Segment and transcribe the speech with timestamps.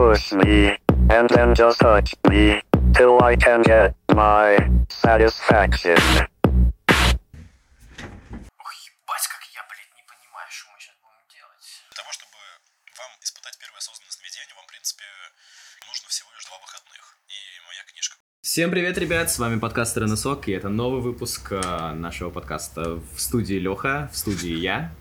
[0.00, 0.78] push me,
[1.10, 2.62] and then just touch me,
[2.96, 4.56] till I can get my
[4.88, 6.00] satisfaction.
[8.56, 11.64] Ох, ебать, как я, блядь, не понимаю, что мы сейчас будем делать.
[11.90, 12.38] Для того, чтобы
[12.96, 15.04] вам испытать первое осознанное сновидение, вам, в принципе,
[15.86, 17.04] нужно всего лишь два выходных.
[17.28, 17.38] И
[17.68, 18.16] моя книжка.
[18.40, 19.30] Всем привет, ребят!
[19.30, 24.16] С вами подкаст Ренесок, и это новый выпуск э, нашего подкаста в студии Леха, в
[24.16, 24.94] студии я,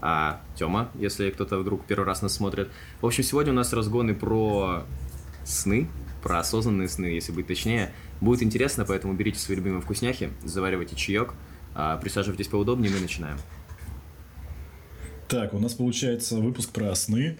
[0.00, 2.70] а, Тёма, если кто-то вдруг первый раз нас смотрит.
[3.00, 4.84] В общем, сегодня у нас разгоны про
[5.44, 5.88] сны,
[6.22, 7.92] про осознанные сны, если быть точнее.
[8.20, 11.34] Будет интересно, поэтому берите свои любимые вкусняхи, заваривайте чаек,
[11.74, 13.38] а, присаживайтесь поудобнее, мы начинаем.
[15.28, 17.38] Так, у нас получается выпуск про сны.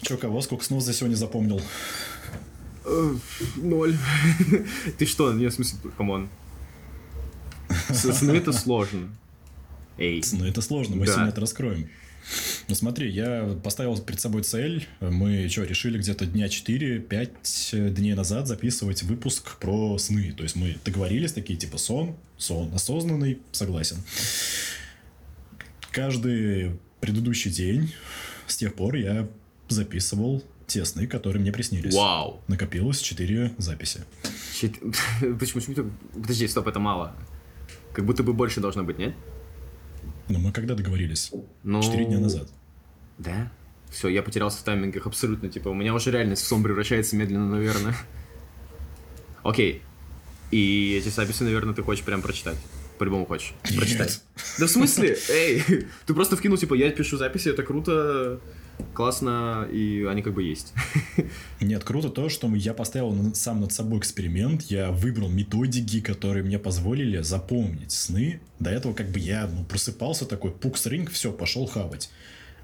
[0.00, 1.60] Чё, кого, сколько снов за сегодня запомнил?
[2.84, 3.14] Э,
[3.56, 3.96] Ноль.
[4.98, 5.32] Ты что?
[5.32, 6.28] Нет, в смысле, come on.
[7.90, 9.08] Сны это сложно.
[9.98, 10.22] Эй.
[10.32, 11.12] Ну, это сложно, мы Да.
[11.12, 11.88] сегодня это раскроем.
[12.68, 14.86] Ну смотри, я поставил перед собой цель.
[15.00, 20.32] Мы что, решили где-то дня 4-5 дней назад записывать выпуск про сны.
[20.32, 23.96] То есть мы договорились такие, типа сон, сон осознанный, согласен.
[25.90, 27.92] Каждый предыдущий день
[28.46, 29.28] с тех пор я
[29.68, 31.92] записывал те сны, которые мне приснились.
[31.94, 32.40] Вау.
[32.48, 34.00] Накопилось 4 записи.
[34.60, 34.78] Чет-
[35.38, 37.14] Почему, почему так- Подожди, стоп, это мало.
[37.92, 39.14] Как будто бы больше должно быть, нет?
[40.28, 41.32] Но мы когда договорились?
[41.62, 41.82] Ну...
[41.82, 42.48] 4 дня назад.
[43.18, 43.50] Да?
[43.90, 45.48] Все, я потерялся в таймингах абсолютно.
[45.48, 47.94] Типа, у меня уже реальность в сон превращается медленно, наверное.
[49.42, 49.82] Окей.
[50.50, 52.56] И эти записи, наверное, ты хочешь прям прочитать.
[52.98, 53.54] По-любому хочешь.
[53.68, 53.78] Нет.
[53.78, 54.22] Прочитать.
[54.58, 55.18] Да в смысле?
[55.28, 58.40] Эй, ты просто вкинул, типа, я пишу записи, это круто,
[58.94, 60.72] классно, и они как бы есть.
[61.60, 66.58] Нет, круто то, что я поставил сам над собой эксперимент, я выбрал методики, которые мне
[66.58, 68.40] позволили запомнить сны.
[68.58, 72.10] До этого как бы я ну, просыпался такой, пукс ринг, все, пошел хавать.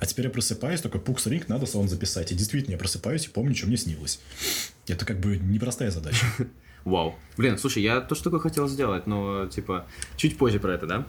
[0.00, 2.30] А теперь я просыпаюсь, такой пукс ринг, надо сон записать.
[2.30, 4.20] И действительно, я просыпаюсь и помню, что мне снилось.
[4.86, 6.24] Это как бы непростая задача.
[6.84, 7.16] Вау.
[7.36, 11.06] Блин, слушай, я то, что такое хотел сделать, но, типа, чуть позже про это, да?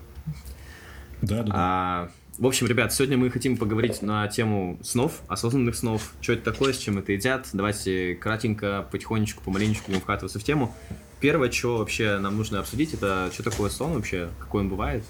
[1.21, 1.51] Да, да, да.
[1.53, 6.51] А, в общем, ребят, сегодня мы хотим поговорить на тему снов, осознанных снов, что это
[6.51, 7.47] такое, с чем это едят.
[7.51, 10.73] Давайте кратенько, потихонечку, помаленечку будем вкатываться в тему.
[11.19, 15.03] Первое, что вообще нам нужно обсудить, это что такое сон вообще, какой он бывает,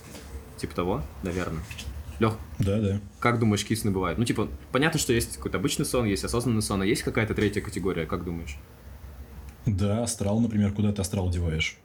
[0.57, 1.61] типа того, наверное.
[2.19, 2.99] Лех, Да, да.
[3.19, 4.17] как думаешь, какие сны бывают?
[4.17, 7.61] Ну, типа, понятно, что есть какой-то обычный сон, есть осознанный сон, а есть какая-то третья
[7.61, 8.57] категория, как думаешь?
[9.67, 11.77] Да, астрал, например, куда ты астрал деваешь?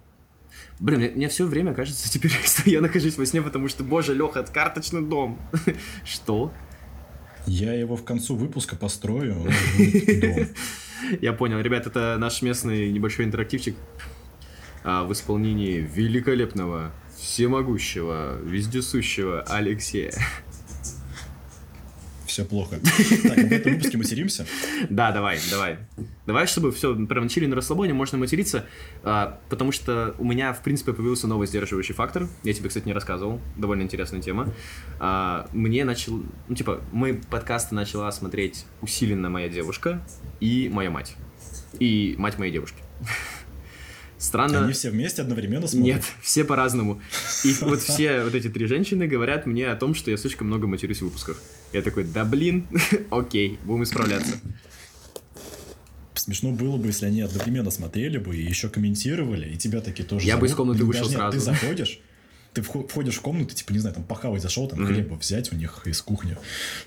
[0.81, 4.15] Блин, мне, мне все время кажется теперь, что я нахожусь во сне, потому что, боже,
[4.15, 5.41] Леха, это карточный дом.
[6.05, 6.53] Что?
[7.47, 9.51] Я его в концу выпуска построю.
[11.21, 13.77] Я понял, ребят, это наш местный небольшой интерактивчик
[14.83, 20.13] а, в исполнении великолепного, всемогущего, вездесущего Алексея.
[22.35, 22.81] Все плохо.
[23.23, 24.45] Так, в этом выпуске материмся?
[24.91, 25.79] Да, давай, давай.
[26.27, 28.67] Давай, чтобы все прям чили на расслабоне, можно материться,
[29.05, 32.27] а, потому что у меня, в принципе, появился новый сдерживающий фактор.
[32.43, 33.41] Я тебе, кстати, не рассказывал.
[33.57, 34.53] Довольно интересная тема.
[34.99, 36.25] А, мне начал...
[36.49, 40.05] Ну, типа, мой подкаст начала смотреть усиленно моя девушка
[40.41, 41.15] и моя мать.
[41.79, 42.83] И мать моей девушки.
[44.19, 44.65] Странно.
[44.65, 45.97] Они все вместе одновременно смотрят?
[45.97, 47.01] Нет, все по-разному.
[47.45, 50.67] И вот все вот эти три женщины говорят мне о том, что я слишком много
[50.67, 51.41] матерюсь в выпусках.
[51.75, 52.67] Я такой, да блин,
[53.11, 54.37] окей, будем исправляться.
[56.15, 60.25] Смешно было бы, если они одновременно смотрели бы и еще комментировали, и тебя такие тоже
[60.27, 60.51] Я бы зовут.
[60.51, 61.39] из комнаты Блин, вышел нет, сразу.
[61.39, 61.99] Ты заходишь,
[62.53, 65.57] ты вхо- входишь в комнату, типа, не знаю, там похавать зашел, там хлеба взять у
[65.57, 66.37] них из кухни,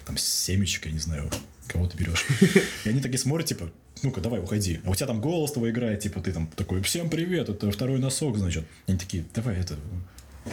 [0.05, 1.29] там семечек, я не знаю,
[1.67, 2.25] кого ты берешь.
[2.85, 3.69] И они такие смотрят, типа,
[4.01, 4.79] ну-ка, давай, уходи.
[4.85, 7.99] А у тебя там голос твой играет, типа, ты там такой, всем привет, это второй
[7.99, 8.63] носок, значит.
[8.87, 9.75] И они такие, давай, это,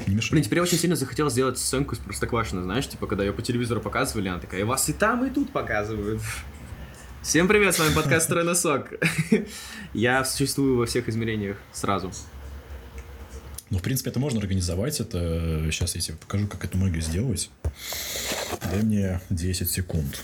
[0.07, 0.31] мешай.
[0.33, 3.43] Блин, теперь я очень сильно захотел сделать сценку из Простоквашино, знаешь, типа, когда ее по
[3.43, 6.23] телевизору показывали, она такая, и вас и там, и тут показывают.
[7.23, 8.93] Всем привет, с вами подкаст «Второй носок».
[9.95, 12.13] Я существую во всех измерениях сразу.
[13.71, 15.01] Ну, в принципе, это можно организовать.
[15.01, 17.51] Это сейчас я тебе покажу, как эту магию сделать.
[18.71, 20.23] Дай мне 10 секунд.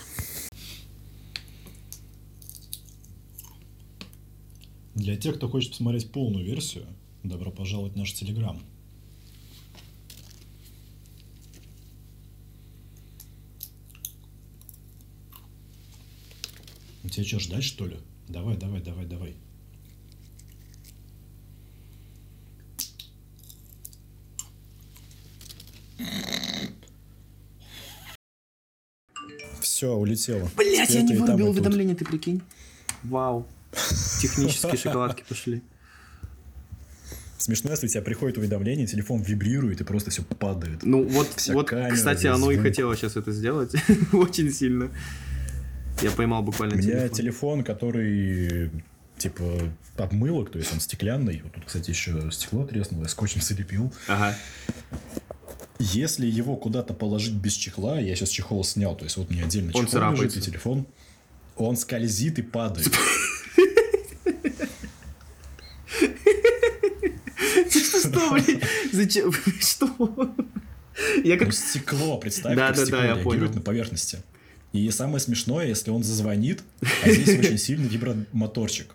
[4.94, 6.84] Для тех, кто хочет посмотреть полную версию,
[7.22, 8.62] добро пожаловать в наш Телеграм.
[17.02, 17.96] Ну, Тебе что, ждать, что ли?
[18.28, 19.36] Давай, давай, давай, давай.
[29.60, 30.50] Все, улетело.
[30.56, 32.42] Блять, я не вырубил уведомление, ты прикинь.
[33.02, 33.46] Вау.
[34.20, 35.62] Технические шоколадки пошли.
[37.38, 40.82] Смешно, если у тебя приходит уведомление, телефон вибрирует и просто все падает.
[40.82, 43.72] Ну вот, Вся вот, камера, кстати, оно и хотело сейчас это сделать.
[44.12, 44.90] Очень сильно.
[46.02, 47.16] Я поймал буквально У меня телефон.
[47.16, 48.70] телефон, который
[49.18, 49.44] типа
[49.98, 51.40] обмылок, то есть он стеклянный.
[51.44, 53.92] Вот тут, кстати, еще стекло треснуло, я скотчем залепил.
[54.08, 54.34] Ага.
[55.78, 59.68] Если его куда-то положить без чехла, я сейчас чехол снял, то есть вот меня отдельно
[59.68, 60.24] Он чехол царапается.
[60.24, 60.86] лежит и телефон,
[61.56, 62.90] он скользит и падает.
[67.70, 68.60] Что, блин?
[68.92, 69.32] Зачем?
[69.60, 70.34] Что?
[71.24, 71.48] Я как...
[71.48, 73.54] Ну, стекло, представь, Да, как да, стекло да, я реагирует понял.
[73.54, 74.18] на поверхности.
[74.72, 76.62] И самое смешное, если он зазвонит,
[77.02, 78.94] а здесь очень сильный вибромоторчик.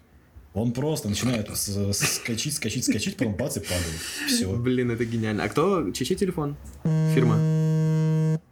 [0.53, 3.99] Он просто начинает скачить, скачить, скачить, потом бац и падает.
[4.27, 4.55] Все.
[4.55, 5.43] Блин, это гениально.
[5.43, 5.91] А кто?
[5.91, 6.55] Чей чей телефон?
[7.13, 7.35] Фирма?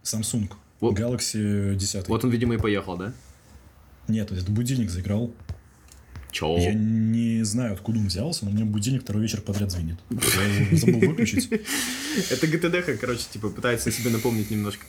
[0.04, 0.52] Samsung.
[0.82, 1.00] Вот.
[1.00, 2.10] Galaxy 10.
[2.10, 3.14] Вот он, видимо, и поехал, да?
[4.10, 5.34] Нет, это будильник заиграл.
[6.30, 6.58] Чё?
[6.58, 9.98] Я не знаю, откуда он взялся, но у меня будильник второй вечер подряд звенит.
[10.10, 11.50] Я его забыл выключить.
[12.32, 14.86] Это ГТДХ, короче, типа, пытается себе напомнить немножко.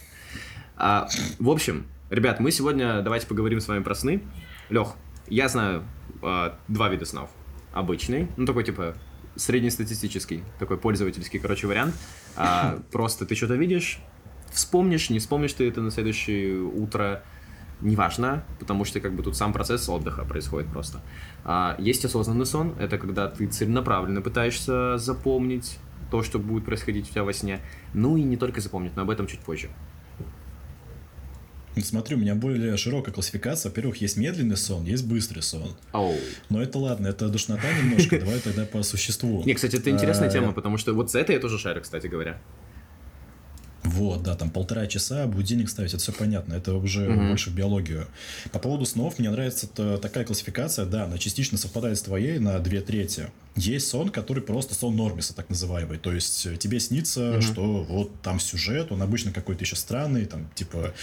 [0.77, 4.23] А, в общем, ребят, мы сегодня давайте поговорим с вами про сны.
[4.71, 4.95] Лех,
[5.29, 5.85] я знаю
[6.23, 7.31] а, два вида снов.
[7.73, 8.95] Обычный, ну такой типа
[9.37, 11.95] среднестатистический, такой пользовательский, короче, вариант.
[12.37, 14.01] А, просто ты что-то видишь,
[14.53, 17.23] вспомнишь, не вспомнишь ты это на следующее утро,
[17.81, 21.03] неважно, потому что как бы тут сам процесс отдыха происходит просто.
[21.45, 25.79] А, есть осознанный сон, это когда ты целенаправленно пытаешься запомнить
[26.11, 27.61] то, что будет происходить у тебя во сне.
[27.93, 29.71] Ну и не только запомнить, но об этом чуть позже.
[31.77, 33.71] Ну, Смотри, у меня более широкая классификация.
[33.71, 35.75] Во-первых, есть медленный сон, есть быстрый сон.
[35.93, 36.17] Оу.
[36.49, 38.19] Но это ладно, это душнота немножко.
[38.19, 39.43] Давай тогда по существу.
[39.45, 42.07] Не, кстати, это интересная А, тема, потому что вот за это я тоже шарю, кстати
[42.07, 42.39] говоря.
[43.83, 47.29] Вот, да, там полтора часа, будильник ставить, это все понятно, это уже Мгм.
[47.29, 48.07] больше в биологию.
[48.51, 52.59] По поводу снов, мне нравится та- такая классификация, да, она частично совпадает с твоей на
[52.61, 53.27] две трети.
[53.57, 57.43] Есть сон, который просто сон Нормиса, так называемый, то есть э, тебе снится, Мгм.
[57.43, 60.95] что вот там сюжет, он обычно какой-то еще странный, там типа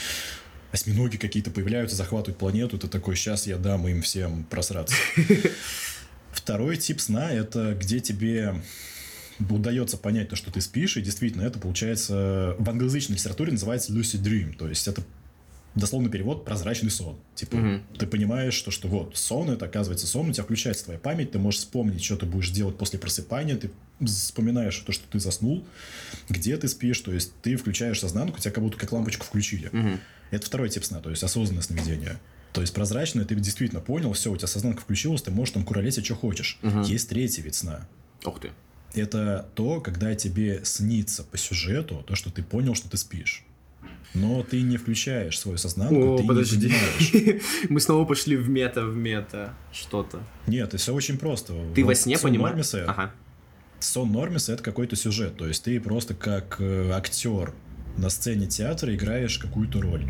[0.72, 4.96] осьминоги какие-то появляются, захватывают планету, ты такой, сейчас я дам им всем просраться.
[6.32, 8.56] Второй тип сна– это где тебе
[9.50, 14.22] удается понять то, что ты спишь, и действительно это получается в англоязычной литературе называется lucid
[14.22, 15.02] dream, то есть это
[15.76, 17.18] дословный перевод прозрачный сон.
[17.36, 17.84] Типа, Мгм.
[17.98, 21.40] ты понимаешь, что, что вот сон это оказывается сон, у тебя включается твоя память, ты
[21.40, 23.72] можешь вспомнить, что ты будешь делать после просыпания, ты
[24.06, 25.64] вспоминаешь то, что ты заснул,
[26.30, 29.70] где ты спишь, то есть ты включаешь сознанку, тебя как будто как лампочку включили.
[29.72, 30.00] Мгм.
[30.32, 32.20] Это второй тип сна, то есть осознанное сновидение.
[32.54, 36.04] То есть прозрачное, ты действительно понял, все, у тебя сознанка включилась, ты можешь там куролесить,
[36.06, 36.60] что хочешь.
[36.62, 36.82] Мгм.
[36.82, 37.88] Есть третий вид сна.
[38.26, 38.52] Ух ты.
[38.94, 43.46] Это то, когда тебе снится по сюжету то, что ты понял, что ты спишь.
[44.14, 46.68] Но ты не включаешь свою сознанку, О, ты подожди.
[46.68, 47.42] не понимаешь.
[47.70, 49.54] Мы снова пошли в мета, в мета.
[49.72, 50.22] Что-то.
[50.48, 51.54] Нет, это все очень просто.
[51.74, 52.52] Ты Вот во сне понимаешь?
[52.52, 53.12] Нормиса, Ага.
[53.80, 55.38] сон Нормиса это какой-то сюжет.
[55.38, 57.54] То есть ты просто как э, актер
[57.98, 60.06] на сцене театра играешь какую-то роль.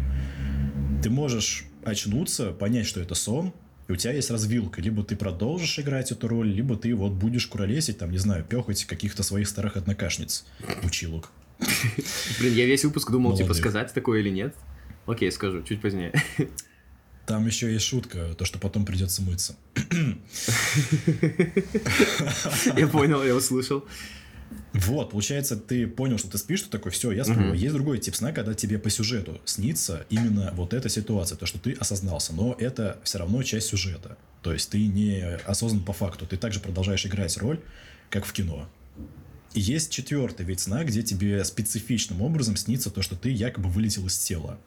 [1.04, 3.54] Ты можешь очнуться, понять, что это сон,
[3.88, 4.82] и у тебя есть развилка.
[4.82, 8.86] Либо ты продолжишь играть эту роль, либо ты вот будешь куролесить, там, не знаю, пехать
[8.86, 10.46] каких-то своих старых однокашниц,
[10.84, 11.30] училок.
[12.40, 13.58] Блин, я весь выпуск думал, типа, Молодых.
[13.58, 14.56] сказать такое или нет.
[15.06, 16.13] Окей, скажу, чуть позднее.
[17.25, 19.56] Там еще есть шутка, то, что потом придется мыться.
[22.75, 23.86] Я понял, я услышал.
[24.74, 27.40] Вот, получается, ты понял, что ты спишь, что такой, все, я сплю.
[27.40, 27.54] Мгм.
[27.54, 31.60] Есть другой тип сна, когда тебе по сюжету снится именно вот эта ситуация, то, что
[31.60, 34.18] ты осознался, но это все равно часть сюжета.
[34.41, 37.60] То есть ты не осознан по факту, ты также продолжаешь играть роль,
[38.10, 38.68] как в кино.
[39.53, 44.08] И есть четвертый вид сна, где тебе специфичным образом снится то, что ты якобы вылетел
[44.08, 44.60] из тела.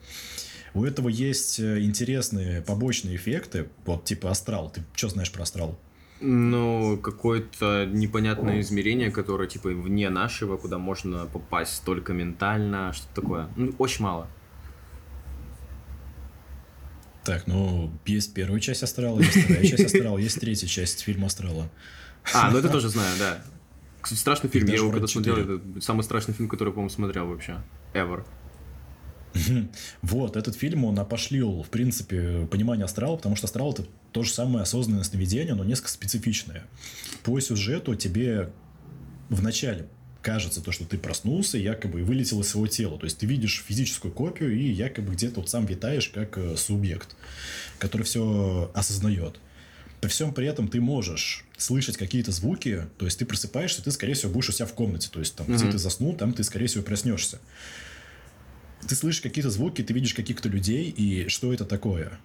[0.73, 4.69] У этого есть э, интересные побочные эффекты, вот типа астрал.
[4.69, 5.79] Ты что знаешь про астрал?
[6.21, 13.49] Ну, какое-то непонятное измерение, которое, типа, вне нашего, куда можно попасть только ментально, что-то такое.
[13.57, 14.27] Ну, очень мало.
[17.25, 21.69] Так, ну, есть первая часть астрала, есть вторая часть астрала, есть третья часть фильма астрала.
[22.33, 23.43] А, ну это тоже знаю, да.
[24.05, 24.67] Кстати, страшный фильм.
[24.67, 25.57] Я его когда вроде смотрел, четыре.
[25.57, 27.57] это самый страшный фильм, который, по-моему, смотрел вообще.
[27.95, 28.23] Ever.
[30.03, 34.29] Вот, этот фильм, он опошлил, в принципе, понимание астрала, потому что астрал это то же
[34.29, 36.67] самое осознанное сновидение, но несколько специфичное.
[37.23, 38.51] По сюжету тебе
[39.29, 39.89] вначале
[40.21, 42.99] кажется то, что ты проснулся, якобы и вылетел из своего тела.
[42.99, 47.15] То есть ты видишь физическую копию и якобы где-то вот сам витаешь как э, субъект,
[47.79, 49.39] который все осознает.
[50.05, 54.13] При всем при этом ты можешь слышать какие-то звуки, то есть ты просыпаешься, ты, скорее
[54.13, 55.09] всего, будешь у себя в комнате.
[55.11, 55.71] То есть там, где Мгм.
[55.71, 57.39] ты заснул, там ты, скорее всего, проснешься.
[58.87, 62.19] Ты слышишь какие-то звуки, ты видишь каких-то людей, и что это такое?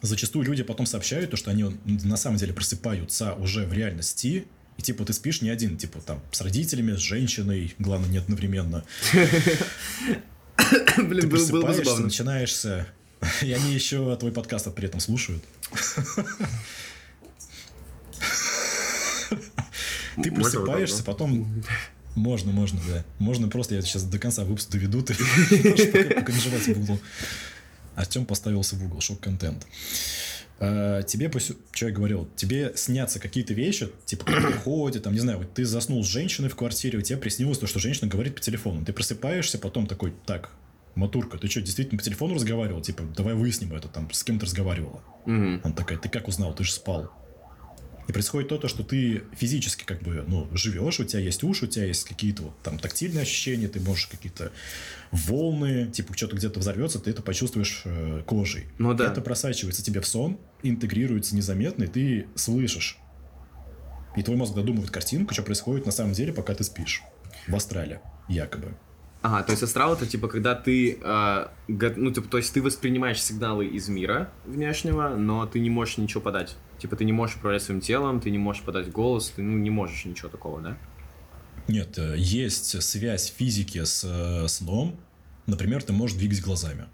[0.00, 4.46] Зачастую люди потом сообщают, то, что они на самом деле просыпаются уже в реальности,
[4.78, 8.82] и типа ты спишь не один, типа там с родителями, с женщиной, главное, не одновременно.
[10.96, 12.04] Блин, Ты был- было бы забавно.
[12.06, 12.86] начинаешься
[13.42, 15.44] И они еще твой подкаст при этом слушают.
[20.22, 21.62] Ты просыпаешься, потом...
[22.14, 23.04] Можно, можно, да.
[23.18, 27.00] Можно просто, я сейчас до конца выпуска доведу, ты пока пока не жевать в угол.
[27.96, 29.66] Артем поставился в угол, шок-контент.
[30.60, 31.30] А, Тебе,
[31.72, 36.04] что я говорил, тебе снятся какие-то вещи, типа, приходит, там, не знаю, вот ты заснул
[36.04, 38.84] с женщиной в квартире, у тебя приснилось то, что женщина говорит по телефону.
[38.84, 40.50] Ты просыпаешься, потом такой, так,
[40.94, 42.80] Матурка, ты что, действительно по телефону разговаривал?
[42.80, 45.02] Типа, давай выясним это, там, с кем ты разговаривала.
[45.26, 45.60] Мгм.
[45.64, 47.10] Она такая, ты как узнал, ты же спал.
[48.06, 51.64] И происходит то, то, что ты физически как бы, ну, живешь, у тебя есть уши,
[51.64, 54.52] у тебя есть какие-то вот там тактильные ощущения, ты можешь какие-то
[55.10, 58.66] волны, типа что-то где-то взорвется, ты это почувствуешь э, кожей.
[58.78, 59.06] Ну да.
[59.06, 62.98] Это просачивается тебе в сон, интегрируется незаметно, и ты слышишь.
[64.16, 67.02] И твой мозг додумывает картинку, что происходит на самом деле, пока ты спишь.
[67.48, 68.74] В астрале, якобы.
[69.24, 73.22] Ага, то есть астрал это типа когда ты, э, ну типа, то есть ты воспринимаешь
[73.22, 76.56] сигналы из мира внешнего, но ты не можешь ничего подать.
[76.84, 79.70] Типа ты не можешь управлять своим телом, ты не можешь подать голос, ты ну не
[79.70, 80.76] можешь ничего такого, да?
[81.66, 84.94] Нет, э, есть связь физики с э, сном.
[85.46, 86.84] Например, ты можешь двигать глазами.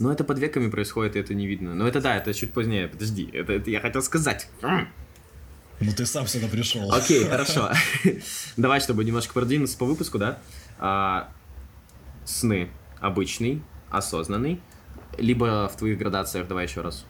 [0.00, 1.72] Но это под веками происходит, и это не видно.
[1.76, 2.88] Но это да, это чуть позднее.
[2.88, 4.48] Подожди, это, это я хотел сказать.
[4.60, 6.92] Ну ты сам сюда пришел.
[6.92, 7.70] Окей, хорошо.
[8.56, 10.40] Давай, чтобы немножко продвинуться по выпуску, да?
[10.80, 11.32] А,
[12.24, 14.60] сны обычный, осознанный,
[15.16, 17.06] либо в твоих градациях, давай еще раз.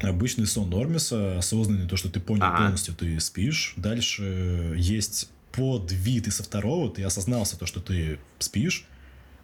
[0.00, 2.58] Обычный сон Нормиса, осознанный, то, что ты понял Ага.
[2.64, 3.74] полностью, ты спишь.
[3.76, 8.86] Дальше есть подвид и со второго, ты осознался то, что ты спишь,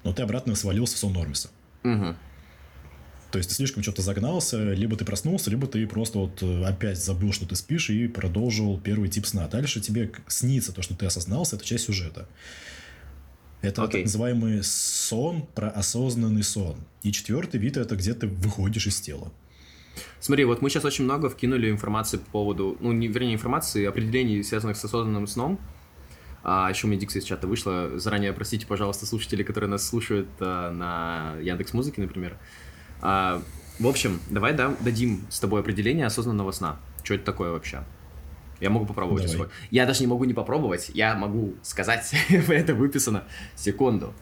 [0.04, 1.50] но ты обратно свалился в сон Нормиса.
[1.83, 2.16] Мгм.
[3.30, 7.02] То есть ты слишком что-то загнался, либо ты проснулся, либо ты просто вот э, опять
[7.02, 9.49] забыл, что ты спишь, и продолжил первый тип сна.
[9.49, 12.28] Дальше тебе снится то, что ты осознался, это часть сюжета.
[13.62, 14.00] Это Окей.
[14.00, 16.76] так называемый сон про осознанный сон.
[17.02, 19.33] И четвертый вид это где ты выходишь из тела.
[20.20, 24.42] Смотри, вот мы сейчас очень много вкинули информации по поводу, ну, не, вернее, информации, определений,
[24.42, 25.58] связанных с осознанным сном.
[26.42, 27.98] А еще у меня дикция из чата вышла.
[27.98, 32.36] Заранее простите, пожалуйста, слушатели, которые нас слушают а, на Яндекс Музыке, например.
[33.00, 33.42] А,
[33.80, 36.76] в общем, давай дам- дадим с тобой определение осознанного сна.
[37.02, 37.82] Что это такое вообще?
[38.60, 39.30] Я могу попробовать.
[39.32, 39.48] Давай.
[39.70, 43.24] Я даже не могу не попробовать, я могу сказать, это выписано.
[43.54, 44.14] Секунду.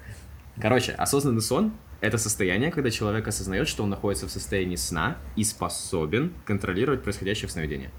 [0.61, 1.73] Короче, осознанный сон—
[2.05, 7.49] это состояние, когда человек осознает, что он находится в состоянии сна и способен контролировать происходящее
[7.49, 7.91] в сновидении.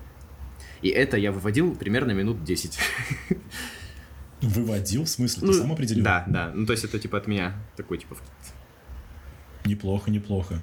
[0.83, 2.77] И это я выводил примерно минут 10.
[4.41, 6.03] Выводил, в смысле, Ну, ты сам определил?
[6.03, 6.51] Да, да.
[6.53, 8.15] Ну, то есть это типа от меня такой, типа...
[9.65, 10.61] Неплохо, неплохо.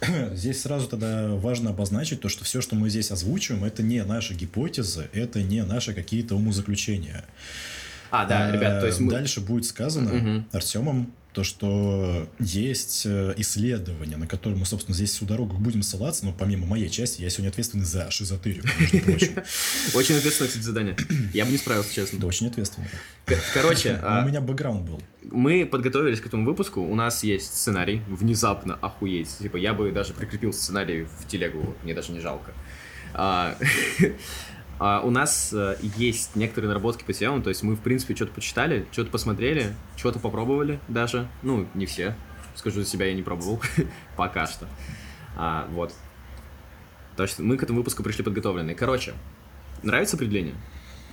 [0.32, 4.34] Здесь сразу тогда важно обозначить то, что все, что мы здесь озвучиваем, это не наши
[4.34, 7.24] гипотезы, это не наши какие-то умозаключения.
[8.10, 9.10] А, да, А, ребят, то есть мы...
[9.10, 10.48] Дальше будет сказано Мгм.
[10.52, 16.24] Артемом то, что есть э, исследования, на которые мы, собственно, здесь всю дорогу будем ссылаться,
[16.24, 19.34] но помимо моей части, я сегодня ответственный за шизотерику, между прочим.
[19.94, 20.96] Очень ответственное, кстати, задание.
[21.34, 22.16] Я бы не справился, честно.
[22.16, 22.86] Это очень ответственно.
[23.52, 25.02] Короче, У а, меня бэкграунд был.
[25.24, 29.28] мы подготовились к этому выпуску, у нас есть сценарий, внезапно охуеть.
[29.36, 32.54] Типа, я бы даже прикрепил сценарий в телегу, мне даже не жалко.
[34.78, 38.32] А, у нас э, есть некоторые наработки по темам, то есть мы, в принципе, что-то
[38.32, 41.28] почитали, что-то посмотрели, что-то попробовали даже.
[41.42, 42.14] Ну, не все.
[42.54, 43.60] Скажу за себя, я не пробовал.
[44.16, 44.66] Пока что.
[45.36, 45.94] А, вот.
[47.16, 48.74] Так что мы к этому выпуску пришли подготовленные.
[48.74, 49.14] Короче,
[49.82, 50.54] нравится определение?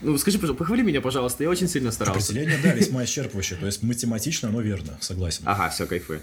[0.01, 2.33] Ну, скажи, пожалуйста, похвали меня, пожалуйста, я очень сильно старался.
[2.33, 3.55] Определение, да, весьма исчерпывающее.
[3.55, 5.43] То есть математично оно верно, согласен.
[5.45, 6.21] Ага, все, кайфы.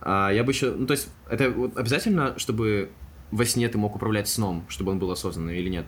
[0.00, 2.90] А, я бы еще, ну то есть, это вот обязательно, чтобы
[3.30, 5.86] во сне ты мог управлять сном, чтобы он был осознанным или нет?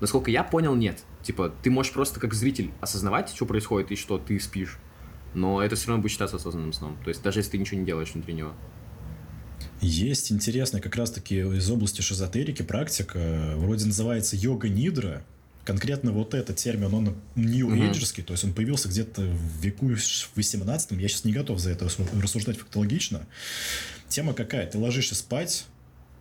[0.00, 1.00] Насколько я понял, нет.
[1.22, 4.78] Типа, ты можешь просто как зритель осознавать, что происходит и что ты спишь,
[5.34, 6.96] но это все равно будет считаться осознанным сном.
[7.02, 8.52] То есть, даже если ты ничего не делаешь внутри него.
[9.80, 15.22] Есть интересная как раз-таки из области шизотерики практика, вроде называется йога-нидра.
[15.64, 17.82] Конкретно вот этот термин, он нью Мгм.
[17.82, 21.70] эйджерский, то есть он появился где-то в веку в 18 я сейчас не готов за
[21.70, 23.26] это рассу- рассуждать фактологично.
[24.08, 24.66] Тема какая?
[24.66, 25.66] Ты ложишься спать,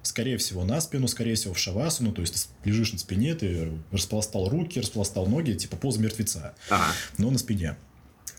[0.07, 3.71] скорее всего, на спину, скорее всего, в шавасану, то есть ты лежишь на спине, ты
[3.91, 6.91] распластал руки, распластал ноги, типа поза мертвеца Ага.
[7.17, 7.75] но на спине.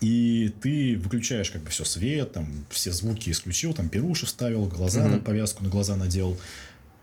[0.01, 5.01] И ты выключаешь как бы все свет, там все звуки исключил, там перуши вставил, глаза
[5.03, 5.11] Мгм.
[5.11, 6.37] на повязку на глаза надел,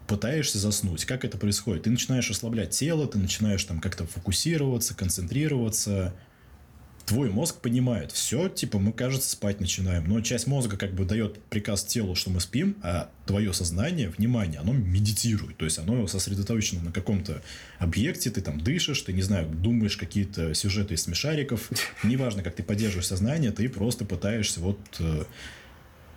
[0.06, 1.04] пытаешься заснуть.
[1.04, 1.82] Как это происходит?
[1.82, 6.14] Ты начинаешь расслаблять тело, ты начинаешь там как-то фокусироваться, концентрироваться.
[7.06, 10.08] Твой мозг понимает, все, типа, мы, кажется, спать начинаем.
[10.08, 14.58] Но часть мозга как бы дает приказ телу, что мы спим, а твое сознание, внимание,
[14.58, 15.56] оно медитирует.
[15.56, 17.42] То есть оно сосредоточено на каком-то
[17.78, 21.70] объекте, ты там дышишь, ты, не знаю, думаешь какие-то сюжеты из смешариков.
[22.02, 25.26] Неважно, как ты поддерживаешь сознание, ты просто пытаешься вот э,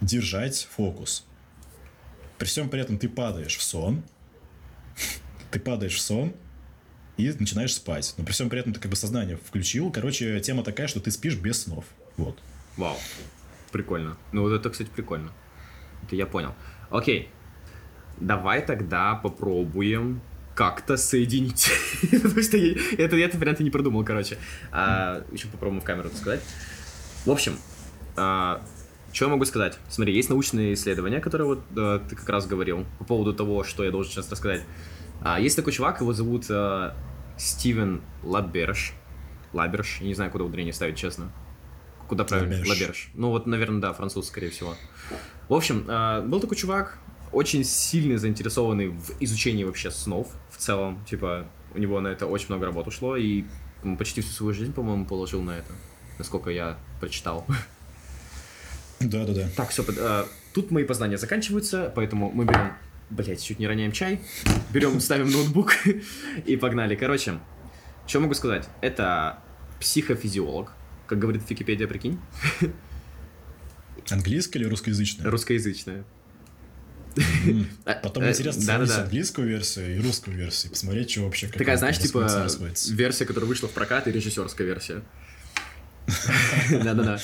[0.02, 1.24] держать фокус.
[2.40, 4.02] При всем при этом ты падаешь в сон,
[5.52, 6.34] ты падаешь в сон
[7.20, 8.14] и начинаешь спать.
[8.18, 9.92] Но при всем при этом ты как бы сознание включил.
[9.92, 11.86] Короче, тема такая, что ты спишь без снов.
[12.18, 12.40] Вот.
[12.78, 12.96] Вау.
[13.72, 14.18] Прикольно.
[14.32, 15.32] Ну вот это, кстати, прикольно.
[16.04, 16.56] Это я понял.
[16.90, 17.30] Окей.
[18.20, 20.22] Давай тогда попробуем
[20.56, 21.70] как-то соединить.
[22.98, 24.38] Это я этот вариант не продумал, короче.
[24.72, 26.42] А, еще попробуем в камеру сказать.
[27.26, 27.58] В общем,
[28.18, 28.62] а,
[29.14, 29.78] что я могу сказать?
[29.88, 33.84] Смотри, есть научные исследования, которые вот э, ты как раз говорил по поводу того, что
[33.84, 34.64] я должен сейчас рассказать.
[35.22, 36.94] А, есть такой чувак, его зовут э,
[37.38, 38.94] Стивен Лаберж.
[39.54, 41.32] Лаберж, я не знаю, куда ударение ставить, честно.
[42.08, 42.56] Куда правильно?
[42.56, 42.70] Лаберж.
[42.70, 43.10] Лаберж.
[43.16, 44.76] Ну вот, наверное, да, француз, скорее всего.
[45.48, 47.00] В общем, э, был такой чувак,
[47.32, 51.04] очень сильно заинтересованный в изучении вообще снов в целом.
[51.06, 53.46] Типа, у него на это очень много работ ушло, и
[53.98, 55.72] почти всю свою жизнь, по-моему, положил на это.
[56.18, 57.46] Насколько я прочитал.
[59.00, 59.48] Да-да-да.
[59.56, 59.84] Так, все,
[60.54, 62.74] тут мои познания заканчиваются, поэтому мы берем,
[63.10, 64.22] блять, чуть не роняем чай,
[64.74, 65.74] берем, ставим ноутбук
[66.46, 66.96] и погнали.
[66.96, 67.40] Короче,
[68.08, 68.70] что могу сказать?
[68.82, 69.40] Это
[69.80, 70.74] психофизиолог,
[71.08, 72.20] как говорит Википедия, прикинь,
[74.10, 75.30] Английская или русскоязычная?
[75.30, 76.04] русскоязычная.
[78.04, 82.28] Потом э, интересно сравнить английскую версию и русскую версию, посмотреть, что вообще Такая, знаешь, типа
[82.92, 85.02] версия, которая вышла в прокат, и режиссерская версия.
[86.84, 87.20] Да-да-да.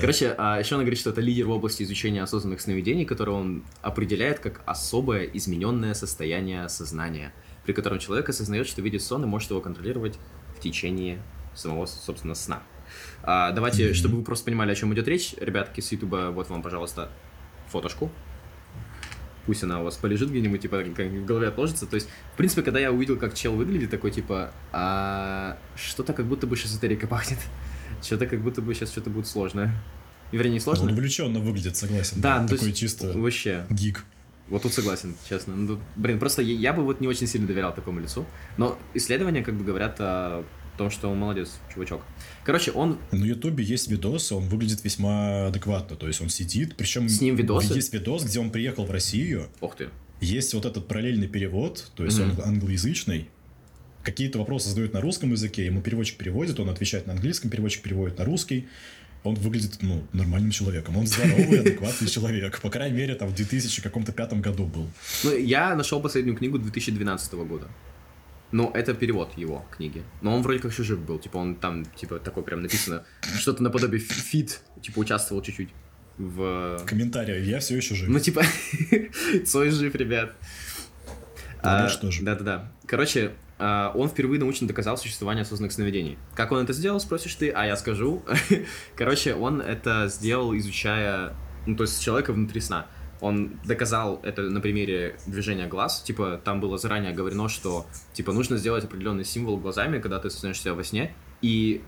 [0.00, 3.64] Короче, а еще она говорит, что это лидер в области изучения осознанных сновидений, который он
[3.82, 7.32] определяет как особое измененное состояние сознания,
[7.64, 10.18] при котором человек осознает, что видит сон и может его контролировать
[10.56, 11.22] в течение
[11.54, 12.62] самого, собственно, сна.
[13.22, 16.62] А, давайте, чтобы вы просто понимали, о чем идет речь, ребятки с Ютуба, вот вам,
[16.62, 17.10] пожалуйста,
[17.68, 18.10] фотошку.
[19.46, 21.86] Пусть она у вас полежит где-нибудь, типа, как в голове отложится.
[21.86, 26.26] То есть, в принципе, когда я увидел, как чел выглядит, такой, типа, а что-то как
[26.26, 27.38] будто бы эзотерика пахнет.
[28.02, 29.74] Что-то как будто бы сейчас что-то будет сложное.
[30.32, 30.90] Вернее, не Он сложно.
[30.92, 32.20] увлеченно выглядит, согласен.
[32.20, 33.64] Да, ну, Такой есть чисто вообще.
[33.70, 34.04] гик.
[34.48, 35.56] Вот тут согласен, честно.
[35.56, 38.26] Ну, тут, блин, просто я, я бы вот не очень сильно доверял такому лицу.
[38.56, 40.44] Но исследования как бы говорят о
[40.78, 42.02] том, что он молодец, чувачок.
[42.44, 42.98] Короче, он...
[43.10, 45.96] На Ютубе есть видосы, он выглядит весьма адекватно.
[45.96, 47.74] То есть он сидит, причем С ним видосы?
[47.74, 49.88] есть видос, где он приехал в Россию, Ох ты.
[50.20, 52.38] есть вот этот параллельный перевод, то есть Мгм.
[52.40, 53.30] он англоязычный.
[54.06, 58.16] Какие-то вопросы задают на русском языке, ему переводчик переводит, он отвечает на английском, переводчик переводит
[58.18, 58.68] на русский.
[59.24, 60.96] Он выглядит, ну, нормальным человеком.
[60.96, 62.60] Он здоровый, адекватный человек.
[62.60, 64.88] По крайней мере, там в 2000 каком-то пятом году был.
[65.24, 67.66] Ну, я нашел последнюю книгу 2012 года.
[68.52, 70.04] Ну, это перевод его книги.
[70.22, 71.18] Но он вроде как еще жив был.
[71.18, 73.02] Типа, он там, типа, такой прям написано,
[73.40, 75.70] что-то наподобие фи- фит, типа, участвовал чуть-чуть
[76.18, 76.80] в...
[76.86, 78.08] Комментарий, я все еще жив.
[78.08, 78.44] Ну, типа,
[79.46, 80.36] Цой жив, ребят.
[81.64, 82.22] Ладно, А, что же.
[82.22, 82.70] Да-да-да.
[82.86, 86.18] Короче, он впервые научно доказал существование осознанных сновидений.
[86.34, 88.22] Как он это сделал, спросишь ты, а я скажу.
[88.96, 91.34] Короче, он это сделал, изучая,
[91.66, 92.86] ну, то есть человека внутри сна.
[93.20, 96.02] Он доказал это на примере движения глаз.
[96.02, 100.60] Типа, там было заранее говорено, что, типа, нужно сделать определенный символ глазами, когда ты осознаешь
[100.60, 101.14] себя во сне.
[101.40, 101.82] И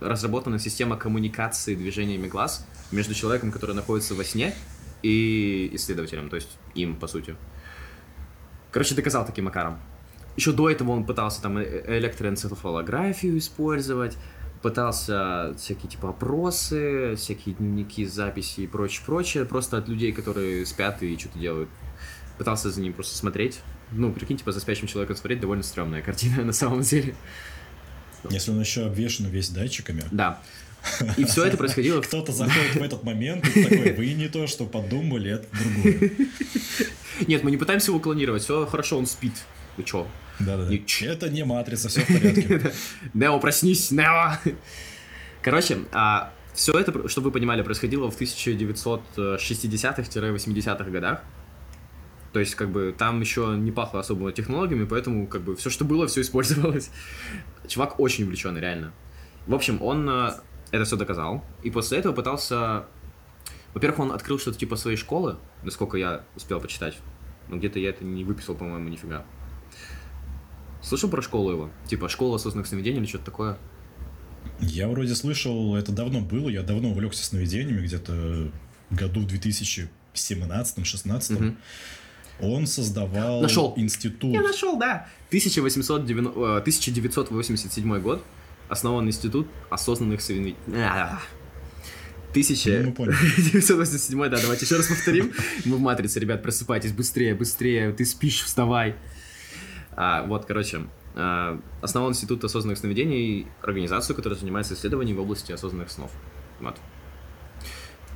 [0.00, 4.54] разработана система коммуникации движениями глаз между человеком, который находится во сне,
[5.02, 7.36] и исследователем, то есть им, по сути.
[8.70, 9.78] Короче, доказал таким макаром.
[10.36, 14.16] Еще до этого он пытался там э- электроэнцефалографию использовать,
[14.62, 21.02] пытался всякие типа опросы, всякие дневники, записи и прочее, прочее, просто от людей, которые спят
[21.02, 21.68] и что-то делают.
[22.38, 23.60] Пытался за ним просто смотреть.
[23.90, 27.14] Ну, прикинь, типа за спящим человеком смотреть довольно стрёмная картина на самом деле.
[28.30, 30.04] Если он еще обвешен весь датчиками.
[30.12, 30.40] Да.
[31.16, 34.66] И все это происходило Кто-то заходит в этот момент и такой, вы не то, что
[34.66, 36.10] подумали, это другое.
[37.26, 39.34] Нет, мы не пытаемся его клонировать, все хорошо, он спит.
[39.76, 40.08] Вы чё?
[40.38, 40.70] Да-да-да.
[40.70, 42.72] Не- Это не матрица, все в порядке.
[43.14, 44.38] Нео, проснись, Нео!
[45.42, 45.78] Короче,
[46.54, 51.22] все это, чтобы вы понимали, происходило в 1960-80-х годах.
[52.32, 55.84] То есть, как бы, там еще не пахло особыми технологиями, поэтому, как бы, все, что
[55.84, 56.90] было, все использовалось.
[57.68, 58.92] Чувак очень увлеченный, реально.
[59.46, 60.30] В общем, он э,
[60.70, 62.86] это все доказал, и после этого пытался...
[63.74, 66.96] Во-первых, он открыл что-то типа своей школы, насколько я успел почитать.
[67.48, 69.24] Но где-то я это не выписал, по-моему, нифига.
[70.82, 71.70] Слышал про школу его?
[71.86, 73.58] Типа, школа осознанных сновидений или что-то такое?
[74.60, 78.50] Я вроде слышал, это давно было, я давно увлекся сновидениями, где-то
[78.90, 81.32] году в 2017-16.
[81.32, 81.58] Мгм.
[82.40, 83.72] Он создавал Нашел.
[83.76, 84.32] институт.
[84.32, 85.06] Я нашел, да.
[85.28, 88.24] 1890, э, 1987 год.
[88.68, 90.56] Основан институт осознанных сновидений.
[90.74, 91.20] А.
[92.32, 92.80] Тысяча...
[92.80, 93.14] Ну, мы поняли.
[93.36, 95.32] 987, да, давайте еще раз повторим.
[95.64, 98.96] Мы в матрице, ребят, просыпайтесь быстрее, быстрее, ты спишь, вставай.
[99.96, 100.82] А, вот, короче,
[101.14, 106.10] а, основал институт осознанных сновидений, организацию, которая занимается исследованием в области осознанных снов.
[106.60, 106.76] Вот.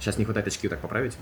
[0.00, 1.16] Сейчас не хватает очки так поправить.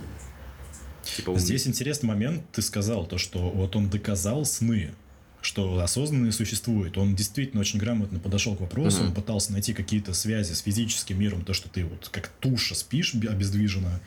[1.02, 2.42] Типа, Здесь интересный момент.
[2.52, 4.94] Ты сказал то, что вот он доказал сны,
[5.42, 6.96] что осознанные существуют.
[6.96, 9.08] Он действительно очень грамотно подошел к вопросу, Мгм.
[9.08, 13.14] он пытался найти какие-то связи с физическим миром, то, что ты вот как туша спишь
[13.14, 14.00] бе- обездвиженно,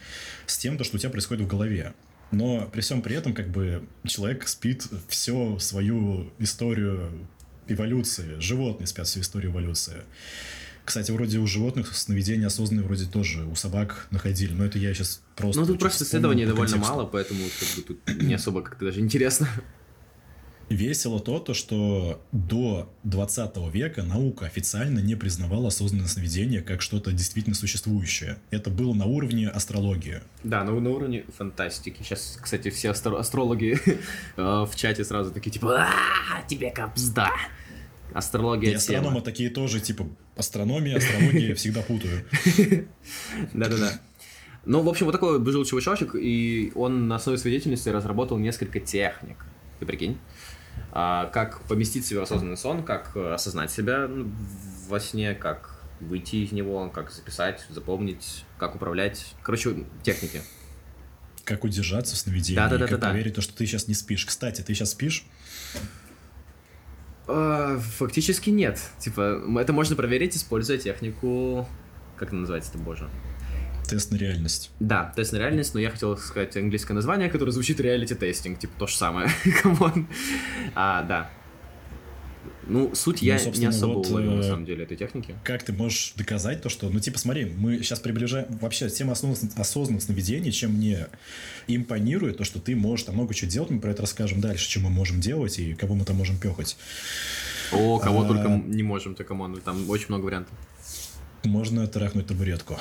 [0.48, 1.94] с тем, то, что у тебя происходит в голове.
[2.32, 7.10] Но при всем при этом, как бы, человек спит всю свою историю
[7.68, 8.40] эволюции.
[8.40, 10.04] Животные спят всю историю эволюции.
[10.84, 15.22] Кстати, вроде у животных сновидения осознанные вроде тоже у собак находили, но это я сейчас
[15.36, 15.60] просто...
[15.60, 19.50] Ну, тут просто исследований довольно мало, поэтому как бы тут не особо как-то даже интересно.
[20.70, 27.14] Весело то, то, что до 20 века наука официально не признавала осознанное сновидение как что-то
[27.14, 28.38] действительно существующее.
[28.52, 30.22] Это было на уровне астрологии.
[30.44, 32.04] Да, ну на уровне фантастики.
[32.04, 33.80] Сейчас, кстати, все астро- астрологи
[34.36, 37.30] э, в чате сразу такие, типа, «А, тебе капзда.
[38.14, 39.22] И Астрология астрономы тема.
[39.22, 42.26] такие тоже, типа, астрономия, астрология, всегда путаю.
[43.54, 44.02] Да-да-да.
[44.66, 48.38] Ну, в общем, вот такой вот был чувачок, и он на основе своей деятельности разработал
[48.38, 49.38] несколько техник.
[49.80, 50.18] Ты прикинь?
[50.92, 54.32] А, как поместить себя в осознанный сон, как э, осознать себя ну,
[54.88, 59.36] во сне, как выйти из него, как записать, запомнить, как управлять.
[59.44, 60.42] Короче, техники.
[61.44, 62.98] Как удержаться в сновидении, Да-да-да-да-да.
[62.98, 64.26] как проверить то, что ты сейчас не спишь.
[64.26, 65.26] Кстати, ты сейчас спишь?
[67.28, 68.80] А, Фактически нет.
[69.00, 71.68] Типа, это можно проверить, используя технику...
[72.16, 73.08] Как это называется это, боже?
[73.88, 74.72] Тест на реальность.
[74.80, 78.74] Да, тест на реальность, но я хотел сказать английское название, которое звучит reality testing, типа
[78.80, 79.30] то же самое.
[79.62, 80.08] Come on.
[80.76, 81.30] А, да.
[82.70, 85.36] Ну, суть Ну, я не особо вот, уловил, на э, самом деле, этой техники.
[85.44, 86.90] Как ты можешь доказать то, что...
[86.90, 88.46] Ну, типа, смотри, мы сейчас приближаем...
[88.60, 91.08] Вообще, тема осознанных, осознанных сновидений, чем мне
[91.68, 94.82] импонирует, то, что ты можешь там много чего делать, мы про это расскажем дальше, что
[94.82, 96.78] мы можем делать и кого мы там можем пихать.
[97.72, 100.54] О, кого а- только не можем, то come on, там очень много вариантов.
[101.44, 102.78] Можно трахнуть табуретку.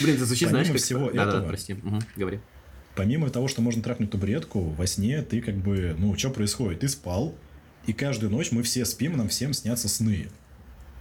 [0.00, 0.76] Блин, это звучит, знаешь, как...
[0.76, 1.76] всего этого- прости,
[2.16, 2.40] говори.
[2.94, 5.96] Помимо того, что можно трахнуть табуретку, во сне ты как бы...
[5.98, 6.80] Ну, что происходит?
[6.80, 7.34] Ты спал,
[7.86, 10.28] и каждую ночь мы все спим, нам всем снятся сны.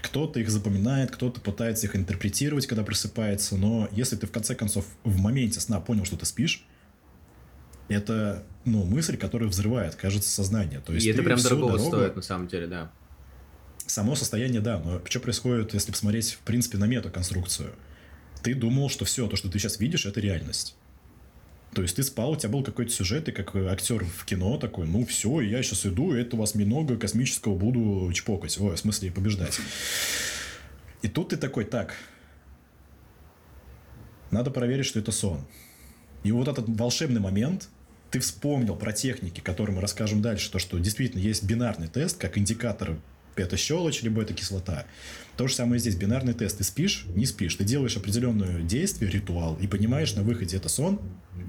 [0.01, 4.85] Кто-то их запоминает, кто-то пытается их интерпретировать, когда просыпается, но если ты в конце концов
[5.03, 6.65] в моменте сна понял, что ты спишь,
[7.89, 10.79] это, ну, мысль, которая взрывает, кажется, сознание.
[10.79, 12.91] То есть И это прям дорого дорогу- стоит, на самом деле, да.
[13.85, 17.73] Само состояние, да, но что происходит, если посмотреть, в принципе, на метаконструкцию?
[18.41, 20.75] Ты думал, что все, то, что ты сейчас видишь, это реальность.
[21.73, 24.57] То есть ты спал, у тебя был какой-то сюжет, ты как э, актер в кино
[24.57, 28.57] такой, ну все, я сейчас иду, это вас много космического буду чпокать.
[28.59, 29.59] Ой, в смысле, побеждать.
[31.01, 31.95] И тут ты такой, так,
[34.29, 35.45] надо проверить, что это сон.
[36.23, 37.69] И вот этот волшебный момент,
[38.11, 42.37] ты вспомнил про техники, которые мы расскажем дальше, то, что действительно есть бинарный тест, как
[42.37, 42.97] индикатор
[43.35, 44.85] это щелочь, либо это кислота.
[45.37, 46.59] То же самое здесь, бинарный тест.
[46.59, 47.55] Ты спишь, не спишь.
[47.55, 50.99] Ты делаешь определенное действие, ритуал, и понимаешь на выходе, это сон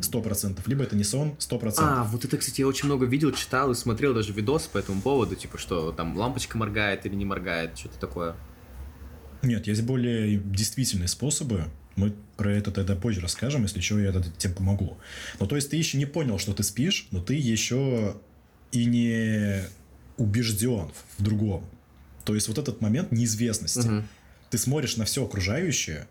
[0.00, 1.74] 100%, либо это не сон 100%.
[1.78, 5.02] А, вот это, кстати, я очень много видел, читал и смотрел даже видос по этому
[5.02, 8.36] поводу, типа, что там лампочка моргает или не моргает, что-то такое.
[9.42, 11.64] Нет, есть более действительные способы.
[11.96, 14.96] Мы про это тогда позже расскажем, если что, я тебе помогу.
[15.38, 18.16] Ну, то есть ты еще не понял, что ты спишь, но ты еще
[18.72, 19.62] и не
[20.16, 21.64] убежден в другом.
[22.24, 23.86] То есть вот этот момент неизвестности.
[23.86, 24.08] Мгм.
[24.50, 26.06] Ты смотришь на все окружающее,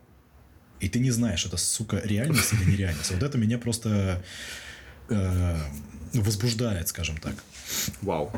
[0.79, 3.11] и ты не знаешь, это, сука, реальность или нереальность.
[3.11, 4.21] Вот это меня просто
[5.09, 5.57] э,
[6.13, 7.35] возбуждает, скажем так.
[8.01, 8.31] Вау.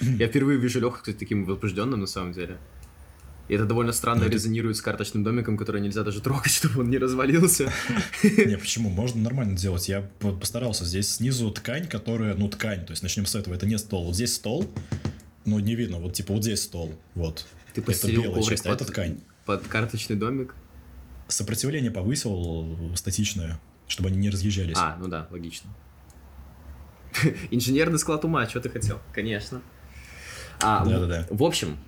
[0.00, 2.58] Я впервые вижу Леху, кстати, таким возбужденным на самом деле.
[3.46, 6.90] И это довольно странно Ну, резонирует с карточным домиком, который нельзя даже трогать, чтобы он
[6.90, 7.70] не развалился.
[8.22, 8.88] Не, почему?
[8.88, 9.86] Можно нормально делать.
[9.88, 10.84] Я по- постарался.
[10.86, 12.34] Здесь снизу ткань, которая...
[12.34, 12.86] Ну, ткань.
[12.86, 13.54] То есть, начнем с этого.
[13.54, 14.06] Это не стол.
[14.06, 14.70] Вот здесь стол,
[15.44, 15.98] но не видно.
[15.98, 16.94] Вот, типа, вот здесь стол.
[17.14, 17.46] Вот.
[17.74, 19.20] Ты это белая часть, а под, это ткань.
[19.44, 20.54] под карточный домик.
[21.28, 24.76] Сопротивление повысил статичное, чтобы они не разъезжались.
[24.78, 25.70] А, ну да, логично.
[27.50, 29.00] Инженерный склад ума, что ты хотел?
[29.12, 29.60] Конечно.
[30.60, 31.26] А, в- Да-да-да.
[31.30, 31.78] В общем,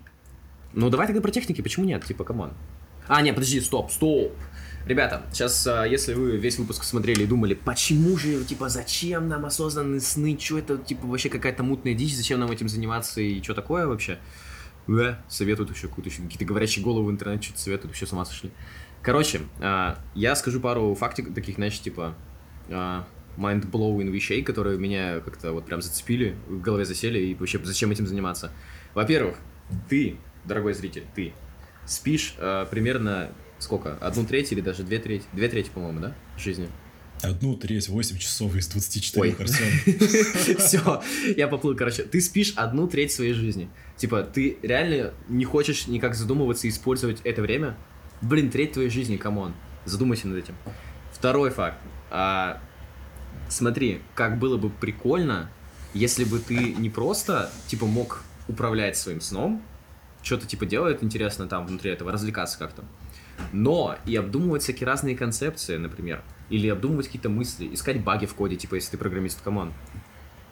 [0.73, 2.05] ну давай тогда про техники, почему нет?
[2.05, 2.53] Типа, come on.
[3.09, 4.33] А, нет, подожди, стоп, стоп.
[4.87, 9.45] Ребята, сейчас, а, если вы весь выпуск смотрели и думали, почему же, типа, зачем нам
[9.45, 13.55] осознанные сны, что это, типа, вообще какая-то мутная дичь, зачем нам этим заниматься и что
[13.55, 14.21] такое вообще?
[14.87, 18.25] Да, советуют еще какую-то, еще какие-то говорящие головы в интернете что-то советуют, вообще с ума
[18.25, 18.53] сошли.
[19.03, 22.15] Короче, а, я скажу пару фактик таких, знаешь, типа,
[22.71, 27.91] а, mind-blowing вещей, которые меня как-то вот прям зацепили, в голове засели, и вообще зачем
[27.91, 28.53] этим заниматься.
[28.95, 29.37] Во-первых,
[29.89, 31.33] ты, дорогой зритель, ты
[31.87, 33.97] спишь а, примерно сколько?
[34.01, 35.25] Одну треть или даже две трети?
[35.33, 36.15] Две трети, по-моему, да?
[36.39, 36.69] Жизни.
[37.23, 39.37] Одну треть, 8 часов из 24, Ой.
[39.39, 40.59] Арсен.
[40.59, 41.03] Все,
[41.37, 42.03] я поплыл, короче.
[42.03, 43.71] Ты спишь одну треть своей жизни.
[43.97, 47.77] Типа, ты реально не хочешь никак задумываться и использовать это время?
[48.21, 49.55] Блин, треть твоей жизни, come on.
[49.87, 50.55] Задумайся над этим.
[51.13, 51.79] Второй факт.
[52.11, 52.61] А,
[53.49, 55.51] смотри, как было бы прикольно,
[55.95, 59.63] если бы ты не просто, типа, мог управлять своим сном,
[60.23, 62.85] что-то, типа, делает интересно там внутри этого, развлекаться как-то,
[63.53, 68.57] но и обдумывать всякие разные концепции, например, или обдумывать какие-то мысли, искать баги в коде,
[68.57, 69.73] типа, если ты программист, come on.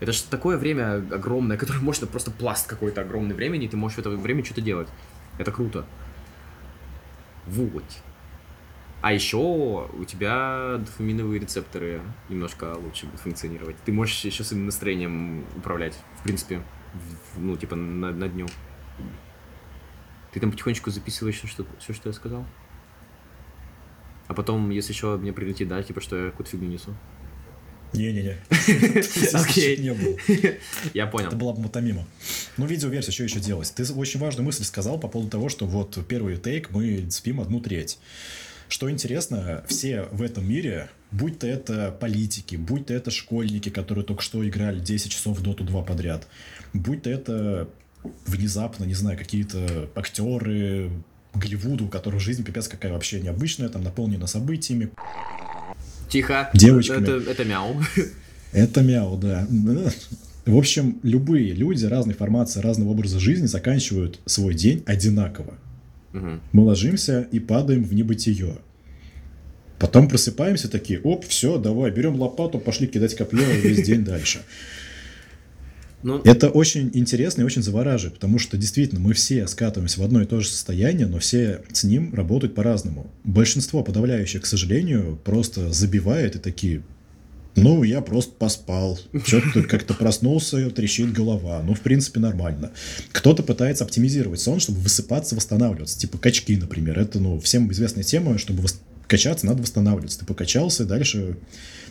[0.00, 3.96] Это же такое время огромное, которое можно просто пласт какой-то огромный времени, и ты можешь
[3.96, 4.88] в это время что-то делать.
[5.38, 5.84] Это круто.
[7.46, 7.84] Вот.
[9.02, 9.36] А еще
[9.92, 13.76] у тебя дофаминовые рецепторы немножко лучше будут функционировать.
[13.84, 16.62] Ты можешь еще своим настроением управлять, в принципе,
[17.36, 18.46] ну, типа, на, на дню.
[20.32, 22.46] Ты там потихонечку записываешь все, что, все, что я сказал?
[24.26, 26.94] А потом, если еще мне прилетит, да, типа, что я какую-то фигню несу.
[27.94, 28.36] Не-не-не.
[29.34, 29.76] Окей.
[29.76, 30.16] Не было.
[30.94, 31.28] Я понял.
[31.28, 32.06] Это была бы мотомима.
[32.56, 33.72] Ну, видеоверсия, что еще делать?
[33.74, 37.60] Ты очень важную мысль сказал по поводу того, что вот первый тейк мы спим одну
[37.60, 37.98] треть.
[38.68, 44.04] Что интересно, все в этом мире, будь то это политики, будь то это школьники, которые
[44.04, 46.26] только что играли 10 часов в Dota 2 подряд,
[46.72, 47.68] будь то это
[48.26, 50.90] внезапно, не знаю, какие-то актеры
[51.34, 54.90] Голливуда, у которых жизнь пипец какая вообще необычная, там наполнена событиями.
[56.08, 56.50] Тихо.
[56.54, 57.02] Девочками.
[57.02, 57.76] Это, это мяу.
[58.52, 59.46] Это мяу, да.
[60.46, 65.54] В общем, любые люди разной формации, разного образа жизни заканчивают свой день одинаково.
[66.12, 66.40] Мгм.
[66.52, 68.58] Мы ложимся и падаем в небытие.
[69.78, 74.42] Потом просыпаемся такие, оп, все, давай, берем лопату, пошли кидать копье весь день дальше.
[76.04, 80.20] Ну, Это очень интересно и очень завораживает, потому что действительно мы все скатываемся в одно
[80.20, 83.10] и то же состояние, но все с ним работают по-разному.
[83.24, 86.82] Большинство подавляющих, к сожалению, просто забивает и такие,
[87.56, 92.72] ну, я просто поспал, что-то как-то проснулся, трещит голова, ну, в принципе, нормально.
[93.12, 96.98] Кто-то пытается оптимизировать сон, чтобы высыпаться, восстанавливаться, типа качки, например.
[96.98, 98.62] Это, ну, всем известная тема, чтобы
[99.06, 100.18] качаться, надо восстанавливаться.
[100.20, 101.36] Ты покачался, дальше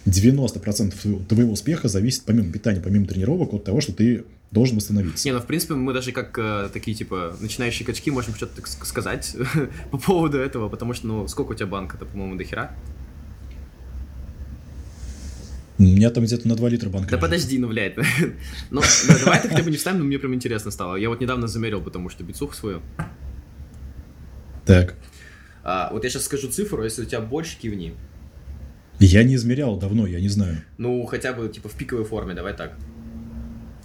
[0.06, 5.28] 90% твоего- успеха зависит, помимо питания, помимо тренировок, от того, что ты должен восстановиться.
[5.28, 8.66] Не, ну в принципе мы даже как э, такие типа начинающие качки можем что-то так
[8.66, 9.36] ск- сказать
[9.92, 12.76] по поводу этого, потому что ну сколько у тебя банка-то, по-моему, до хера?
[15.80, 17.10] У меня там где-то на 2 литра банка.
[17.10, 17.22] Да лежит.
[17.30, 17.96] подожди, ну блядь.
[18.70, 20.96] Ну да, давай ты хотя бы не вставим, но мне прям интересно стало.
[20.98, 22.82] Я вот недавно замерил, потому что бицуху свою.
[24.66, 24.96] Так.
[25.64, 27.94] А, вот я сейчас скажу цифру, если у тебя больше, кивни.
[29.00, 30.62] Я не измерял давно, я не знаю.
[30.78, 32.78] Ну хотя бы типа в пиковой форме, давай так.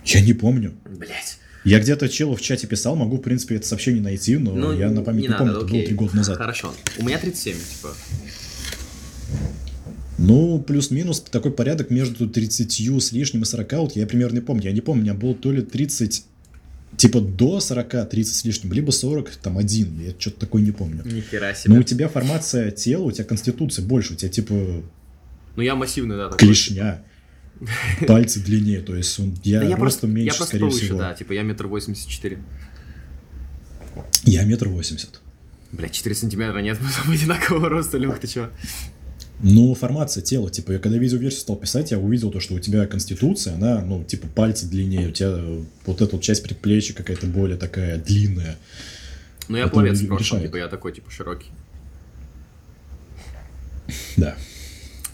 [0.04, 0.74] Я не помню.
[0.84, 1.38] Блять.
[1.64, 4.90] Я где-то челу в чате писал, могу, в принципе, это сообщение найти, но Ну, я
[4.90, 5.86] на память не, надо, помню, это было окей.
[5.86, 6.38] три года назад.
[6.38, 6.72] Хорошо.
[6.98, 7.94] У меня 37, типа.
[10.18, 14.64] Ну, плюс-минус такой порядок между 30 с лишним и 40, вот я примерно не помню.
[14.64, 16.24] Я не помню, у меня было то ли 30,
[16.98, 19.98] типа до 40, 30 с лишним, либо 40, там, один.
[20.00, 21.02] Я что-то такое не помню.
[21.06, 21.72] Нихера себе.
[21.74, 24.54] Но у тебя формация тела, у тебя конституция больше, у тебя типа
[25.56, 26.24] Ну я массивный, да.
[26.28, 26.38] такой.
[26.48, 27.02] клешня,
[28.06, 30.98] пальцы длиннее, то есть он- я, Да я просто меньше, я просто скорее повыше, всего.
[30.98, 32.38] да, типа я метр восемьдесят четыре.
[34.24, 35.20] Я метр восемьдесят.
[35.70, 38.48] Блять, 4 сантиметра нет, мы там одинакового роста, Лех, ты чё?
[39.40, 42.86] Ну, формация тела, типа, я когда видеоверсию стал писать, я увидел то, что у тебя
[42.86, 45.38] конституция, она, ну, типа, пальцы длиннее, у тебя
[45.86, 48.58] вот эта вот часть предплечья какая-то более такая длинная.
[49.48, 50.08] Ну я пловец решает.
[50.08, 51.50] просто, типа я такой, типа, широкий.
[54.16, 54.36] Да.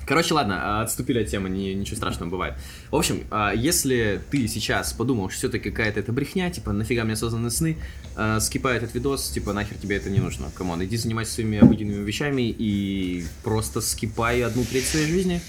[0.06, 2.54] Короче, ладно, а, отступили от темы, ничего страшного бывает.
[2.90, 7.16] В общем, а, если ты сейчас подумал, что все-таки какая-то это брехня, типа, нафига мне
[7.16, 7.78] созданы сны,
[8.16, 10.50] а, скипай этот видос, типа, нахер тебе это не нужно.
[10.54, 15.40] Come on, иди занимайся своими обыденными вещами и просто скипай одну треть своей жизни.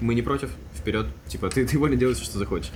[0.00, 1.06] Мы не против, вперед.
[1.28, 2.70] Типа, ты, ты волен делать, что захочешь.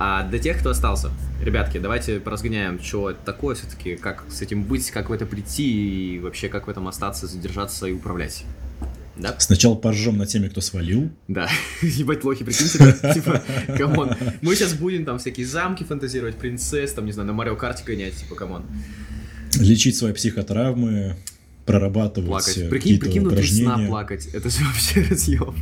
[0.00, 1.10] А для тех, кто остался,
[1.42, 6.14] ребятки, давайте поразгоняем, что это такое все-таки, как с этим быть, как в это прийти
[6.14, 8.44] и вообще как в этом остаться, задержаться и управлять.
[9.18, 9.34] Да?
[9.38, 11.10] Сначала поржем на теме, кто свалил.
[11.26, 11.48] Да,
[11.82, 13.14] ебать лохи, прикиньте, да?
[13.14, 13.42] типа,
[13.76, 14.14] come on.
[14.42, 18.14] Мы сейчас будем там всякие замки фантазировать, принцесс, там, не знаю, на Марио Карте гонять,
[18.14, 18.64] типа, come on.
[19.58, 21.16] Лечить свои психотравмы,
[21.66, 22.56] прорабатывать Плакать.
[22.58, 25.54] э, Прикинь, прикинь, внутри сна плакать, это же вообще разъеб.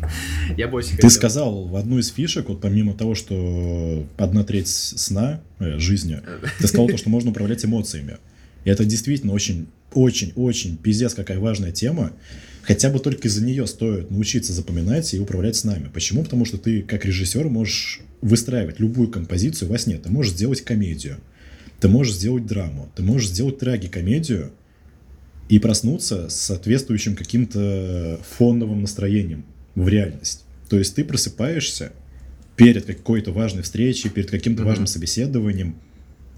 [0.57, 1.11] Я больше Ты хотел.
[1.11, 6.21] сказал в одну из фишек, вот помимо того, что одна треть сна, э, жизни,
[6.61, 8.19] ты сказал то, что можно управлять эмоциями.
[8.65, 12.13] И это действительно очень, очень, очень пиздец какая важная тема.
[12.63, 15.89] Хотя бы только из-за нее стоит научиться запоминать и управлять снами.
[15.93, 16.25] Почему?
[16.25, 19.99] Потому что ты, как режиссер, можешь выстраивать любую композицию во сне.
[19.99, 21.19] Ты можешь сделать комедию,
[21.81, 24.51] ты можешь сделать драму, ты можешь сделать трагикомедию
[25.49, 29.45] и проснуться с соответствующим каким-то фоновым настроением
[29.77, 30.45] в реальность.
[30.69, 31.93] То есть ты просыпаешься
[32.57, 34.69] перед какой-то важной встречей, перед каким-то Мгм.
[34.71, 35.77] важным собеседованием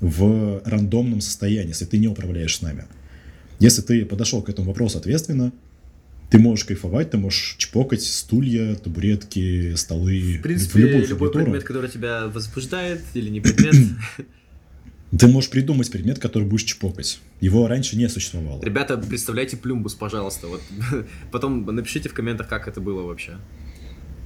[0.01, 2.85] в рандомном состоянии, если ты не управляешь с нами.
[3.59, 5.53] Если ты подошел к этому вопросу ответственно,
[6.31, 10.37] Ты можешь кайфовать, ты можешь чпокать стулья, табуретки, столы.
[10.39, 13.75] В принципе, любую любой предмет, который тебя возбуждает, или не предмет.
[15.19, 17.19] Ты можешь придумать предмет, который будешь чпокать.
[17.41, 18.63] Его раньше не существовало.
[18.63, 20.49] Ребята, представляйте плюмбус, пожалуйста.
[20.49, 20.61] Вот
[21.33, 23.39] потом напишите в комментах, как это было вообще.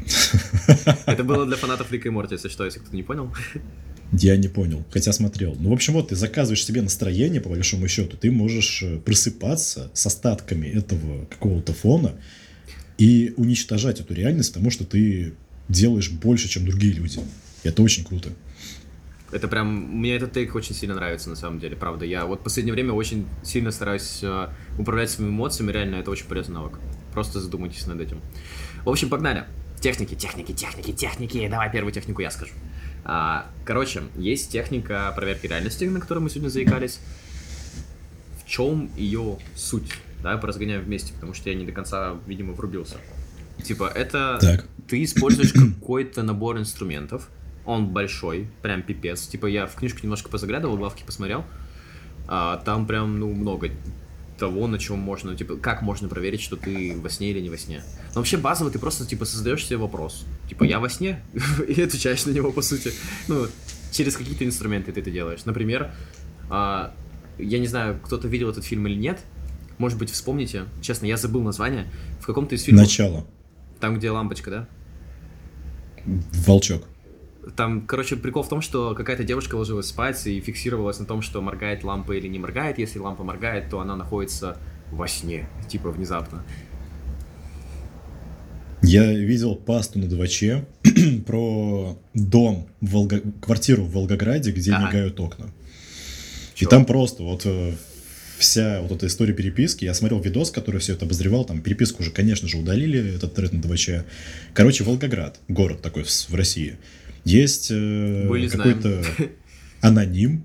[1.07, 3.33] Это было для фанатов Рика и Морти, если что, если кто не понял.
[4.13, 5.57] Я не понял, хотя смотрел.
[5.59, 9.91] Ну, в общем, вот ты заказываешь себе настроение, по большому счету, ты можешь э, просыпаться
[9.95, 12.13] с остатками этого какого-то фона
[12.99, 15.33] и уничтожать эту реальность, потому что ты
[15.69, 17.21] делаешь больше, чем другие люди.
[17.63, 18.29] Это очень круто.
[19.31, 22.05] Это прям, мне этот тейк очень сильно нравится, на самом деле, правда.
[22.05, 24.49] Я вот в последнее время очень сильно стараюсь э,
[24.79, 26.79] управлять своими эмоциями, реально, это очень полезный навык.
[27.15, 28.21] Просто задумайтесь над этим.
[28.85, 29.45] В общем, погнали.
[29.81, 31.49] Техники, техники, техники, техники.
[31.49, 32.53] Давай первую технику я скажу.
[33.05, 37.01] А, короче, есть техника проверки реальности, на которой мы сегодня заикались.
[38.45, 39.91] В чем ее суть?
[40.23, 42.97] Давай поразгоняем вместе, потому что я не до конца, видимо, врубился.
[43.63, 44.67] Типа, это Так.
[44.89, 47.29] ты используешь какой-то набор инструментов,
[47.65, 49.27] он большой, прям пипец.
[49.27, 51.45] Типа я в книжку немножко позаглядывал, главки посмотрел,
[52.29, 53.71] а, там прям, ну, много
[54.43, 57.57] того, на чем можно, типа, как можно проверить, что ты во сне или не во
[57.57, 57.81] сне.
[58.13, 60.27] Но вообще базово ты просто, типа, создаешь себе вопрос.
[60.49, 61.23] Типа, я во сне?
[61.69, 62.91] И отвечаешь на него, по сути.
[63.29, 63.47] Ну,
[63.93, 65.45] через какие-то инструменты ты это делаешь.
[65.45, 65.93] Например,
[66.51, 66.93] а,
[67.39, 69.21] я не знаю, кто-то видел этот фильм или нет,
[69.79, 70.65] может быть, вспомните.
[70.81, 71.87] Честно, я забыл название.
[72.21, 72.83] В каком-то из фильмов...
[72.83, 73.25] Начало.
[73.79, 74.69] Там, где лампочка, да?
[76.47, 76.83] Волчок.
[77.57, 81.41] Там, короче, прикол в том, что какая-то девушка ложилась спать и фиксировалась на том, что
[81.43, 82.79] моргает лампа или не моргает.
[82.79, 84.59] Если лампа моргает, то она находится
[84.93, 86.45] во сне, типа внезапно.
[88.83, 90.27] Я видел пасту на 2
[91.27, 94.89] про дом, в Волго- квартиру в Волгограде, где Ага.
[94.89, 95.47] мигают окна.
[96.55, 96.67] Чё?
[96.67, 97.75] И там просто вот э,
[98.43, 99.85] вся вот эта история переписки.
[99.85, 101.45] Я смотрел видос, который все это обозревал.
[101.45, 103.77] Там переписку уже, конечно же, удалили, этот тред на 2
[104.55, 106.77] Короче, Волгоград, город такой в, в России.
[107.25, 109.05] Есть э, какой-то
[109.81, 110.45] аноним,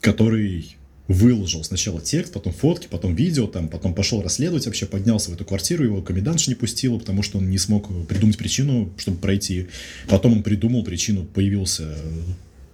[0.00, 0.76] который
[1.08, 5.44] выложил сначала текст, потом фотки, потом видео, там, потом пошел расследовать вообще, поднялся в эту
[5.44, 9.66] квартиру, его комендантша не пустила, потому что он не смог придумать причину, чтобы пройти.
[10.08, 11.96] Потом он придумал причину, появился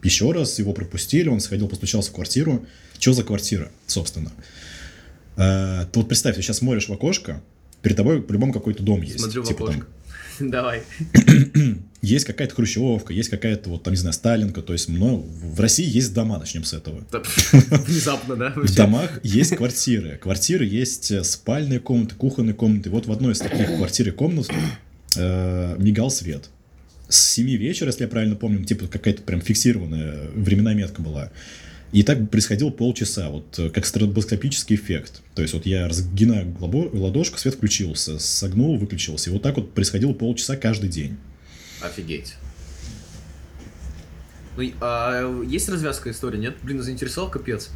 [0.07, 2.65] еще раз, его пропустили, он сходил, постучался в квартиру.
[2.99, 4.33] Что за квартира, собственно?
[5.37, 7.43] А, ты вот представь, ты сейчас смотришь в окошко,
[7.83, 9.21] перед тобой по-любому какой-то дом есть.
[9.21, 9.91] Смотрю в Типа там окошко.
[10.41, 10.83] Давай.
[12.03, 15.85] есть какая-то хрущевка, есть какая-то, вот там, не знаю, Сталинка, то есть ну, в России
[15.85, 17.05] есть дома, начнем с этого.
[17.53, 18.53] Внезапно, да?
[18.55, 20.19] В домах есть квартиры.
[20.23, 22.91] Квартиры есть э, спальные комнаты, кухонные комнаты.
[22.91, 24.49] Вот в одной из таких квартир и комнат
[25.17, 26.49] э, мигал свет.
[27.09, 31.31] С 7 вечера, если я правильно помню, типа какая-то прям фиксированная временная метка была.
[31.93, 35.23] И так происходило полчаса, вот э, как стробоскопический эффект.
[35.35, 39.31] То есть вот я разгинаю ладошку, свет включился, согнул, выключился.
[39.31, 41.17] И вот так вот происходило полчаса каждый день.
[41.81, 42.35] Офигеть.
[44.57, 46.57] Ну, а есть развязка истории, нет?
[46.63, 47.71] Блин, заинтересовал капец.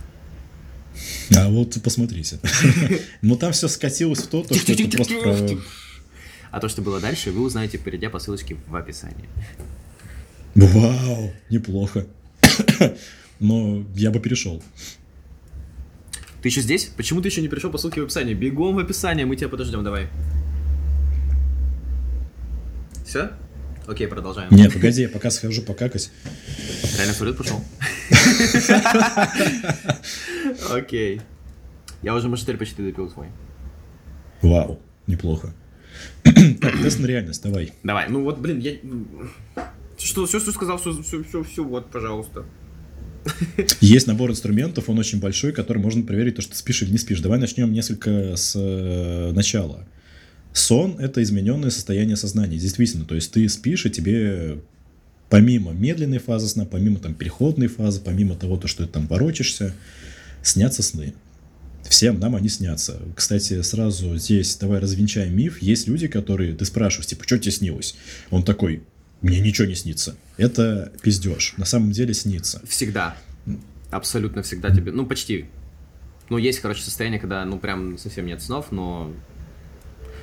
[1.36, 2.40] А вот посмотрите.
[3.22, 5.58] Но там все скатилось в то, то, что это просто про-
[6.50, 9.28] А то, что было дальше, вы узнаете, перейдя по ссылочке в описании.
[10.54, 12.06] Вау, неплохо.
[13.40, 14.62] Но я бы перешел.
[16.42, 16.86] Ты еще здесь?
[16.96, 18.34] Почему ты еще не пришел по ссылке в описании?
[18.34, 20.08] Бегом в описание, мы тебя подождем, давай.
[23.06, 23.30] Все?
[23.86, 24.50] Окей, продолжаем.
[24.52, 26.10] Не, погоди, я пока схожу покакать.
[26.96, 27.62] Реально в туалет пошел?
[30.70, 31.20] Окей.
[32.02, 33.26] Я уже машинель почти допил свой.
[34.42, 35.52] Вау, неплохо.
[36.60, 37.72] Так, тест на реальность, давай.
[37.82, 38.74] Давай, ну вот, блин, я...
[39.98, 42.44] Что, все, что сказал, все, все, все, все, вот, пожалуйста.
[43.80, 46.98] Есть набор инструментов, он очень большой, который можно проверить, то, что ты спишь или не
[46.98, 47.20] спишь.
[47.20, 49.86] Давай начнем несколько с э, начала.
[50.52, 53.04] Сон– это измененное состояние сознания, действительно.
[53.04, 54.58] То есть ты спишь, и тебе
[55.28, 59.74] помимо медленной фазы сна, помимо там переходной фазы, помимо того, то, что ты там ворочишься,
[60.42, 61.14] снятся сны.
[61.90, 63.02] Всем нам они снятся.
[63.16, 65.60] Кстати, сразу здесь давай развенчаем миф.
[65.60, 67.96] Есть люди, которые ты спрашиваешь, типа, что тебе снилось?
[68.30, 68.84] Он такой,
[69.22, 70.16] мне ничего не снится.
[70.36, 71.54] Это пиздеж.
[71.56, 72.62] На самом деле снится.
[72.64, 73.16] Всегда.
[73.90, 74.92] Абсолютно всегда тебе.
[74.92, 75.46] Ну, почти.
[76.28, 79.12] Ну, есть, короче, состояние, когда, ну, прям совсем нет снов, но...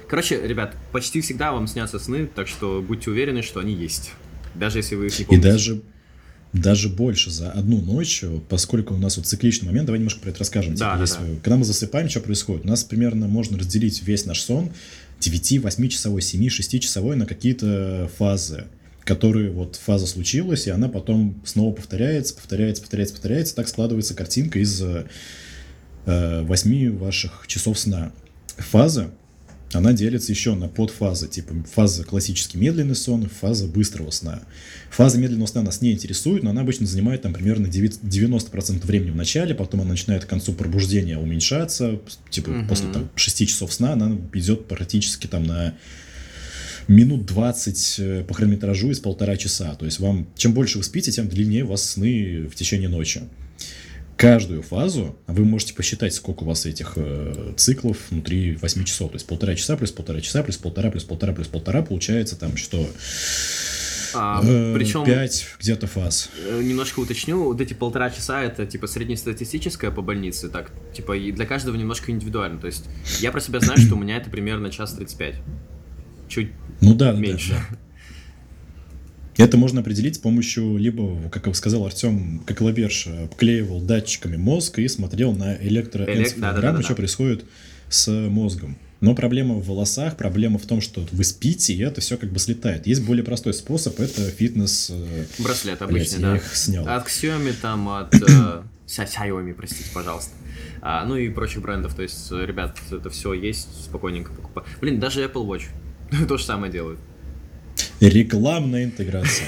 [0.07, 4.13] Короче, ребят, почти всегда вам снятся сны, так что будьте уверены, что они есть.
[4.55, 5.51] Даже если вы их не И помните.
[5.51, 5.81] даже,
[6.53, 10.39] даже больше за одну ночь, поскольку у нас вот цикличный момент, давай немножко про это
[10.39, 10.75] расскажем.
[10.75, 11.17] Да, да, да.
[11.43, 12.65] Когда мы засыпаем, что происходит?
[12.65, 14.71] У нас примерно можно разделить весь наш сон
[15.19, 18.65] 9-8 часовой, 7-6 часовой на какие-то фазы
[19.07, 23.55] которые вот фаза случилась, и она потом снова повторяется, повторяется, повторяется, повторяется.
[23.55, 25.05] Так складывается картинка из э,
[26.43, 28.11] 8 ваших часов сна.
[28.57, 29.11] Фаза
[29.73, 34.43] она делится еще на подфазы, типа фаза классический медленный сон фаза быстрого сна.
[34.91, 39.15] Фаза медленного сна нас не интересует, но она обычно занимает там примерно 90% времени в
[39.15, 41.99] начале, потом она начинает к концу пробуждения уменьшаться,
[42.29, 42.67] типа Мгм.
[42.67, 45.75] после там, 6 часов сна она идет практически там на
[46.87, 49.75] минут 20 э, по хронометражу из полтора часа.
[49.75, 53.23] То есть вам, чем больше вы спите, тем длиннее у вас сны в течение ночи.
[54.17, 59.11] Каждую фазу вы можете посчитать, сколько у вас этих э, циклов внутри 8 часов.
[59.11, 62.57] То есть полтора часа плюс полтора часа плюс полтора плюс полтора плюс полтора получается там
[62.57, 62.85] что?
[64.15, 66.29] А, Э, причем, Пять где-то фаз.
[66.47, 71.31] э, немножко уточню, вот эти полтора часа это типа среднестатистическое по больнице, так, типа и
[71.31, 72.59] для каждого немножко индивидуально.
[72.59, 72.85] То есть
[73.19, 75.35] я про себя знаю, что у меня это примерно час 35.
[76.27, 76.51] Чуть
[76.81, 77.51] Ну да, да, да, меньше.
[77.51, 77.77] да.
[79.37, 84.87] Это можно определить с помощью либо, как сказал Артем, как Лаберш обклеивал датчиками мозг и
[84.87, 87.45] смотрел на Элек- электроэнцефалограмму, что происходит
[87.89, 88.77] с мозгом.
[88.99, 92.39] Но проблема в волосах, проблема в том, что вы спите, и это все как бы
[92.39, 92.87] слетает.
[92.87, 94.89] Есть более простой способ, это фитнес...
[94.91, 96.35] э, Браслет обычный, я да.
[96.37, 96.87] их снял.
[96.87, 100.31] От Xiaomi, там, от э, Xiaomi, простите, пожалуйста.
[100.81, 101.93] А, ну и прочих брендов.
[101.93, 104.65] То есть, э, ребят, это все есть, спокойненько покупать.
[104.81, 105.65] Блин, даже Apple Watch
[106.27, 106.99] то же самое делают.
[107.99, 109.47] Рекламная интеграция.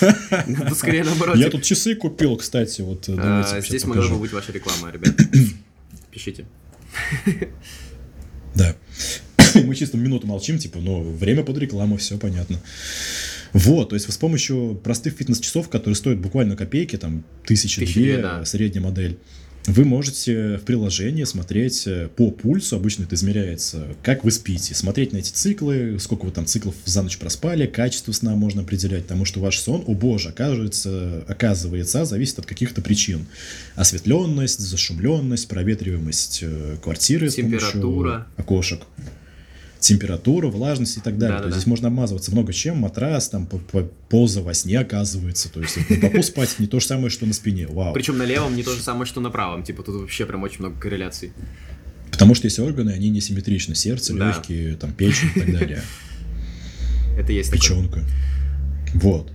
[0.46, 1.36] Ну, скорее наоборот.
[1.36, 5.14] Я тут часы купил, кстати, вот э, а, Здесь могла бы быть ваша реклама, ребят.
[6.10, 6.44] Пишите.
[8.54, 8.76] Да.
[9.54, 12.60] Мы чисто минуту молчим, типа, ну, время под рекламу, все понятно.
[13.52, 18.44] Вот, то есть с помощью простых фитнес-часов, которые стоят буквально копейки, там, тысячи две, да.
[18.44, 19.18] средняя модель,
[19.66, 25.12] вы можете в приложении смотреть э, по пульсу, обычно это измеряется, как вы спите, смотреть
[25.12, 29.24] на эти циклы, сколько вы там циклов за ночь проспали, качество сна можно определять, потому
[29.24, 33.26] что ваш сон, о боже, оказывается, оказывается, зависит от каких-то причин.
[33.74, 38.26] Осветленность, зашумленность, проветриваемость э, квартиры Температура.
[38.36, 38.82] окошек
[39.86, 41.36] температура, влажность и так далее.
[41.36, 41.48] То Да-да-да.
[41.48, 45.50] есть здесь можно обмазываться много чем, матрас, там по- по- поза во сне оказывается.
[45.52, 47.66] То есть на боку спать не то же самое, что на спине.
[47.66, 47.92] Вау.
[47.94, 49.62] Причем на левом не то же самое, что на правом.
[49.62, 51.32] Типа тут вообще прям очень много корреляций.
[52.10, 53.74] Потому что есть органы, они несимметричны.
[53.74, 54.28] Сердце, Да.
[54.28, 55.82] легкие, там, печень и так далее.
[57.18, 57.50] Это есть.
[57.52, 58.00] Печенка.
[58.94, 59.32] Вот.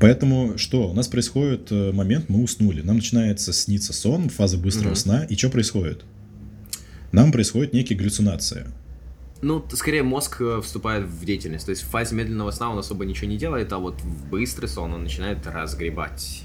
[0.00, 0.90] Поэтому что?
[0.90, 2.80] У нас происходит э, момент, мы уснули.
[2.82, 5.24] Нам начинается сниться сон, фаза быстрого сна.
[5.24, 6.04] И что происходит?
[7.12, 8.66] Нам происходит некие галлюцинации.
[9.42, 11.64] Ну, скорее мозг э, вступает в деятельность.
[11.64, 14.66] То есть в фазе медленного сна он особо ничего не делает, а вот в быстрый
[14.66, 16.42] сон он начинает разгребать.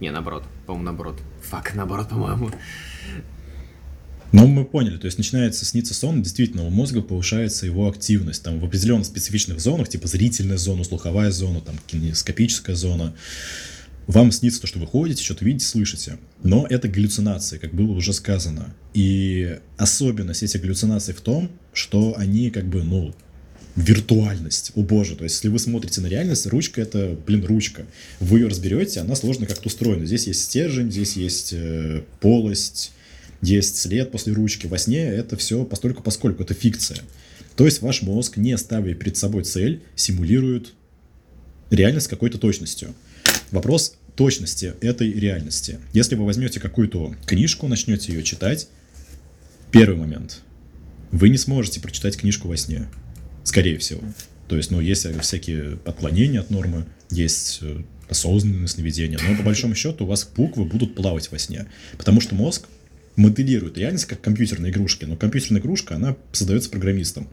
[0.00, 0.42] Не, наоборот.
[0.66, 1.20] По-моему, наоборот.
[1.42, 2.50] Фак, наоборот, по-моему.
[4.32, 8.42] Но мы поняли, то есть начинается сниться сон, действительно, у мозга повышается его активность.
[8.42, 13.14] Там в определенных специфичных зонах, типа зрительная зона, слуховая зона, там кинескопическая зона,
[14.06, 16.18] вам снится то, что вы ходите, что-то видите, слышите.
[16.42, 18.74] Но это галлюцинации, как было уже сказано.
[18.94, 23.14] И особенность этих галлюцинаций в том, что они как бы, ну,
[23.76, 24.72] виртуальность.
[24.74, 27.86] О боже, то есть если вы смотрите на реальность, ручка это, блин, ручка.
[28.20, 30.04] Вы ее разберете, она сложно как-то устроена.
[30.04, 32.92] Здесь есть стержень, здесь есть э, полость,
[33.40, 34.66] есть след после ручки.
[34.66, 36.98] Во сне это все постольку поскольку, это фикция.
[37.56, 40.72] То есть ваш мозг, не ставя перед собой цель, симулирует
[41.70, 42.94] реальность с какой-то точностью.
[43.50, 45.78] Вопрос точности этой реальности.
[45.92, 48.68] Если вы возьмете какую-то книжку, начнете ее читать,
[49.70, 50.40] первый момент.
[51.10, 52.88] Вы не сможете прочитать книжку во сне.
[53.44, 54.02] Скорее всего.
[54.48, 59.74] То есть, ну, есть всякие отклонения от нормы, есть э, осознанное сновидение, но по большому
[59.74, 61.66] счету у вас буквы будут плавать во сне.
[61.96, 62.66] Потому что мозг
[63.16, 67.28] моделирует реальность как компьютерные игрушки, но компьютерная игрушка, она создается программистом.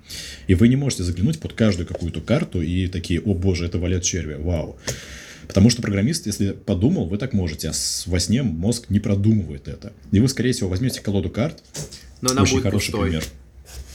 [0.47, 4.03] И вы не можете заглянуть под каждую какую-то карту и такие, о боже, это валет
[4.03, 4.77] червя, вау.
[5.49, 7.73] Потому что программист, если подумал, вы так можете, а
[8.05, 9.93] во сне мозг не продумывает это.
[10.11, 11.63] И вы, скорее всего, возьмете колоду карт,
[12.21, 13.07] Но она очень будет хороший пустой.
[13.07, 13.23] пример.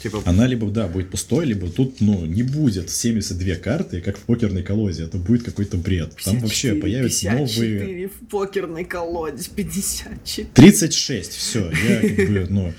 [0.02, 4.22] Типа, Она либо, да, будет пустой, либо тут, ну, не будет 72 карты, как в
[4.22, 5.04] покерной колоде.
[5.04, 6.16] Это будет какой-то бред.
[6.24, 7.46] Там вообще 54, появятся новые...
[7.46, 10.48] 54 в покерной колоде, 54.
[10.52, 12.74] 36, все, я как бы, ну,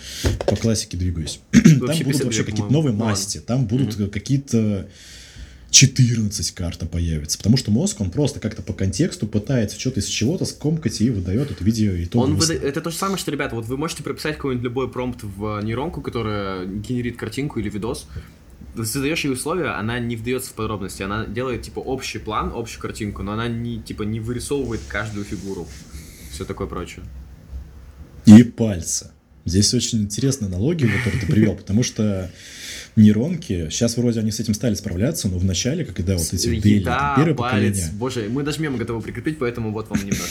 [0.46, 1.40] по классике двигаюсь.
[1.52, 4.90] Там будут 52, вообще какие-то новые масти, там будут какие-то
[5.76, 7.38] 14 карт там появится.
[7.38, 11.52] Потому что мозг, он просто как-то по контексту пытается что-то из чего-то скомкать и выдает
[11.52, 14.02] это в виде итогового Он выда- Это то же самое, что, ребята, вот вы можете
[14.02, 18.08] прописать какой-нибудь любой промпт в нейронку, которая генерит картинку или видос.
[18.76, 23.22] Задаешь ей условия, она не вдается в подробности, она делает типа общий план, общую картинку,
[23.24, 25.68] но она не типа не вырисовывает каждую фигуру.
[26.32, 27.04] Все такое прочее.
[28.26, 29.12] и пальца.
[29.46, 32.32] Здесь очень интересная аналогия, которую ты привел, потому что
[32.96, 36.84] нейронки, сейчас вроде они с этим стали справляться, но в начале, когда вот эти Дели,
[36.84, 37.36] первое палец.
[37.36, 40.26] поколение, Боже, мы даже мемы готовы прикрепить, поэтому вот вам немножко.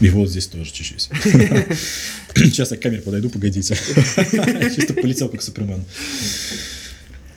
[0.00, 1.08] И вот здесь тоже чуть-чуть.
[2.34, 3.74] Сейчас я к камере подойду, погодите.
[4.74, 5.84] Чисто полетел как Супермен.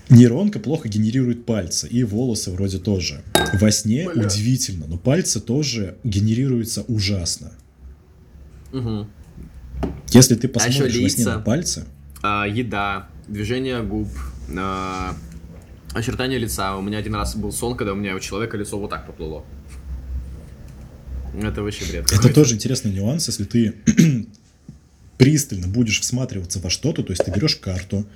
[0.09, 3.21] Нейронка плохо генерирует пальцы, и волосы вроде тоже.
[3.53, 4.23] Во сне Бля.
[4.25, 7.51] удивительно, но пальцы тоже генерируются ужасно.
[8.71, 9.09] Мгм.
[10.11, 11.85] Если ты А посмотришь ещё во сне на пальцы,
[12.23, 14.07] А, еда, движение губ,
[14.57, 15.15] а,
[15.93, 16.75] очертания лица.
[16.77, 19.45] У меня один раз был сон, когда у меня у человека лицо вот так поплыло.
[21.41, 22.11] Это вообще бред.
[22.11, 23.75] это тоже интересный нюанс, если ты
[25.17, 28.07] пристально будешь всматриваться во что-то, то есть ты берешь карту,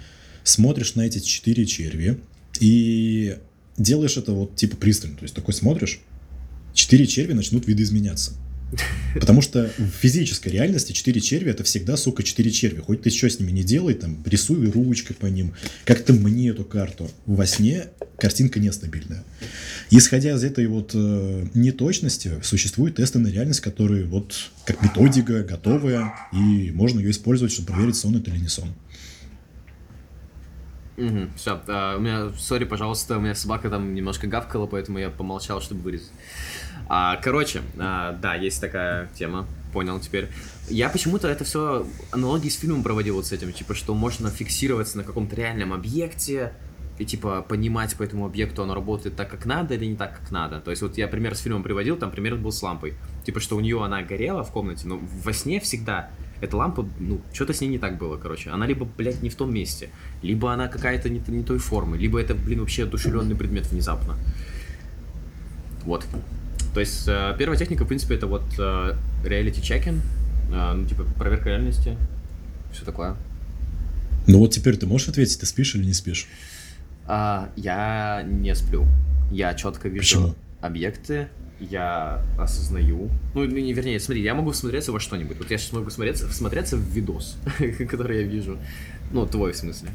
[0.44, 2.20] смотришь на эти четыре черви
[2.60, 3.38] и
[3.78, 6.00] делаешь это вот типа пристально, то есть такой смотришь,
[6.74, 8.34] четыре черви начнут видоизменяться.
[9.14, 12.82] Потому что в физической реальности четыре черви это всегда, сука, четыре черви.
[12.82, 15.54] Хоть ты что с ними не делай, там, рисуй ручкой по ним,
[15.86, 17.10] как-то мне эту карту.
[17.26, 19.24] Во сне картинка нестабильная.
[19.90, 26.14] Исходя из этой вот э, неточности, существуют тесты на реальность, которые вот как методика готовая,
[26.32, 28.70] и можно ее использовать, чтобы проверить, сон это или не сон.
[31.36, 31.62] все,
[31.98, 36.12] у меня, сори, пожалуйста, у меня собака там немножко гавкала, поэтому я помолчал, чтобы вырезать.
[36.94, 40.28] А, короче, а, да, есть такая тема, понял теперь.
[40.68, 44.98] Я почему-то это все аналогии с фильмом проводил вот с этим, типа, что можно фиксироваться
[44.98, 46.52] на каком-то реальном объекте,
[47.00, 50.32] и типа понимать по этому объекту, оно работает так, как надо или не так, как
[50.32, 50.60] надо.
[50.60, 52.96] То есть вот я пример с фильмом приводил, там пример был с лампой.
[53.26, 56.10] Типа, что у нее она горела в комнате, но во сне всегда
[56.42, 58.50] эта лампа, ну, что-то с ней не так было, короче.
[58.50, 62.20] Она либо, блядь, не в том месте, либо она какая-то не, не той формы, либо
[62.20, 64.18] это, блин, вообще одушевленный предмет внезапно.
[65.86, 66.06] Вот.
[66.74, 70.00] То есть э, первая техника, в принципе, это вот э, reality checking,
[70.52, 71.98] э, ну, типа проверка реальности,
[72.72, 73.16] все такое.
[74.28, 76.28] Ну вот теперь ты можешь ответить, ты спишь или не спишь?
[77.08, 78.86] А, я не сплю.
[79.32, 80.36] Я четко вижу Почему?
[80.62, 81.28] объекты,
[81.60, 83.10] я осознаю.
[83.34, 85.38] Ну, не, вернее, смотри, я могу всмотреться во что-нибудь.
[85.38, 87.38] Вот я сейчас могу смотреться, всмотреться в видос,
[87.90, 88.58] который я вижу.
[89.12, 89.90] Ну, твой в смысле.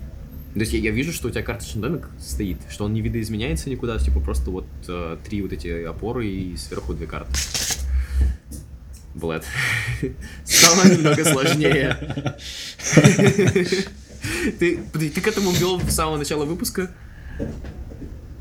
[0.56, 3.68] То есть я, я вижу, что у тебя карточный домик стоит, что он не видоизменяется
[3.68, 7.30] никуда, типа просто вот э, три вот эти опоры и сверху две карты.
[9.14, 9.44] Блэд.
[10.44, 11.98] Стало немного сложнее.
[14.58, 16.90] Ты, ты к этому вел с самого начала выпуска?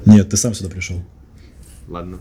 [0.06, 1.04] Нет, ты сам сюда пришел.
[1.88, 2.20] Ладно.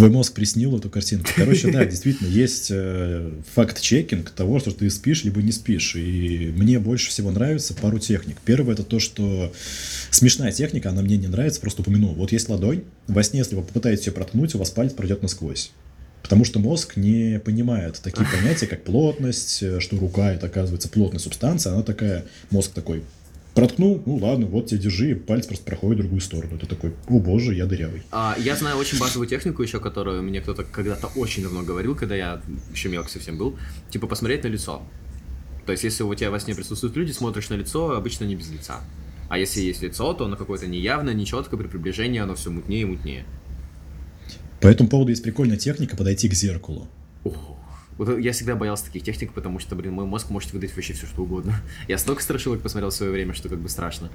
[0.00, 1.30] Твой мозг приснил эту картинку.
[1.36, 5.94] Короче, да, действительно, есть э, факт-чекинг того, что ты спишь, либо не спишь.
[5.94, 8.38] И мне больше всего нравится пару техник.
[8.42, 9.52] Первое это то, что
[10.10, 12.14] смешная техника, она мне не нравится, просто упомянул.
[12.14, 15.70] Вот есть ладонь, во сне, если вы попытаетесь ее проткнуть, у вас палец пройдет насквозь.
[16.22, 21.20] Потому что мозг не понимает такие понятия, как плотность, э, что рука это оказывается плотная
[21.20, 23.02] субстанция, она такая, мозг такой,
[23.60, 26.56] проткнул, ну ладно, вот тебе держи, палец просто проходит в другую сторону.
[26.56, 28.02] Это такой, о боже, я дырявый.
[28.10, 32.14] А, я знаю очень базовую технику еще, которую мне кто-то когда-то очень давно говорил, когда
[32.14, 32.40] я
[32.72, 33.58] еще мелкий совсем был.
[33.90, 34.82] Типа посмотреть на лицо.
[35.66, 38.50] То есть, если у тебя во сне присутствуют люди, смотришь на лицо, обычно не без
[38.50, 38.80] лица.
[39.28, 42.84] А если есть лицо, то оно какое-то неявное, нечеткое, при приближении оно все мутнее и
[42.86, 43.26] мутнее.
[44.62, 46.88] По этому поводу есть прикольная техника подойти к зеркалу.
[47.24, 47.59] Ох.
[48.00, 51.04] Вот я всегда боялся таких техник, потому что, блин, мой мозг может выдать вообще все,
[51.04, 51.60] что угодно.
[51.86, 54.10] Я столько страшилок посмотрел в свое время, что как бы страшно.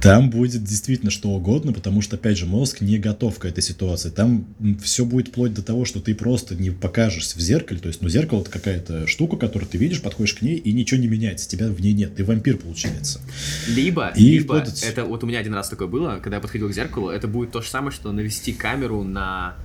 [0.00, 4.10] Там будет действительно что угодно, потому что, опять же, мозг не готов к этой ситуации.
[4.10, 4.46] Там
[4.80, 7.80] все будет вплоть до того, что ты просто не покажешься в зеркале.
[7.80, 11.00] То есть, ну, зеркало это какая-то штука, которую ты видишь, подходишь к ней, и ничего
[11.00, 11.48] не меняется.
[11.48, 12.14] Тебя в ней нет.
[12.14, 13.20] Ты вампир, получается.
[13.66, 16.68] Либо, И либо вплоть это вот у меня один раз такое было, когда я подходил
[16.68, 19.56] к зеркалу, это будет то же самое, что навести камеру на...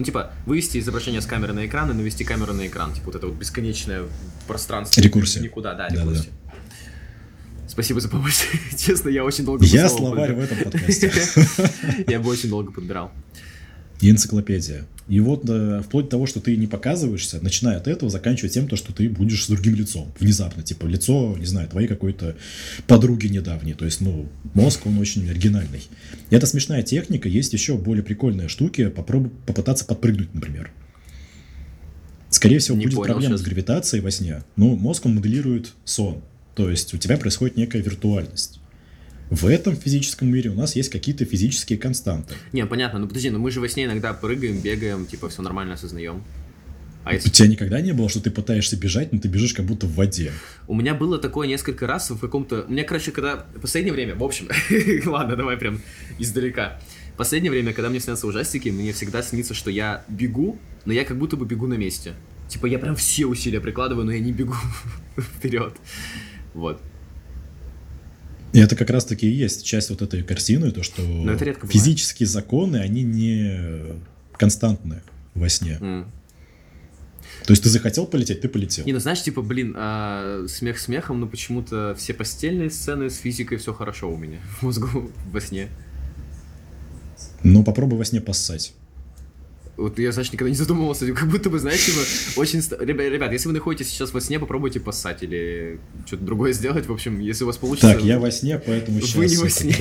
[0.00, 2.94] Ну, типа, вывести изображение с камеры на экран и навести камеру на экран.
[2.94, 4.04] Типа, вот это вот бесконечное
[4.48, 4.98] пространство.
[4.98, 5.42] Рекурсия.
[5.42, 6.32] Никуда, да, рекурсия.
[7.68, 8.46] Спасибо за помощь.
[8.78, 9.62] Честно, я очень долго...
[9.66, 11.12] Я словарь в этом подкасте.
[12.08, 13.12] Я бы очень долго подбирал.
[14.00, 14.86] И энциклопедия.
[15.08, 18.68] И вот э, вплоть до того, что ты не показываешься, начиная от этого, заканчивая тем,
[18.68, 20.12] то, что ты будешь с другим лицом.
[20.20, 20.62] Внезапно.
[20.62, 22.36] Типа лицо, не знаю, твоей какой-то
[22.86, 23.74] подруги недавней.
[23.74, 25.82] То есть, ну, мозг, он очень оригинальный.
[26.30, 27.28] И это смешная техника.
[27.28, 28.88] Есть еще более прикольные штуки.
[28.88, 30.70] Попробуй попытаться подпрыгнуть, например.
[32.30, 33.40] Скорее всего, Не будет проблема щас.
[33.40, 34.44] с гравитацией во сне.
[34.54, 36.22] Ну, мозг, он моделирует сон.
[36.54, 38.59] То есть у тебя происходит некая виртуальность.
[39.30, 42.34] В этом физическом мире у нас есть какие-то физические константы.
[42.52, 45.74] Не, понятно, ну подожди, ну мы же во сне иногда прыгаем, бегаем, типа, все нормально
[45.74, 46.24] осознаем.
[47.04, 47.30] А У если...
[47.30, 50.32] тебя никогда не было, что ты пытаешься бежать, но ты бежишь как будто в воде.
[50.66, 52.64] У меня было такое несколько раз в каком-то...
[52.68, 53.36] У меня, короче, когда...
[53.62, 54.48] Последнее время, в общем...
[55.08, 55.80] Ладно, давай прям
[56.18, 56.80] издалека.
[57.16, 61.16] Последнее время, когда мне снятся ужастики, мне всегда снится, что я бегу, но я как
[61.16, 62.14] будто бы бегу на месте.
[62.48, 64.56] Типа я прям все усилия прикладываю, но я не бегу
[65.16, 65.74] вперед.
[66.52, 66.82] Вот.
[68.52, 71.72] И это как раз-таки и есть часть вот этой картины, то, что редко бывает.
[71.72, 74.00] физические законы, они не
[74.32, 75.02] константны
[75.34, 75.78] во сне.
[75.80, 76.10] М.
[77.46, 78.84] То есть ты захотел полететь, ты полетел.
[78.84, 83.58] Не, ну знаешь, типа, блин, а, смех смехом, но почему-то все постельные сцены с физикой
[83.58, 85.68] все хорошо у меня в мозгу во сне.
[87.42, 88.74] Но попробуй во сне поссать.
[89.80, 92.00] Вот я, знаешь, никогда не задумывался, как будто бы, знаешь, типа,
[92.40, 92.60] очень...
[92.60, 96.86] ст- Ребя- Ребят, если вы находитесь сейчас во сне, попробуйте поссать или что-то другое сделать.
[96.86, 97.92] В общем, если у вас получится...
[97.94, 99.14] Так, я во сне, поэтому сейчас...
[99.14, 99.74] Вы не во сне.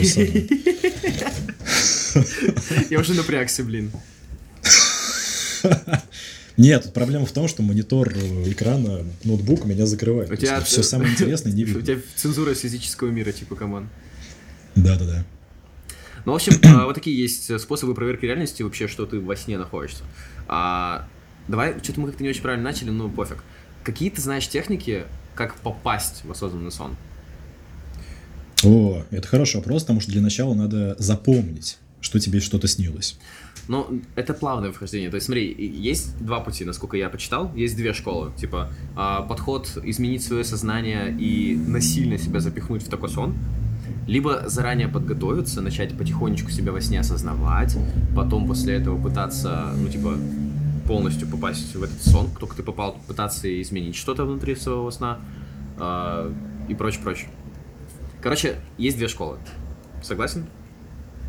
[2.89, 3.91] Я уже напрягся, блин.
[6.57, 8.09] Нет, проблема в том, что монитор
[8.47, 10.29] экрана ноутбука меня закрывает.
[10.31, 10.61] У тебя...
[10.61, 11.81] все самое интересное не У видно.
[11.81, 13.87] тебя цензура физического мира, типа, команд.
[14.75, 15.25] Да-да-да.
[16.26, 19.57] Ну, в общем, а, вот такие есть способы проверки реальности вообще, что ты во сне
[19.57, 20.03] находишься.
[20.47, 21.07] А,
[21.47, 23.43] давай, что-то мы как-то не очень правильно начали, но пофиг.
[23.84, 25.05] Какие ты знаешь техники,
[25.36, 26.95] как попасть в осознанный сон?
[28.63, 33.17] О, это хороший вопрос, потому что для начала надо запомнить, что тебе что-то снилось.
[33.70, 35.11] Ну, это плавное вхождение.
[35.11, 37.53] То есть, смотри, есть два пути, насколько я почитал.
[37.55, 38.32] Есть две школы.
[38.36, 43.38] Типа, а, подход изменить свое сознание и насильно себя запихнуть в такой сон.
[44.10, 47.78] Либо заранее подготовиться, начать потихонечку себя во сне осознавать,
[48.16, 50.18] потом после этого пытаться, ну, типа,
[50.88, 55.20] полностью попасть в этот сон, только ты попал, пытаться изменить что-то внутри своего сна
[55.78, 56.34] а,
[56.68, 57.30] и прочее, прочее.
[58.20, 59.38] Короче, есть две школы.
[60.01, 60.47] Согласен?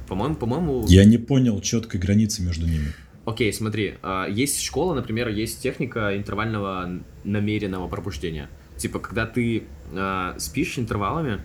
[0.08, 2.94] По-моему, по-моему, Я не понял четкой границы между ними.
[3.26, 6.88] Окей, смотри, а, есть школа, например, есть техника интервального
[7.24, 8.48] намеренного пробуждения.
[8.78, 11.40] Типа, когда ты а, спишь интервалами,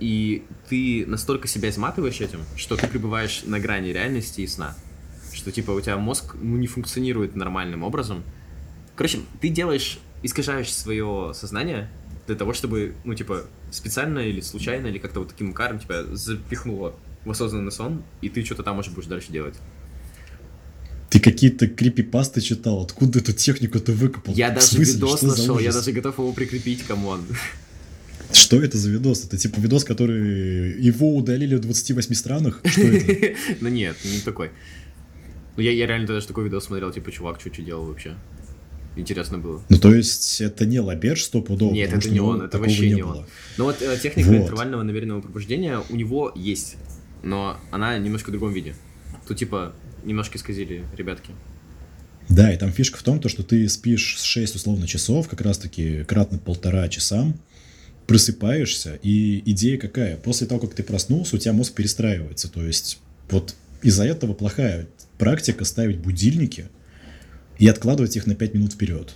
[0.00, 4.74] и ты настолько себя изматываешь этим, что ты пребываешь на грани реальности и сна.
[5.32, 8.24] Что, типа, у тебя мозг ну, не функционирует нормальным образом.
[8.96, 11.90] Короче, ты делаешь, искажаешь свое сознание
[12.26, 16.94] для того, чтобы, ну, типа, специально или случайно, или как-то вот таким макаром тебя запихнуло
[17.24, 19.54] в осознанный сон, и ты что-то там уже будешь дальше делать.
[21.10, 22.82] Ты какие-то крипипасты читал?
[22.82, 24.32] Откуда эту технику ты выкопал?
[24.32, 24.94] Я даже смысле?
[24.94, 27.26] видос нашел, я даже готов его прикрепить, come on.
[28.32, 29.24] Что это за видос?
[29.24, 32.60] Это типа видос, который его удалили в 28 странах?
[32.64, 33.36] Что это?
[33.60, 34.50] Ну нет, не такой.
[35.56, 38.14] Ну я, я реально даже такой видос смотрел, типа, чувак, что делал вообще.
[38.96, 39.62] Интересно было.
[39.68, 41.72] Ну, то есть, это не лаберж стопудово?
[41.72, 43.24] Нет, это не он, это вообще не он.
[43.56, 44.36] Но вот э, техника Вот.
[44.36, 46.76] интервального намеренного пробуждения у него есть,
[47.22, 48.74] но она немножко в другом виде.
[49.28, 49.72] Тут типа
[50.04, 51.30] немножко исказили ребятки.
[52.28, 55.40] Да, и там фишка в том, то, что ты спишь с 6 условно часов, как
[55.40, 57.34] раз-таки кратно полтора часам,
[58.10, 60.16] просыпаешься, и идея какая?
[60.16, 62.48] После того, как ты проснулся, у тебя мозг перестраивается.
[62.48, 62.98] То есть
[63.30, 66.66] вот из-за этого плохая практика ставить будильники
[67.60, 69.14] и откладывать их на 5 минут вперед.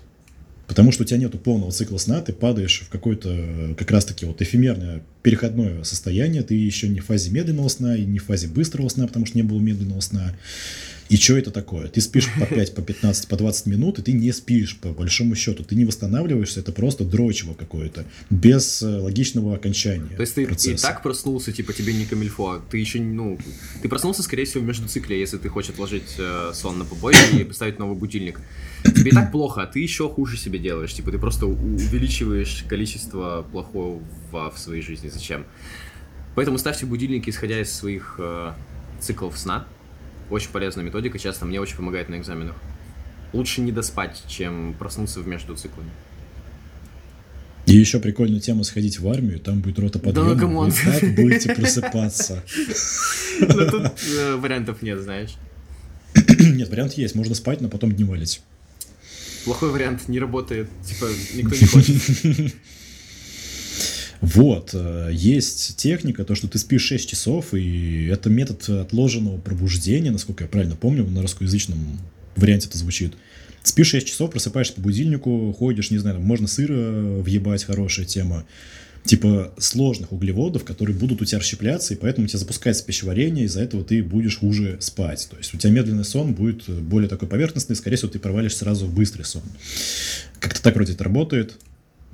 [0.69, 4.27] Потому что у тебя нету полного цикла сна, ты падаешь в какое-то э, как раз-таки
[4.27, 8.47] вот эфемерное переходное состояние, ты еще не в фазе медленного сна и не в фазе
[8.47, 10.37] быстрого сна, потому что не было медленного сна.
[11.09, 11.89] И что это такое?
[11.89, 15.35] Ты спишь по 5, по 15, по 20 минут, и ты не спишь, по большому
[15.35, 15.63] счету.
[15.63, 20.47] Ты не восстанавливаешься, это просто дрочево какое-то, без э, логичного окончания То есть ты и
[20.47, 20.87] процесса.
[20.87, 23.39] так проснулся, типа тебе не камильфо, ты еще, ну,
[23.83, 27.45] ты проснулся, скорее всего, в междуцикле, если ты хочешь отложить э, сон на побой и
[27.45, 28.41] поставить новый будильник.
[28.85, 33.47] Тебе и так плохо, а ты еще хуже себе делаешь, типа ты просто увеличиваешь количество
[33.53, 34.03] плохого
[34.33, 35.09] в своей жизни.
[35.09, 35.45] Зачем?
[36.35, 38.53] Поэтому ставьте будильники, исходя из своих э,
[39.01, 39.67] циклов сна.
[40.31, 42.57] Очень полезная методика, часто мне очень помогает на экзаменах.
[43.33, 45.91] Лучше не доспать, чем проснуться в между циклами.
[47.67, 50.71] И еще прикольная тема сходить в армию, там будет рота подъем, come on.
[50.71, 52.43] вы так будете просыпаться.
[53.41, 55.31] Но тут э, вариантов нет, знаешь.
[56.39, 58.41] Нет, вариант есть, можно спать, но потом дневалить.
[59.45, 62.55] Плохой вариант не работает, типа никто не хочет.
[64.25, 70.11] Вот, э, есть техника, то, что ты спишь 6 часов, и это метод отложенного пробуждения,
[70.11, 72.01] насколько я правильно помню, на русскоязычном
[72.35, 73.13] варианте это звучит.
[73.63, 76.75] Спишь 6 часов, просыпаешься по будильнику, ходишь, не знаю, можно сыра
[77.21, 78.47] въебать, хорошая тема.
[79.05, 83.61] Типа сложных углеводов, которые будут у тебя расщепляться, и поэтому у тебя запускается пищеварение, из-за
[83.61, 85.29] этого ты будешь хуже спать.
[85.31, 88.87] То есть у тебя медленный сон будет более такой поверхностный, скорее всего, ты провалишь сразу
[88.87, 89.43] в быстрый сон.
[90.41, 91.59] Как-то так вроде это работает.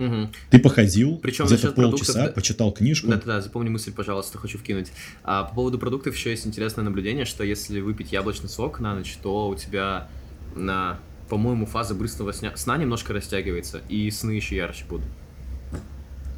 [0.01, 0.31] Мгм.
[0.49, 3.07] Ты походил, Причем где-то продуктов, полчаса, да- почитал книжку.
[3.09, 4.91] Да-да-да, запомни мысль, пожалуйста, хочу вкинуть.
[5.25, 9.19] А, по поводу продуктов еще есть интересное наблюдение, что если выпить яблочный сок на ночь,
[9.23, 10.09] то у тебя
[10.57, 10.99] на,
[11.29, 15.07] по-моему, фаза быстрого сня- сна немножко растягивается, и сны еще ярче будут.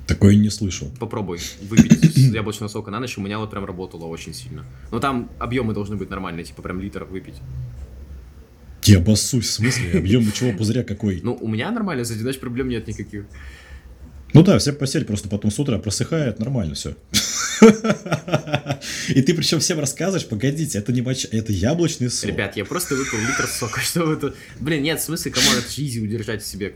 [0.09, 0.91] Такое не слышал.
[0.99, 4.65] Попробуй выпить яблочного сока на ночь, у меня вот прям работало очень сильно.
[4.91, 7.37] Но там объемы должны быть нормальные, типа прям литр выпить.
[8.85, 9.99] Я обоссусь, в смысле?
[9.99, 11.20] Объем мочевого пузыря какой?
[11.22, 13.24] Ну, у меня нормально, за ночь проблем нет никаких.
[14.33, 16.97] Ну да, вся постель просто потом с утра просыхает, нормально все.
[19.09, 22.30] И ты причем всем рассказываешь, погодите, это не моча, это яблочный сок.
[22.30, 24.35] Ребят, я просто выпил литр сока, что вы тут...
[24.59, 26.74] Блин, нет, в смысле, come on, это же easy удержать в себе.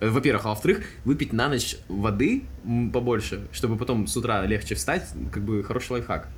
[0.00, 2.44] Э, Во-первых, а во-вторых, выпить на ночь воды
[2.92, 6.28] побольше, чтобы потом с утра легче встать, как бы хороший лайфхак.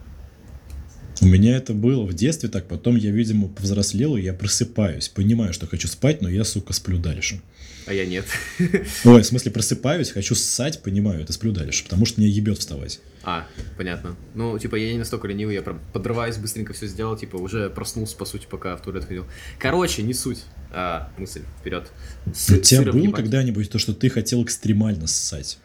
[1.21, 5.53] У меня это было в детстве так, потом я, видимо, повзрослел, и я просыпаюсь, понимаю,
[5.53, 7.41] что хочу спать, но я, сука, сплю дальше.
[7.87, 8.25] А я нет.
[9.05, 13.01] Ой, в смысле, просыпаюсь, хочу ссать, понимаю, это сплю дальше, потому что мне ебет вставать.
[13.25, 13.47] А,
[13.77, 14.17] понятно.
[14.35, 18.17] Ну, типа, я не настолько ленивый, я прям подрываюсь, быстренько все сделал, типа, уже проснулся,
[18.17, 19.27] по сути, пока в туалет ходил.
[19.59, 20.45] Короче, не суть.
[20.71, 21.91] А, мысль, вперед.
[22.27, 25.59] У тебя было когда-нибудь то, что ты хотел экстремально ссать?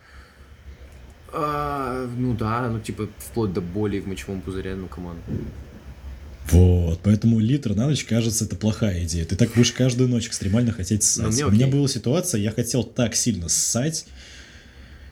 [1.39, 5.18] А, ну да, ну типа вплоть до боли в мочевом пузыре, ну come on.
[6.49, 9.25] Вот, поэтому литр на ночь, кажется, это плохая идея.
[9.25, 11.25] Ты так будешь каждую ночь экстремально хотеть ссать.
[11.25, 14.05] Ну, мне У меня была ситуация, я хотел так сильно ссать,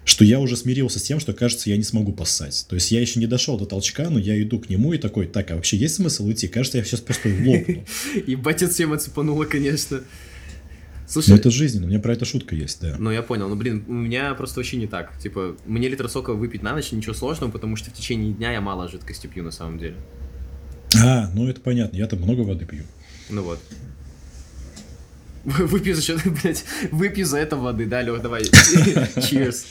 [0.06, 2.66] что я уже смирился с тем, что, кажется, я не смогу поссать.
[2.70, 5.28] То есть я еще не дошел до толчка, но я иду к нему и такой,
[5.28, 6.48] так, а вообще есть смысл идти?
[6.48, 7.84] Кажется, я сейчас просто лопну.
[8.28, 10.02] Ебать, всем отцепануло, конечно.
[11.06, 12.96] Но Слушай, это жизненно, у меня про это шутка есть, да.
[12.98, 15.18] ну я понял, ну блин, у меня просто вообще не так.
[15.20, 18.60] Типа, мне литр сока выпить на ночь ничего сложного, потому что в течение дня я
[18.60, 19.96] мало жидкости пью на самом деле.
[21.00, 22.84] А, ну это понятно, я там много воды пью.
[23.30, 23.60] Ну вот.
[25.46, 28.44] Выпью за счет, блядь, выпью за это воды, да, Лёх, давай.
[28.44, 29.66] Cheers.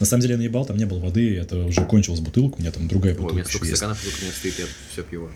[0.00, 2.72] На самом деле я наебал, там не было воды, это уже кончилась бутылка, у меня
[2.72, 5.34] там другая Ой, у меня бутылка столько стаканов вокруг меня стоит, я все пью уже.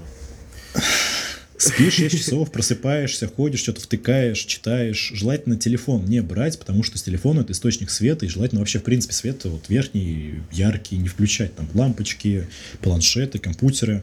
[1.63, 5.13] Спишь 6 часов, просыпаешься, ходишь, что-то втыкаешь, читаешь.
[5.15, 8.83] Желательно телефон не брать, потому что с телефона это источник света, и желательно вообще, в
[8.83, 11.55] принципе, свет вот верхний, яркий, не включать.
[11.55, 12.49] Там лампочки,
[12.81, 14.03] планшеты, компьютеры.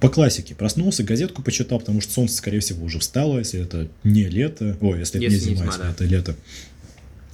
[0.00, 0.54] По классике.
[0.54, 4.76] Проснулся, газетку почитал, потому что солнце, скорее всего, уже встало, если это не лето.
[4.80, 5.90] Ой, если, это Если не не зима, зима, если да.
[5.90, 6.36] это лето.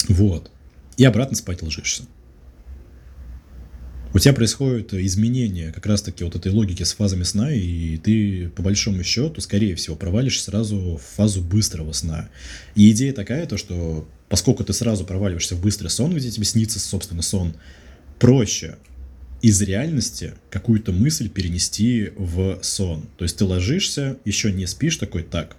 [0.09, 0.51] Вот.
[0.97, 2.05] И обратно спать ложишься.
[4.15, 8.61] У тебя происходит изменение как раз-таки вот этой логики с фазами сна, и ты, по
[8.63, 12.29] большому счету, скорее всего, провалишь сразу в фазу быстрого сна.
[12.75, 16.79] И идея такая, то, что поскольку ты сразу проваливаешься в быстрый сон, где тебе снится,
[16.79, 17.55] собственно, сон,
[18.19, 18.77] проще
[19.41, 23.09] из реальности какую-то мысль перенести в сон.
[23.17, 25.57] То есть ты ложишься, еще не спишь, такой, так,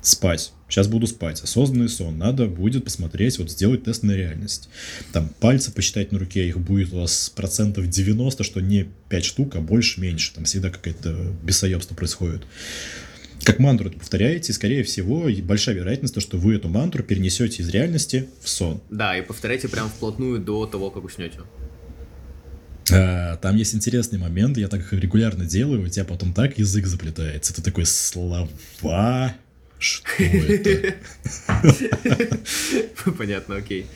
[0.00, 0.52] спать.
[0.74, 1.40] Сейчас буду спать.
[1.40, 2.18] Осознанный сон.
[2.18, 4.68] Надо будет посмотреть, вот сделать тест на реальность.
[5.12, 9.54] Там пальцы посчитать на руке, их будет у вас процентов 90, что не 5 штук,
[9.54, 10.34] а больше, меньше.
[10.34, 12.42] Там всегда какое-то бесоебство происходит.
[13.44, 17.62] Как мантру это повторяете, и, скорее всего, большая вероятность, то, что вы эту мантру перенесете
[17.62, 18.82] из реальности в сон.
[18.90, 21.38] Да, и повторяйте прям вплотную до того, как уснете.
[22.92, 27.54] А, там есть интересный момент, я так регулярно делаю, у тебя потом так язык заплетается.
[27.54, 28.48] Ты такой, слова,
[29.84, 30.96] что это?
[33.18, 33.86] Понятно, окей.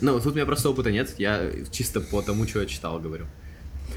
[0.00, 3.26] Ну, тут у меня просто опыта нет, я чисто по тому, что я читал, говорю.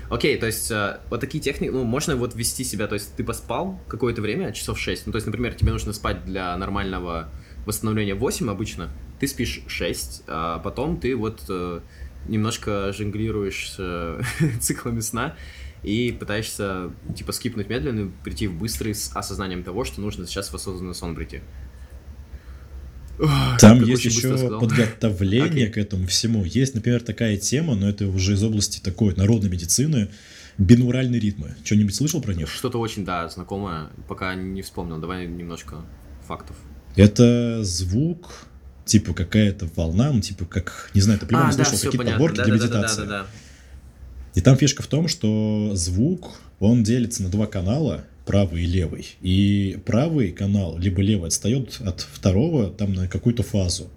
[0.10, 3.24] Окей, то есть э, вот такие техники, ну, можно вот вести себя, то есть ты
[3.24, 7.30] поспал какое-то время, часов 6, ну, то есть, например, тебе нужно спать для нормального
[7.66, 8.90] восстановления 8 обычно,
[9.20, 11.80] ты спишь 6, а потом ты вот э,
[12.28, 14.22] немножко жонглируешь э,
[14.60, 15.36] циклами сна
[15.84, 20.56] и пытаешься, типа, скипнуть медленно, прийти в быстрый с осознанием того, что нужно сейчас в
[20.56, 21.42] осознанный сон прийти.
[23.60, 25.70] Там как есть еще подготовление Окей.
[25.70, 26.44] к этому всему.
[26.46, 30.10] Есть, например, такая тема, но это уже из области такой народной медицины.
[30.58, 31.56] Бинуральные ритмы.
[31.64, 32.48] Что-нибудь слышал про них?
[32.50, 35.00] Что-то очень, да, знакомое, пока не вспомнил.
[35.00, 35.78] Давай немножко
[36.28, 36.56] фактов.
[36.96, 38.48] Это звук,
[38.86, 41.98] типа какая-то волна, ну, типа как, не знаю, ты по-любому а, да, слышал все какие-то
[42.06, 42.26] понятно.
[42.26, 43.02] подборки Да, для да, да, да, медитации.
[43.02, 43.28] да, да.
[44.36, 49.08] И там фишка в том, что звук, он делится на два канала, правый и левый.
[49.22, 53.90] И правый канал, либо левый, отстает от второго там на какую-то фазу.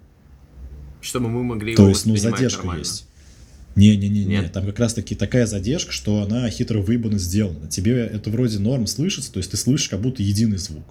[1.01, 2.79] Чтобы мы могли То его есть, ну, задержка нормально.
[2.81, 3.07] есть.
[3.77, 7.67] Не-не-не, там как раз-таки такая задержка, что она хитро выебано сделана.
[7.67, 10.83] Тебе это вроде норм слышится, то есть ты слышишь как будто единый звук.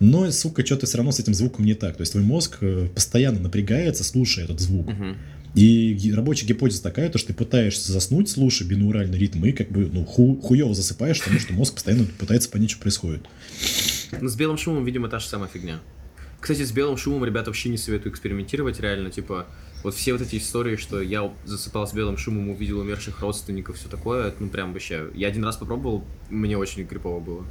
[0.00, 1.96] Но, сука, что-то все равно с этим звуком не так.
[1.96, 4.88] То есть твой мозг э, постоянно напрягается, слушая этот звук.
[4.88, 5.16] Мгм.
[5.54, 9.88] И рабочая гипотеза такая, то, что ты пытаешься заснуть, слушая бинуральный ритм, и как бы
[9.92, 13.26] ну, ху- хуево засыпаешь, потому что мозг постоянно пытается понять, что происходит.
[14.20, 15.80] Ну, с белым шумом, видимо, та же самая фигня.
[16.40, 19.46] Кстати, с белым шумом, ребята, вообще не советую экспериментировать, реально, типа,
[19.82, 23.88] вот все вот эти истории, что я засыпал с белым шумом, увидел умерших родственников, все
[23.88, 27.46] такое, это, ну, прям вообще, я один раз попробовал, мне очень крипово было.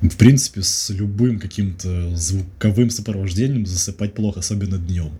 [0.00, 5.10] В принципе, с любым каким-то звуковым сопровождением засыпать плохо, особенно днем.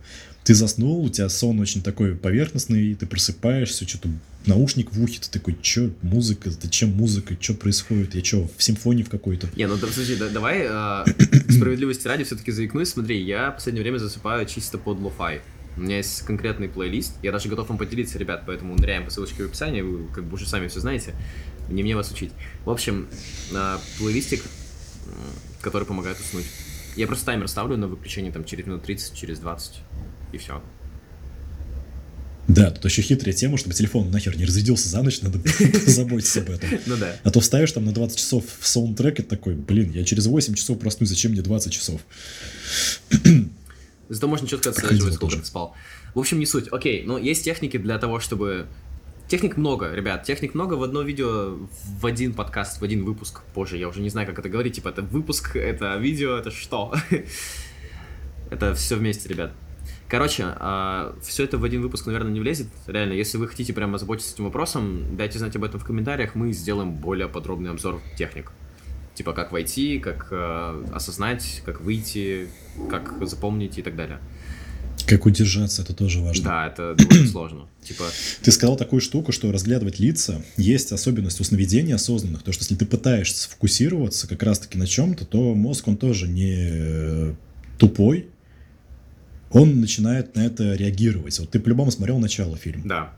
[0.45, 4.09] Ты заснул, у тебя сон очень такой поверхностный, ты просыпаешься, что-то
[4.47, 9.03] наушник в ухе, ты такой, чё, музыка, зачем музыка, что происходит, я что, в симфонии
[9.03, 9.49] в какой-то?
[9.55, 11.05] Не, ну, подожди, да- давай, а,
[11.51, 15.43] справедливости ради, все-таки заикнусь, смотри, я в последнее время засыпаю чисто под лофай.
[15.76, 17.12] У меня есть конкретный плейлист.
[17.22, 19.82] Я даже готов вам поделиться, ребят, поэтому ныряем по ссылочке в описании.
[19.82, 21.14] Вы как бы уже сами все знаете.
[21.70, 22.32] Не мне вас учить.
[22.64, 23.07] В общем,
[23.53, 24.43] э, плейлистик,
[25.61, 26.47] который помогает уснуть.
[26.97, 29.80] Я просто таймер ставлю на выключение там через минут 30, через 20.
[30.32, 30.62] И все.
[32.49, 35.41] Да, тут еще хитрая тема, чтобы телефон нахер не разрядился за ночь, надо
[35.86, 36.68] заботиться об этом.
[36.86, 37.16] Ну да.
[37.22, 40.55] А то вставишь там на 20 часов в саундтрек и такой, блин, я через 8
[40.55, 42.01] часов проснусь, зачем мне 20 часов?
[44.09, 45.76] Зато можно четко отслеживать, сколько ты спал.
[46.14, 46.66] В общем, не суть.
[46.72, 48.66] Окей, но есть техники для того, чтобы...
[49.31, 51.57] Техник много, ребят, техник много в одно видео,
[52.01, 53.43] в один подкаст, в один выпуск.
[53.55, 56.93] Позже, я уже не знаю, как это говорить, типа, это выпуск, это видео, это что?
[58.51, 59.53] Это все вместе, ребят.
[60.09, 60.43] Короче,
[61.22, 62.66] все это в один выпуск, наверное, не влезет.
[62.89, 66.53] Реально, если вы хотите прямо озаботиться этим вопросом, дайте знать об этом в комментариях, мы
[66.53, 68.51] сделаем более подробный обзор техник.
[69.14, 72.49] Типа, как войти, как э, осознать, как выйти,
[72.91, 74.18] как запомнить и так далее.
[75.11, 76.45] Как удержаться, это тоже важно.
[76.45, 77.69] Да, это довольно сложно.
[77.83, 78.05] Типа,
[78.43, 82.45] Ты сказал такую штуку, что разглядывать лица есть особенность у сновидений осознанных.
[82.45, 86.55] То, что если ты пытаешься сфокусироваться как раз-таки на чем-то, то мозг, он тоже не
[86.55, 87.35] э,
[87.77, 88.27] тупой.
[89.51, 91.37] Он начинает на это реагировать.
[91.41, 92.83] Вот ты по-любому смотрел начало фильма.
[92.85, 93.13] да.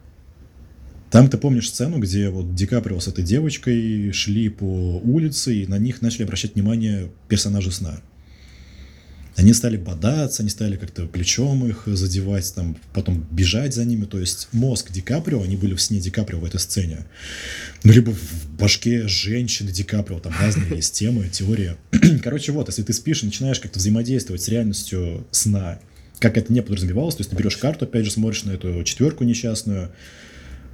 [1.10, 5.66] Там ты помнишь сцену, где вот Ди Каприо с этой девочкой шли по улице, и
[5.66, 8.00] на них начали обращать внимание персонажи сна.
[9.36, 14.04] Они стали бодаться, они стали как-то плечом их задевать, там, потом бежать за ними.
[14.04, 17.06] То есть мозг Ди Каприо, они были в сне Ди Каприо в этой сцене.
[17.82, 21.76] Ну, либо в башке женщины Ди Каприо, там разные есть темы, теория.
[22.22, 25.78] Короче, вот, если ты спишь и начинаешь как-то взаимодействовать с реальностью сна,
[26.18, 29.24] как это не подразумевалось, то есть ты берешь карту, опять же, смотришь на эту четверку
[29.24, 29.90] несчастную,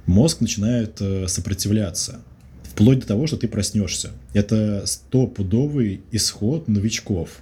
[0.05, 2.19] мозг начинает э, сопротивляться.
[2.63, 4.11] Вплоть до того, что ты проснешься.
[4.33, 7.39] Это стопудовый исход новичков.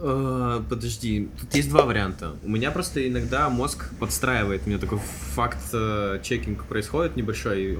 [0.00, 2.36] Э, подожди, тут есть два варианта.
[2.44, 4.62] У меня просто иногда мозг подстраивает.
[4.66, 4.98] У меня такой
[5.34, 7.78] факт э, чекинг происходит небольшой.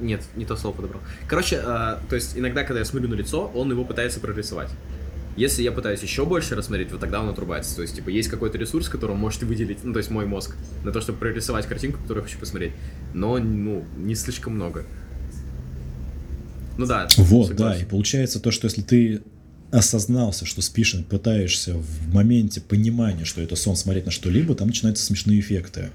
[0.00, 1.00] Нет, не то слово подобрал.
[1.28, 4.70] Короче, э, то есть иногда, когда я смотрю на лицо, он его пытается прорисовать.
[5.36, 7.74] Если я пытаюсь еще больше рассмотреть, вот тогда он отрубается.
[7.76, 10.56] То есть, типа, есть какой-то ресурс, который он может выделить, ну, то есть мой мозг,
[10.84, 12.72] на то, чтобы прорисовать картинку, которую я хочу посмотреть.
[13.14, 14.84] Но, ну, не слишком много.
[16.78, 17.08] Ну да.
[17.16, 17.56] Вот, согласен.
[17.56, 17.84] да.
[17.84, 19.22] И получается то, что если ты
[19.74, 25.04] осознался, что спишь пытаешься в моменте понимания, что это сон, смотреть на что-либо, там начинаются
[25.04, 25.90] смешные эффекты.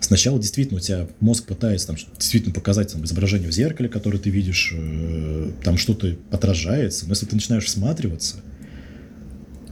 [0.00, 4.28] Сначала действительно у тебя мозг пытается там, действительно показать там, изображение в зеркале, которое ты
[4.28, 7.06] видишь, э, там что-то отражается.
[7.06, 8.36] Но если ты начинаешь всматриваться,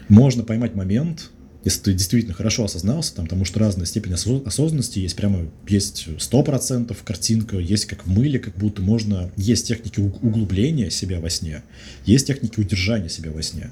[0.09, 1.31] можно поймать момент,
[1.65, 6.09] если ты действительно хорошо осознался, там, потому что разная степень осо- осознанности есть, прямо есть
[6.19, 11.31] 100% картинка, есть как в мыле, как будто можно, есть техники уг- углубления себя во
[11.31, 11.63] сне,
[12.05, 13.71] есть техники удержания себя во сне.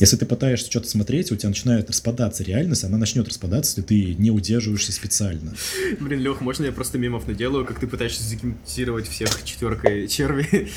[0.00, 4.14] Если ты пытаешься что-то смотреть, у тебя начинает распадаться реальность, она начнет распадаться, если ты
[4.16, 5.54] не удерживаешься специально.
[6.00, 10.68] Блин, Лех, можно я просто мемов наделаю, как ты пытаешься загипнотизировать всех четверкой черви?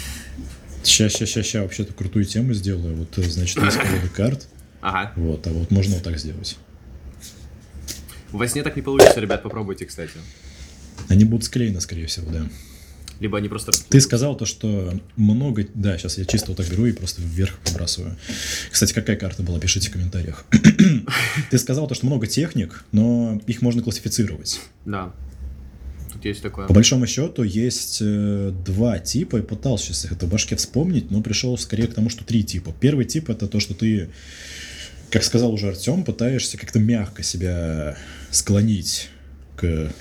[0.83, 2.95] Сейчас, сейчас, сейчас, сейчас вообще-то крутую тему сделаю.
[2.95, 4.47] Вот, э, значит, есть колода карт,
[4.85, 5.13] Ага.
[5.15, 6.57] вот, а вот можно вот так сделать.
[8.31, 10.13] Во сне так не получится, ребят, попробуйте, кстати.
[11.07, 12.47] Они будут склеены, скорее всего, да.
[13.19, 13.71] Либо они просто...
[13.89, 15.65] Ты сказал то, что много...
[15.73, 18.15] Да, сейчас я чисто вот так беру и просто вверх выбрасываю.
[18.69, 19.59] Кстати, какая карта была?
[19.59, 20.45] Пишите в комментариях.
[21.49, 24.59] Ты сказал то, что много техник, но их можно классифицировать.
[24.85, 25.13] Да.
[26.11, 26.67] Тут есть такое.
[26.67, 29.37] По большому счету есть э, два типа.
[29.37, 32.43] Я пытался сейчас их это в башке вспомнить, но пришел скорее к тому, что три
[32.43, 32.73] типа.
[32.79, 34.09] Первый тип это то, что ты,
[35.11, 37.97] как сказал уже Артем, пытаешься как-то мягко себя
[38.31, 39.09] склонить
[39.55, 39.91] к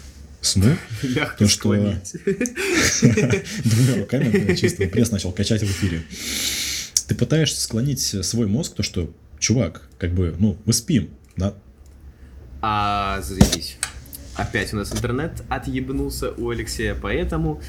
[0.41, 0.77] сну.
[1.03, 1.69] Мягко То, что-
[3.65, 6.03] двумя руками, чисто пресс начал качать в эфире.
[7.07, 11.55] Ты пытаешься склонить свой мозг, то что, чувак, как бы, ну, мы спим, да,
[12.63, 13.77] А, заебись.
[14.37, 17.61] Опять у нас интернет отъебнулся у Алексея, поэтому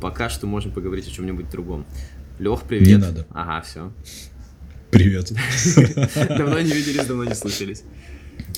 [0.00, 1.86] пока что можем поговорить о чем-нибудь другом.
[2.38, 2.86] Лех, привет.
[2.88, 3.26] Не надо.
[3.30, 3.92] Ага, все.
[4.92, 5.32] Привет.
[6.28, 7.82] Давно не виделись, давно не слышались.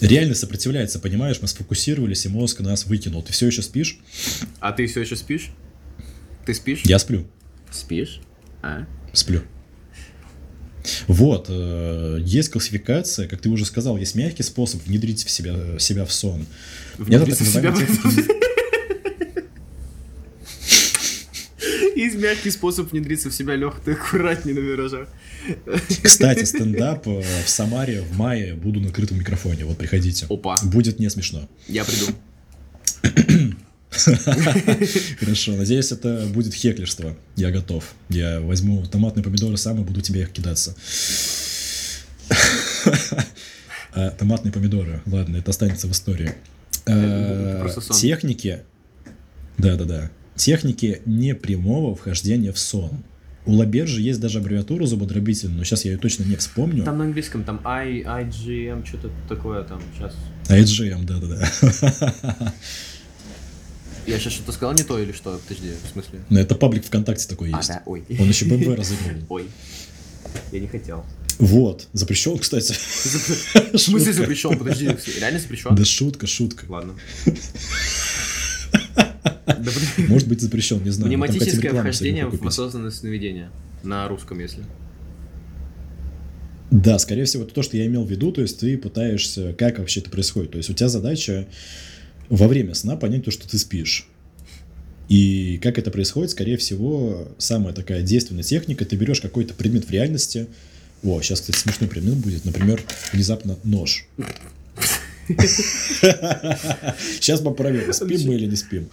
[0.01, 3.23] Реально сопротивляется, понимаешь, мы сфокусировались, и мозг нас выкинул.
[3.23, 3.99] Ты все еще спишь?
[4.61, 5.51] А ты все еще спишь?
[6.45, 6.83] Ты спишь?
[6.85, 7.27] Я сплю,
[7.71, 8.21] Спишь?
[8.63, 8.87] А?
[9.13, 9.43] сплю.
[11.07, 16.05] Вот, э, есть классификация, как ты уже сказал, есть мягкий способ внедрить в себя, себя
[16.05, 16.45] в сон.
[16.99, 17.71] Внедриться так в себя.
[17.71, 18.31] называемый техники-
[21.97, 25.09] Есть мягкий способ внедриться в себя, Лех, ты аккуратнее на виражах.
[26.03, 30.27] Кстати, стендап э, в Самаре в мае буду на открытом микрофоне, вот приходите.
[30.29, 30.59] Опа.
[30.65, 31.49] Будет не смешно.
[31.69, 32.07] Я приду.
[35.21, 37.17] Хорошо, надеюсь, это будет хеклерство.
[37.37, 37.95] Я готов.
[38.09, 40.75] Я возьму томатные помидоры сам и буду тебе их кидаться.
[43.97, 45.03] А, томатные помидоры.
[45.07, 46.35] Ладно, это останется в истории.
[46.85, 47.65] Э.
[47.93, 48.65] Техники,
[49.57, 53.05] да-да-да, техники непрямого вхождения в сон.
[53.47, 56.83] У Лабержи есть даже аббревиатура зубодробительная, но сейчас я ее точно не вспомню.
[56.85, 60.15] Там на английском, там I, IGM, что-то такое там, сейчас.
[60.49, 62.53] IGM, да-да-да.
[64.07, 65.41] Я сейчас что-то сказал не то или что?
[65.49, 66.21] Подожди, в смысле?
[66.29, 67.69] Но это паблик ВКонтакте такой А, есть.
[67.69, 68.05] да, ой.
[68.19, 69.23] Он еще БМВ разыгрывал.
[69.31, 69.47] Ой.
[70.53, 71.05] Я не хотел.
[71.39, 72.73] Вот, запрещен, кстати.
[73.73, 74.59] В смысле запрещен?
[74.59, 75.75] Подожди, реально запрещен?
[75.75, 76.65] Да шутка, шутка.
[76.69, 76.95] Ладно.
[80.09, 81.11] Может быть запрещен, не знаю.
[81.63, 83.51] рекламу вхождение в осознанное сновидение.
[83.83, 84.65] На русском, если.
[86.71, 89.79] Да, скорее всего, это то, что я имел в виду, то есть ты пытаешься, как
[89.79, 90.53] вообще это происходит.
[90.53, 91.47] То есть у тебя задача
[92.29, 94.09] во время сна понять то, что ты спишь.
[95.09, 99.91] И как это происходит, скорее всего, самая такая действенная техника, ты берешь какой-то предмет в
[99.91, 100.49] реальности.
[101.03, 102.45] О, сейчас, кстати, смешной предмет будет.
[102.45, 104.07] Например, внезапно нож.
[107.21, 108.89] Сейчас поправим, спим мы или не спим.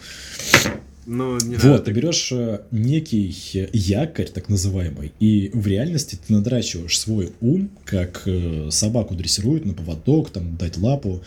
[1.06, 1.96] Ну, не надо Вот, ты так.
[1.96, 3.36] берешь э, некий
[3.74, 9.74] якорь, так называемый, и в реальности ты надрачиваешь свой ум, как э, собаку дрессируют на
[9.74, 11.24] поводок, там, дать лапу,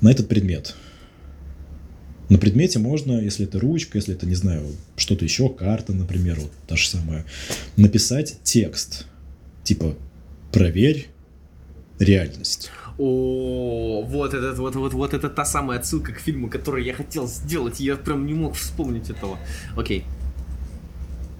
[0.00, 0.74] на этот предмет.
[2.28, 4.66] На предмете можно, если это ручка, если это, не знаю,
[4.96, 7.24] что-то еще, карта, например, вот та же самая,
[7.76, 9.06] написать текст.
[9.64, 9.96] Типа,
[10.50, 11.08] проверь
[11.98, 12.70] реальность.
[12.98, 17.28] О, вот этот, вот, вот, вот это та самая отсылка к фильму, который я хотел
[17.28, 19.38] сделать, и я прям не мог вспомнить этого.
[19.76, 20.04] Окей.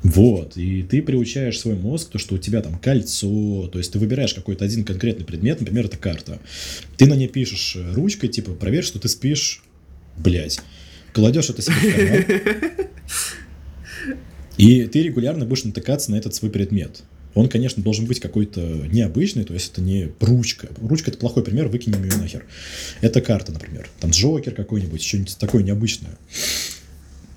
[0.05, 3.99] Вот, и ты приучаешь свой мозг, то, что у тебя там кольцо, то есть ты
[3.99, 6.39] выбираешь какой-то один конкретный предмет, например, это карта.
[6.97, 9.65] Ты на ней пишешь э, ручкой, типа, проверь, что ты спишь,
[10.17, 10.61] блять.
[11.13, 12.89] Кладешь это себе в карман,
[14.57, 17.03] и ты регулярно будешь натыкаться на этот свой предмет.
[17.35, 20.69] Он, конечно, должен быть какой-то необычный, то есть это не ручка.
[20.81, 22.45] Ручка это плохой пример, выкинем ее нахер.
[23.01, 23.89] Это карта, например.
[24.01, 26.19] Там Джокер какой-нибудь, что-нибудь такое необычное.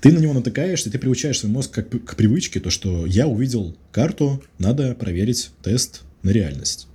[0.00, 3.76] Ты на него натыкаешься, ты приучаешь свой мозг как, к привычке, то, что я увидел
[3.92, 6.88] карту, надо проверить тест на реальность.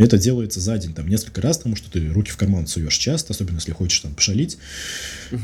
[0.00, 3.34] Это делается за день, там, несколько раз, потому что ты руки в карман суешь часто,
[3.34, 4.56] особенно если хочешь там пошалить.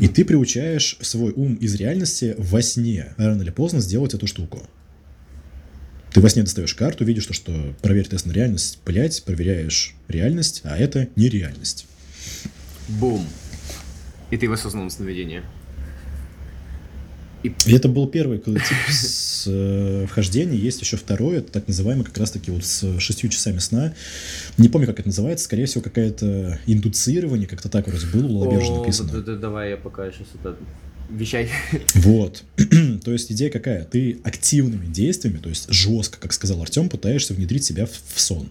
[0.00, 4.66] И ты приучаешь свой ум из реальности во сне рано или поздно сделать эту штуку.
[6.16, 7.52] Ты во сне достаешь карту, видишь то, что
[7.82, 11.84] проверь тест на реальность, блять, проверяешь реальность, а это нереальность.
[12.88, 13.22] Бум.
[14.30, 15.42] И ты в осознанном сновидении.
[17.42, 18.56] И И это был первый тип
[18.88, 20.56] с э, вхождения.
[20.56, 23.92] Есть еще второй, это так называемый как раз-таки вот с шестью часами сна.
[24.56, 25.44] Не помню, как это называется.
[25.44, 29.12] Скорее всего, какое-то индуцирование, как-то так вроде было, у Лабержа написано.
[29.12, 30.56] вот это давай я пока сейчас это...
[31.10, 31.48] Вещай.
[31.94, 32.44] Вот.
[33.04, 33.84] то есть идея какая?
[33.84, 38.50] Ты активными действиями, то есть жестко, как сказал Артем, пытаешься внедрить себя в, в сон.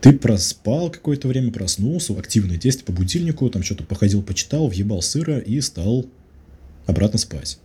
[0.00, 5.38] Ты проспал какое-то время, проснулся, активные действия по будильнику, там что-то походил, почитал, въебал сыра
[5.38, 6.06] и стал
[6.86, 7.58] обратно спать.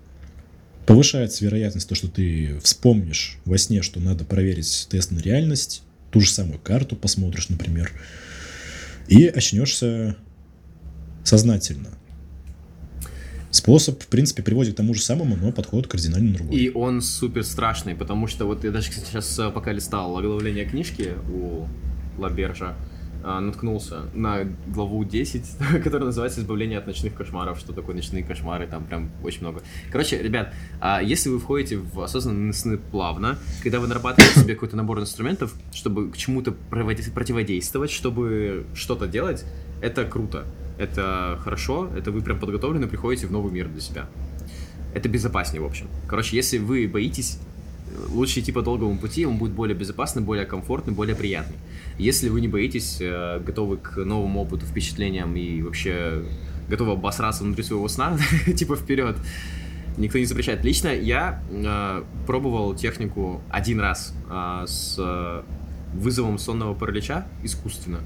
[0.85, 6.19] Повышается вероятность то, что ты вспомнишь во сне, что надо проверить тест на реальность, ту
[6.19, 7.91] же самую карту посмотришь, например,
[9.07, 10.17] и очнешься
[11.23, 11.89] сознательно.
[13.53, 16.55] Способ, в принципе, приводит к тому же самому, но подход кардинально другой.
[16.55, 20.65] И он супер страшный, потому что вот я даже кстати, сейчас э, пока листал оглавление
[20.65, 21.67] книжки у
[22.17, 22.75] Лабержа,
[23.23, 25.43] а, наткнулся на главу 10,
[25.83, 27.59] которая называется «Избавление от ночных кошмаров».
[27.59, 28.65] Что такое ночные кошмары?
[28.65, 29.61] Там прям очень много.
[29.91, 30.51] Короче, ребят,
[30.81, 35.53] а если вы входите в осознанные сны плавно, когда вы нарабатываете себе какой-то набор инструментов,
[35.71, 39.45] чтобы к чему-то противодействовать, чтобы что-то делать,
[39.79, 40.43] это круто.
[40.77, 44.07] Это хорошо, это вы прям подготовлены, приходите в новый мир для себя.
[44.93, 45.87] Это безопаснее, в общем.
[46.07, 47.39] Короче, если вы боитесь,
[47.87, 51.57] э, лучше идти по долгому пути, он будет более безопасный, более комфортный, более приятный.
[51.97, 56.23] Если вы не боитесь, э, готовы к новому опыту, впечатлениям и вообще
[56.69, 58.17] готовы обосраться внутри своего сна,
[58.55, 59.15] типа вперед,
[59.97, 60.63] никто не запрещает.
[60.63, 65.43] Лично я э, пробовал технику один раз э, с э,
[65.93, 67.99] вызовом сонного паралича искусственно.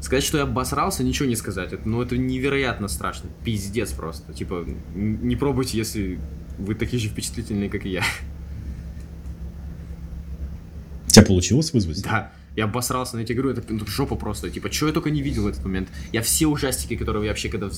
[0.00, 1.72] Сказать, что я обосрался, ничего не сказать.
[1.72, 3.30] Это, ну, это невероятно страшно.
[3.44, 4.32] Пиздец просто.
[4.32, 6.20] Типа, не пробуйте, если
[6.58, 8.04] вы такие же впечатлительные, как и я.
[11.06, 12.02] У тебя получилось вызвать?
[12.02, 14.50] Да, я обосрался на эти игры, это ну, жопа просто.
[14.50, 15.88] Типа, что я только не видел в этот момент.
[16.12, 17.68] Я все ужастики, которые я вообще когда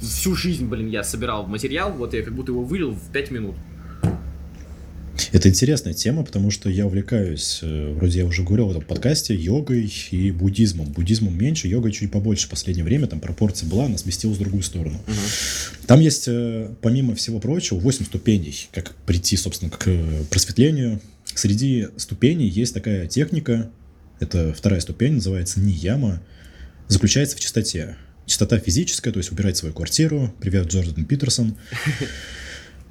[0.00, 3.30] всю жизнь, блин, я собирал в материал, вот я как будто его вылил в 5
[3.30, 3.56] минут.
[5.32, 9.34] Это интересная тема, потому что я увлекаюсь, э, вроде я уже говорил в этом подкасте,
[9.34, 10.86] йогой и буддизмом.
[10.92, 14.62] Буддизмом меньше, йогой чуть побольше в последнее время, там пропорция была, она сместилась в другую
[14.62, 15.00] сторону.
[15.86, 21.00] Там есть, э, помимо всего прочего, 8 ступеней, как прийти, собственно, к э, просветлению.
[21.34, 23.70] Среди ступеней есть такая техника,
[24.20, 26.22] это вторая ступень, называется нияма,
[26.88, 27.96] заключается в чистоте.
[28.26, 30.34] Чистота физическая, то есть убирать свою квартиру.
[30.40, 31.56] Привет, Джордан Питерсон.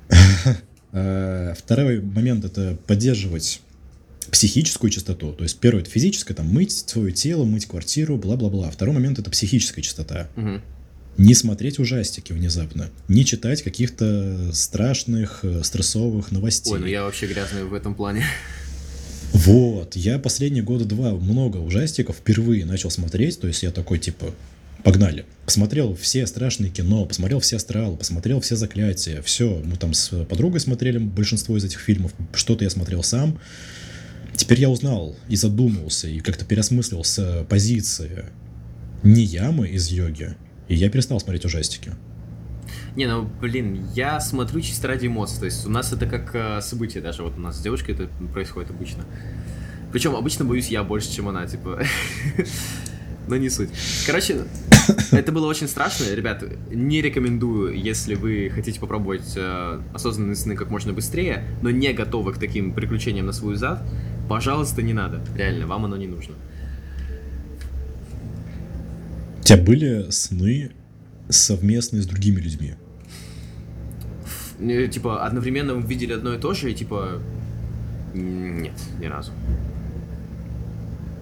[0.98, 3.62] Э, Второй момент это поддерживать
[4.32, 5.34] психическую чистоту.
[5.34, 8.70] То есть первое это физическое, там мыть свое тело, мыть квартиру, бла-бла-бла.
[8.72, 10.28] Второй момент это психическая чистота.
[10.36, 10.62] Мгм.
[11.18, 12.90] Не смотреть ужастики внезапно.
[13.08, 16.74] Не читать каких-то страшных, э, стрессовых новостей.
[16.74, 18.24] Ой, ну я вообще грязный в этом плане.
[19.34, 24.34] Вот, я последние года два много ужастиков впервые начал смотреть, то есть я такой, типа,
[24.88, 25.26] погнали.
[25.44, 29.62] Посмотрел все страшные кино, посмотрел все астралы, посмотрел все заклятия, все.
[29.66, 33.38] Мы там с подругой смотрели большинство из этих фильмов, что-то я смотрел сам.
[34.38, 38.28] Теперь я узнал и задумался, и как-то переосмыслил с позиции
[39.04, 40.38] не ямы из йоги,
[40.70, 41.92] и я перестал смотреть ужастики.
[42.96, 45.40] Не, ну, блин, я смотрю чисто ради эмоций.
[45.40, 47.24] То есть у нас это как э, событие даже.
[47.24, 49.04] Вот у нас с девушкой это происходит обычно.
[49.92, 51.84] Причем обычно боюсь я больше, чем она, типа.
[53.28, 53.70] Но не суть.
[54.06, 54.46] Короче,
[55.12, 56.06] это было очень страшно.
[56.14, 61.92] Ребят, не рекомендую, если вы хотите попробовать э, осознанные сны как можно быстрее, но не
[61.94, 63.84] готовы к таким приключениям на свой зад,
[64.30, 65.22] пожалуйста, не надо.
[65.36, 66.36] Реально, вам оно не нужно.
[69.42, 70.72] У тебя были сны
[71.30, 72.76] совместные с другими людьми?
[74.60, 77.22] Э, Типа, одновременно вы видели одно и то же, и типа...
[78.14, 79.32] Нет, ни разу.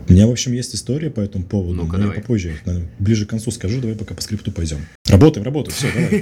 [0.08, 2.22] У меня, в общем, есть история по этому поводу, Ну-ка, но я давай.
[2.22, 4.86] попозже, наверное, ближе к концу скажу, давай пока по скрипту пойдем.
[5.08, 6.20] Работаем, работаем, все, давай,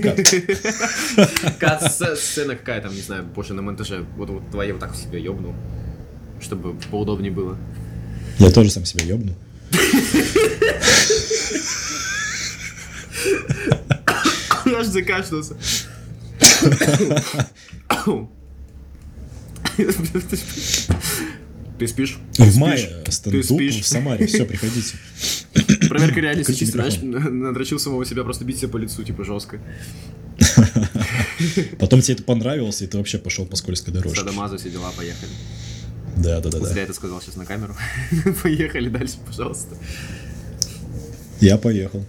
[1.59, 1.81] кат.
[1.91, 4.05] Сц- сцена какая там, не знаю, позже на монтаже.
[4.15, 5.53] Вот, вот твоя вот так себя ёбнул.
[6.41, 7.57] Чтобы поудобнее было.
[8.39, 9.36] Я тоже сам себя ёбну.
[14.75, 15.55] Аж закашлялся.
[21.80, 22.17] Ты спишь?
[22.34, 22.55] Ты В спишь?
[22.55, 23.76] мае Ты спишь?
[23.82, 24.95] в Самаре, все, приходите.
[25.89, 29.59] Проверка реальности чисто, знаешь, надрочил самого себя, просто бить себя по лицу, типа, жестко.
[31.80, 34.19] Потом тебе это понравилось, и ты вообще пошел по скользкой дорожке.
[34.19, 35.32] Садомазу, все дела, поехали.
[36.17, 36.65] Да, да, да, да.
[36.67, 37.76] Зря это сказал сейчас на камеру.
[38.43, 39.76] Поехали дальше, пожалуйста.
[41.41, 42.05] Я поехал.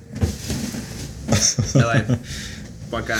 [1.72, 2.04] Давай.
[2.90, 3.18] Пока.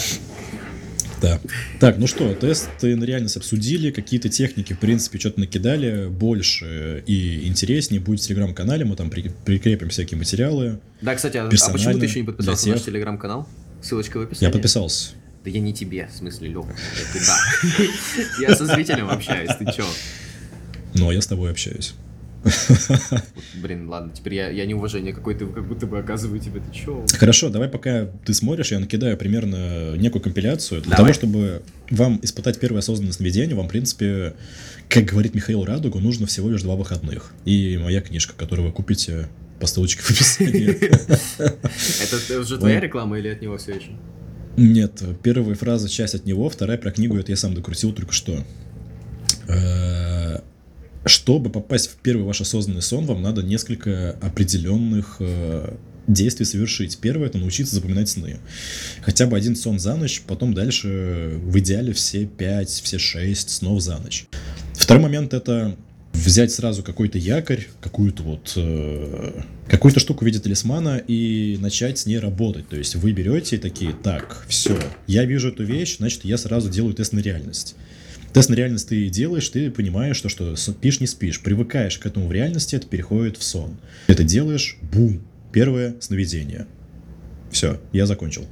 [1.22, 1.40] Да.
[1.80, 7.46] Так, ну что, тесты на реальность обсудили, какие-то техники, в принципе, что-то накидали, больше и
[7.48, 10.80] интереснее будет в телеграм-канале, мы там при- прикрепим всякие материалы.
[11.00, 13.48] Да, кстати, а, а почему ты еще не подписался на наш телеграм-канал?
[13.82, 14.48] Ссылочка в описании.
[14.48, 15.12] Я подписался.
[15.44, 17.92] Да я не тебе, в смысле, Лёха, я туда.
[18.48, 19.86] Я со зрителем общаюсь, ты чё?
[20.94, 21.92] Ну, а я с тобой общаюсь.
[23.54, 27.04] Блин, ладно, теперь я, я неуважение какое-то как будто бы оказываю тебе, ты чё?
[27.18, 30.82] Хорошо, давай пока ты смотришь, я накидаю примерно некую компиляцию.
[30.82, 31.12] Для Давай.
[31.12, 34.34] того, чтобы вам испытать первое осознанное сновидение, вам, в принципе,
[34.88, 37.32] как говорит Михаил Радугу, нужно всего лишь два выходных.
[37.44, 39.28] И моя книжка, которую вы купите
[39.60, 40.68] по ссылочке в описании.
[41.38, 43.90] Это уже твоя реклама или от него все еще?
[44.56, 48.44] Нет, первая фраза часть от него, вторая про книгу, это я сам докрутил только что.
[51.04, 55.74] Чтобы попасть в первый ваш осознанный сон, вам надо несколько определенных э,
[56.06, 56.98] действий совершить.
[56.98, 58.38] Первое это научиться запоминать сны.
[59.02, 63.82] Хотя бы один сон за ночь, потом дальше в идеале все пять, все шесть снов
[63.82, 64.26] за ночь.
[64.74, 65.76] Второй момент это
[66.14, 72.06] взять сразу какой-то якорь, какую-то вот э, какую-то штуку в виде талисмана и начать с
[72.06, 72.68] ней работать.
[72.68, 76.70] То есть вы берете и такие, так, все, я вижу эту вещь, значит я сразу
[76.70, 77.74] делаю тест на реальность.
[78.34, 81.40] Тест на реальность ты делаешь, ты понимаешь, что, что спишь, не спишь.
[81.40, 83.76] Привыкаешь к этому в реальности, это переходит в сон.
[84.08, 86.66] Это делаешь, бум, первое сновидение.
[87.52, 88.44] Все, я закончил.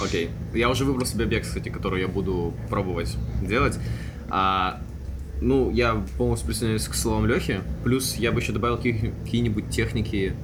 [0.00, 0.30] Окей.
[0.54, 3.76] Я уже выбрал себе объект, кстати, который я буду пробовать делать.
[4.28, 4.80] А,
[5.40, 7.62] ну, я полностью присоединяюсь к словам Лехи.
[7.82, 10.34] Плюс я бы еще добавил какие-нибудь техники.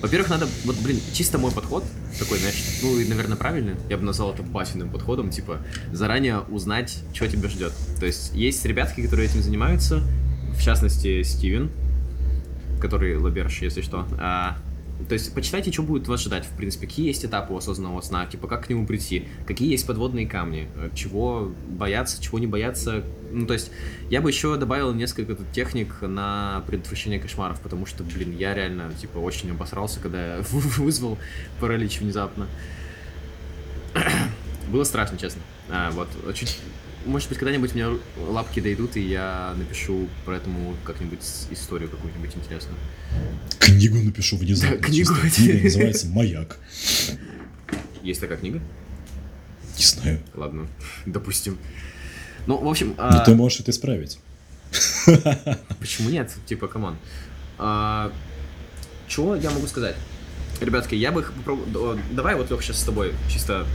[0.00, 1.84] Во-первых, надо, вот, блин, чисто мой подход,
[2.18, 5.58] такой, знаешь, ну, и, наверное, правильный, я бы назвал это батиным подходом, типа,
[5.92, 7.72] заранее узнать, что тебя ждет.
[7.98, 10.02] То есть, есть ребятки, которые этим занимаются,
[10.54, 11.70] в частности, Стивен,
[12.80, 14.06] который лаберш, если что.
[14.18, 14.56] А,
[15.08, 18.48] то есть почитайте, что будет вас ждать, в принципе, какие есть этапы осознанного сна, типа
[18.48, 23.04] как к нему прийти, какие есть подводные камни, э, чего бояться, чего не бояться.
[23.32, 23.70] Ну, то есть
[24.10, 29.18] я бы еще добавил несколько техник на предотвращение кошмаров, потому что, блин, я реально, типа,
[29.18, 31.18] очень обосрался, когда я вызвал
[31.60, 32.46] паралич внезапно.
[34.70, 35.42] Было страшно, честно.
[35.68, 36.58] А, вот, чуть...
[37.06, 37.90] Может быть, когда-нибудь у меня
[38.28, 41.20] лапки дойдут, и я напишу по этому как-нибудь
[41.50, 42.76] историю какую-нибудь интересную.
[43.58, 44.76] Книгу напишу внезапно.
[44.76, 45.14] Да, книгу.
[45.14, 46.58] Книга называется «Маяк».
[48.02, 48.60] Есть такая книга?
[49.78, 50.20] Не знаю.
[50.34, 50.68] Ладно,
[51.06, 51.58] допустим.
[52.46, 54.18] Ну, в общем, Но а, ты можешь это исправить.
[55.80, 56.30] почему нет?
[56.46, 56.96] Типа, come on.
[57.58, 58.12] А,
[59.08, 59.96] чего я могу сказать?
[60.60, 61.98] Ребятки, я бы попробовал...
[62.12, 63.66] Давай вот, Лех, сейчас с тобой чисто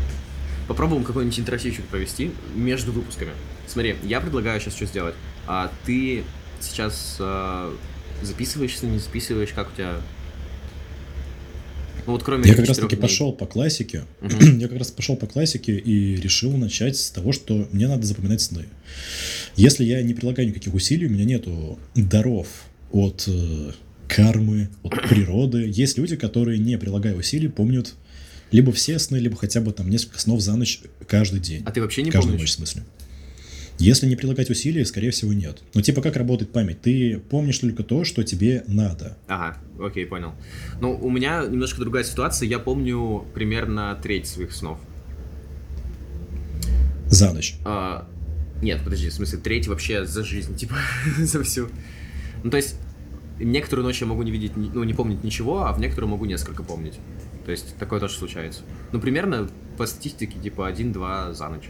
[0.68, 3.32] попробуем какой-нибудь интерактивчик провести между выпусками.
[3.68, 5.16] Смотри, я предлагаю сейчас что сделать.
[5.48, 6.24] А ты
[6.62, 7.76] сейчас а,
[8.22, 10.02] записываешься, не записываешь, как у тебя...
[12.06, 13.02] Ну вот кроме Я как раз таки дней.
[13.02, 14.04] пошел по классике.
[14.22, 14.46] Угу.
[14.60, 18.42] я как раз пошел по классике и решил начать с того, что мне надо запоминать
[18.42, 18.66] сны.
[19.56, 22.48] Если я не прилагаю никаких усилий, у меня нету даров
[22.92, 23.72] от э,
[24.08, 25.68] кармы, от природы.
[25.68, 27.96] Есть люди, которые, не прилагая усилий, помнят
[28.52, 31.64] либо все сны, либо хотя бы там несколько снов за ночь каждый день.
[31.66, 32.42] А ты вообще не Каждую помнишь?
[32.42, 32.84] ночь, в смысле.
[33.78, 35.62] Если не прилагать усилий, скорее всего, нет.
[35.74, 36.82] Ну, типа, как работает память?
[36.82, 39.18] Ты помнишь только то, что тебе надо.
[39.28, 40.34] Ага, окей, понял.
[40.80, 42.48] Ну, у меня немножко другая ситуация.
[42.48, 44.80] Я помню примерно треть своих снов.
[47.08, 47.56] За ночь?
[47.66, 48.08] А,
[48.62, 50.76] нет, подожди, в смысле, треть вообще за жизнь, типа,
[51.18, 51.70] за всю.
[52.44, 52.76] Ну, то есть,
[53.40, 56.64] некоторую ночь я могу не видеть, ну, не помнить ничего, а в некоторую могу несколько
[56.64, 56.96] помнить.
[57.46, 58.62] То есть, такое тоже случается.
[58.92, 61.70] Ну, примерно по статистике, типа, один-два за ночь.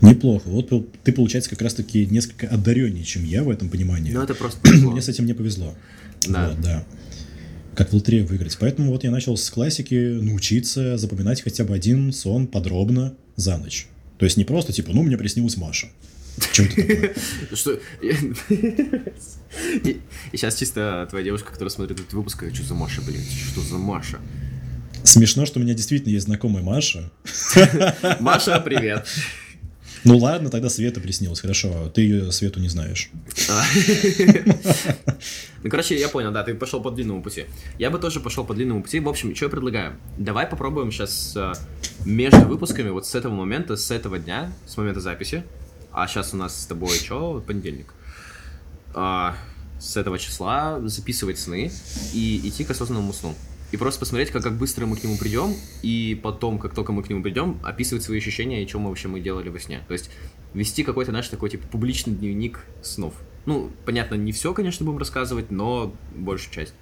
[0.00, 0.48] Неплохо.
[0.48, 0.70] Вот
[1.04, 4.12] ты, получается, как раз-таки несколько одареннее, чем я в этом понимании.
[4.12, 5.74] Ну, это просто Мне с этим не повезло.
[6.26, 6.48] Да.
[6.48, 6.84] Вот, да.
[7.74, 8.56] Как в лотерею выиграть.
[8.58, 13.86] Поэтому вот я начал с классики научиться запоминать хотя бы один сон подробно за ночь.
[14.18, 15.88] То есть не просто типа, ну, мне приснилась Маша.
[16.36, 17.14] Это такое?
[17.54, 17.78] Что?
[18.02, 20.00] И
[20.32, 24.18] сейчас чисто твоя девушка, которая смотрит этот выпуск, что за Маша, блин, что за Маша?
[25.02, 27.10] Смешно, что у меня действительно есть знакомая Маша.
[28.20, 29.06] Маша, привет.
[30.04, 31.90] Ну ладно, тогда Света приснилась, хорошо.
[31.94, 33.10] Ты ее Свету не знаешь.
[33.50, 33.64] А.
[35.62, 37.44] Ну, короче, я понял, да, ты пошел по длинному пути.
[37.78, 38.98] Я бы тоже пошел по длинному пути.
[38.98, 39.92] В общем, что я предлагаю?
[40.16, 41.52] Давай попробуем сейчас э,
[42.06, 45.44] между выпусками, вот с этого момента, с этого дня, с момента записи,
[45.92, 47.42] а сейчас у нас с тобой что?
[47.46, 47.94] Понедельник.
[48.94, 49.36] А,
[49.78, 51.70] с этого числа записывать сны
[52.12, 53.34] и идти к осознанному сну
[53.72, 57.02] и просто посмотреть, как, как быстро мы к нему придем, и потом, как только мы
[57.02, 59.82] к нему придем, описывать свои ощущения и что мы вообще мы делали во сне.
[59.86, 60.10] То есть
[60.54, 63.14] вести какой-то наш такой, типа, публичный дневник снов.
[63.46, 66.74] Ну, понятно, не все, конечно, будем рассказывать, но большую часть.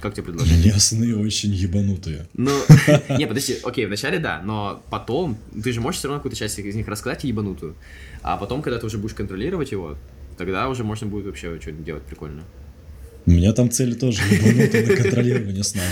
[0.00, 0.64] Как тебе предложение?
[0.64, 2.26] Меня сны очень ебанутые.
[2.32, 2.50] Ну,
[3.18, 6.74] не, подожди, окей, вначале да, но потом, ты же можешь все равно какую-то часть из
[6.74, 7.76] них рассказать ебанутую,
[8.22, 9.96] а потом, когда ты уже будешь контролировать его,
[10.36, 12.42] тогда уже можно будет вообще что-нибудь делать прикольно.
[13.26, 15.82] У меня там цели тоже ебанутые на контролирование сна.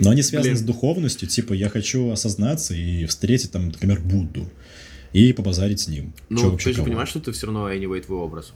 [0.00, 1.28] Но они связаны с духовностью.
[1.28, 4.50] Типа, я хочу осознаться и встретить там, например, Будду.
[5.12, 6.12] И побазарить с ним.
[6.28, 8.52] Ну, ты же понимаешь, что ты все равно anyway твой образ.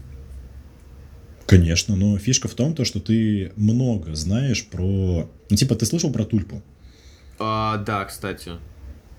[1.47, 5.29] Конечно, но фишка в том, то, что ты много знаешь про...
[5.49, 6.63] Ну, типа, ты слышал про тульпу?
[7.39, 8.53] А, да, кстати.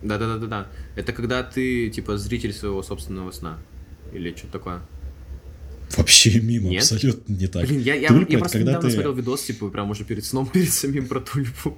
[0.02, 0.68] Да-да-да-да-да.
[0.96, 3.58] Это когда ты, типа, зритель своего собственного сна.
[4.14, 4.82] Или что-то такое.
[5.98, 6.84] Вообще мимо, Нет?
[6.84, 7.68] абсолютно не так.
[7.68, 8.94] Блин, я, я, Тульпа, я просто когда недавно ты...
[8.94, 11.78] смотрел видос, типа, прям уже перед сном, перед самим про тульпу.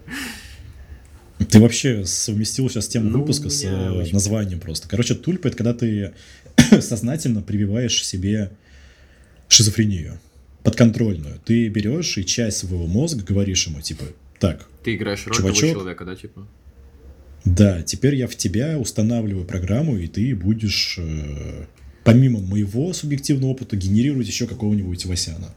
[1.50, 4.14] Ты вообще совместил сейчас тему ну, выпуска с э, очень...
[4.14, 4.88] названием просто.
[4.88, 6.14] Короче, тульпа— это когда ты
[6.82, 8.52] сознательно прививаешь себе
[9.48, 10.20] шизофрению
[10.64, 11.40] подконтрольную.
[11.44, 14.06] Ты берешь и часть своего мозга говоришь ему, типа,
[14.40, 16.48] так, Ты играешь роль чувачок, того человека, да, типа?
[17.46, 21.66] Да, теперь я в тебя устанавливаю программу, и ты будешь э,
[22.04, 25.54] помимо моего субъективного опыта, генерировать еще какого-нибудь Васяна.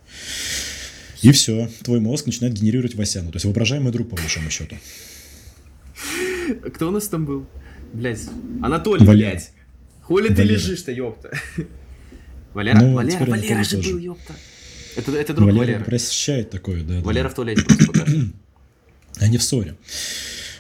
[1.22, 3.30] И все, твой мозг начинает генерировать Васяна.
[3.30, 4.76] То есть воображаемый друг, по большому счету.
[6.74, 7.46] Кто у нас там был?
[7.92, 8.20] Блять,
[8.62, 9.30] Анатолий, Валер.
[9.30, 9.50] блядь.
[10.02, 10.36] Хули Валера.
[10.36, 11.30] ты лежишь-то, ёпта?
[12.54, 13.92] Валера, ну, Валера, Валера же тоже.
[13.92, 14.34] был, ёпта.
[14.96, 15.64] Это, это друг Валера.
[15.64, 17.00] Валера просвещает такое, да.
[17.00, 17.28] Валера да.
[17.30, 18.06] в туалете просто.
[19.18, 19.76] Они в ссоре.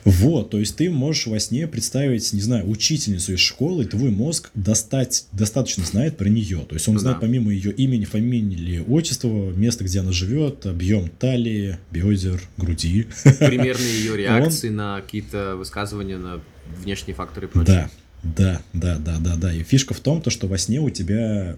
[0.06, 4.10] Вот, то есть ты можешь во сне представить, не знаю, учительницу из школы, и твой
[4.10, 6.60] мозг достать, достаточно знает про нее.
[6.60, 7.22] То есть он ну, знает да.
[7.22, 13.08] помимо ее имени, фамилии, отчества, место, где она живет, объем талии, бедер, груди.
[13.40, 14.76] Примерные ее реакции он...
[14.76, 16.40] на какие-то высказывания, на
[16.84, 17.90] внешние факторы и прочее.
[18.22, 19.52] Да, да, да, да, да, да.
[19.52, 21.56] И фишка в том, то, что во сне у тебя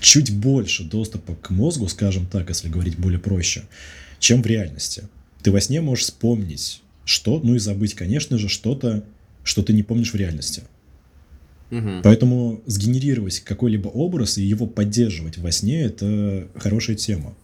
[0.00, 3.62] чуть больше доступа к мозгу, скажем так, если говорить более проще,
[4.18, 5.04] чем в реальности.
[5.42, 9.04] Ты во сне можешь вспомнить что, ну и забыть, конечно же, что-то,
[9.42, 10.64] что ты не помнишь в реальности.
[11.70, 12.02] Угу.
[12.02, 17.34] Поэтому сгенерировать какой-либо образ и его поддерживать во сне это хорошая тема.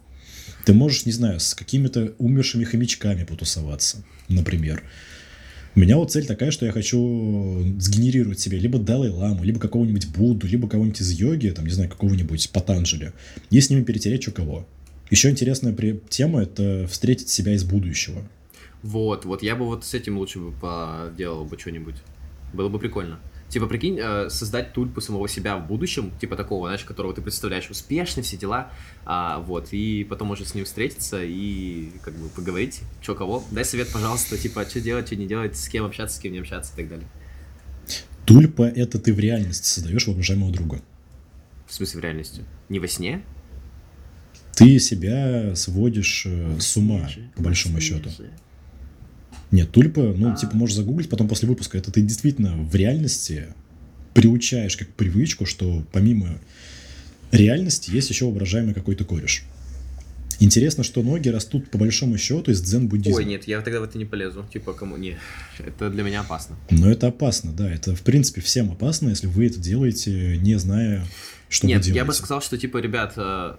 [0.67, 4.83] Ты можешь, не знаю, с какими-то умершими хомячками потусоваться, например.
[5.75, 10.47] У меня вот цель такая, что я хочу сгенерировать себе либо Далай-Ламу, либо какого-нибудь Будду,
[10.47, 13.13] либо кого-нибудь из йоги, там, не знаю, какого-нибудь Патанджали,
[13.51, 14.69] и с ними перетереть что кого.
[15.11, 15.75] Еще интересная
[16.09, 18.23] тема— это встретить себя из будущего.
[18.83, 21.97] Вот, вот я бы вот с этим лучше бы поделал бы что-нибудь.
[22.53, 23.21] Было бы прикольно.
[23.49, 27.69] Типа, прикинь, э, создать тульпу самого себя в будущем, типа такого, знаешь, которого ты представляешь
[27.69, 28.71] успешно, все дела,
[29.05, 33.45] а, вот, и потом уже с ним встретиться и как бы поговорить, что кого.
[33.51, 36.39] Дай совет, пожалуйста, типа, что делать, что не делать, с кем общаться, с кем не
[36.39, 37.07] общаться и так далее.
[38.25, 40.81] Тульпа— это ты в реальности создаешь воображаемого друга.
[41.67, 42.45] В смысле, в реальности?
[42.71, 43.23] Не во сне?
[44.55, 47.07] Ты себя сводишь э, с ума,
[47.37, 48.09] по большому счету.
[49.53, 50.37] Нет, тульпа, ну, А.
[50.37, 51.79] типа, можешь загуглить потом после выпуска.
[51.79, 53.49] Это ты действительно в реальности
[54.15, 56.39] приучаешь как привычку, что помимо
[57.31, 59.45] реальности есть еще воображаемый какой-то кореш.
[60.41, 63.19] Интересно, что ноги растут по большому счету из дзен-буддизма.
[63.19, 64.45] Ой, нет, я тогда в это не полезу.
[64.53, 64.97] Типа, кому?
[64.97, 65.19] Не,
[65.59, 66.57] это для меня опасно.
[66.71, 67.71] Но это опасно, да.
[67.73, 71.05] Это, в принципе, всем опасно, если вы это делаете, не зная,
[71.49, 71.99] что Нет, вы делаете.
[71.99, 73.55] я бы сказал, что, типа, ребят, э,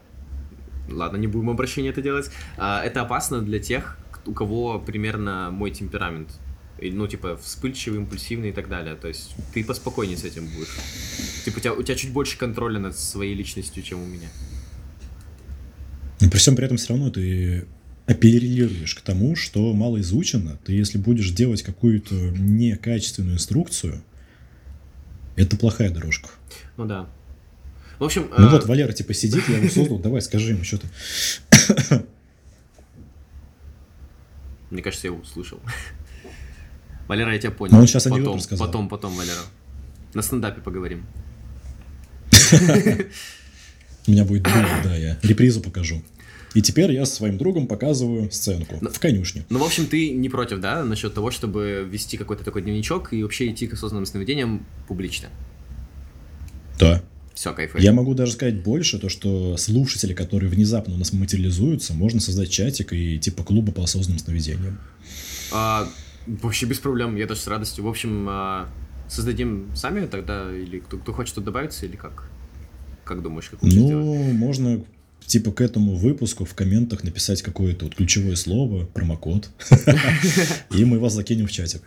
[0.89, 2.29] ладно, не будем обращение это делать.
[2.57, 6.29] А, это опасно для тех, у кого примерно мой темперамент.
[6.81, 8.95] Ну, типа, вспыльчивый, импульсивный и так далее.
[8.95, 10.75] То есть ты поспокойнее с этим будешь.
[11.45, 14.27] Типа, у тебя, у тебя чуть больше контроля над своей личностью, чем у меня.
[16.19, 17.65] Но при всем при этом все равно ты
[18.05, 20.57] апеллируешь к тому, что мало изучено.
[20.65, 24.03] Ты если будешь делать какую-то некачественную инструкцию,
[25.35, 26.29] это плохая дорожка.
[26.77, 27.09] Ну да.
[27.99, 30.87] В общем, Ну э, вот, Валера типа сидит, я его создал, давай скажи ему что-то.
[34.73, 35.59] Мне кажется, я его услышал.
[37.07, 37.73] Валера, я тебя понял.
[37.73, 38.67] Ну, он анекдот потом, рассказал.
[38.67, 39.41] потом, потом, Валера.
[40.13, 41.05] На стендапе поговорим.
[44.07, 46.01] У меня будет дуэль, да, я репризу покажу.
[46.53, 49.45] И теперь я своим другом показываю сценку Ну, в конюшне.
[49.49, 53.23] Ну, в общем, ты не против, да, насчет того, чтобы вести какой-то такой дневничок и
[53.23, 55.29] вообще идти к осознанным сновидениям публично?
[56.79, 57.03] Да.
[57.34, 57.84] Все, кайфуем.
[57.84, 62.51] Я могу даже сказать больше, то что слушатели, которые внезапно у нас материализуются, можно создать
[62.51, 64.80] чатик и типа клуба по осознанным сновидениям.
[65.51, 65.88] А,
[66.27, 67.85] вообще без проблем, я даже с радостью.
[67.85, 68.69] В общем, а,
[69.07, 72.30] создадим сами тогда, или кто, кто хочет тут добавиться, или как?
[73.03, 74.05] Как думаешь, как лучше сделать?
[74.05, 74.84] Ну, можно
[75.26, 79.49] типа к этому выпуску в комментах написать какое-то вот ключевое слово, промокод,
[80.76, 81.81] и мы вас закинем в чатик.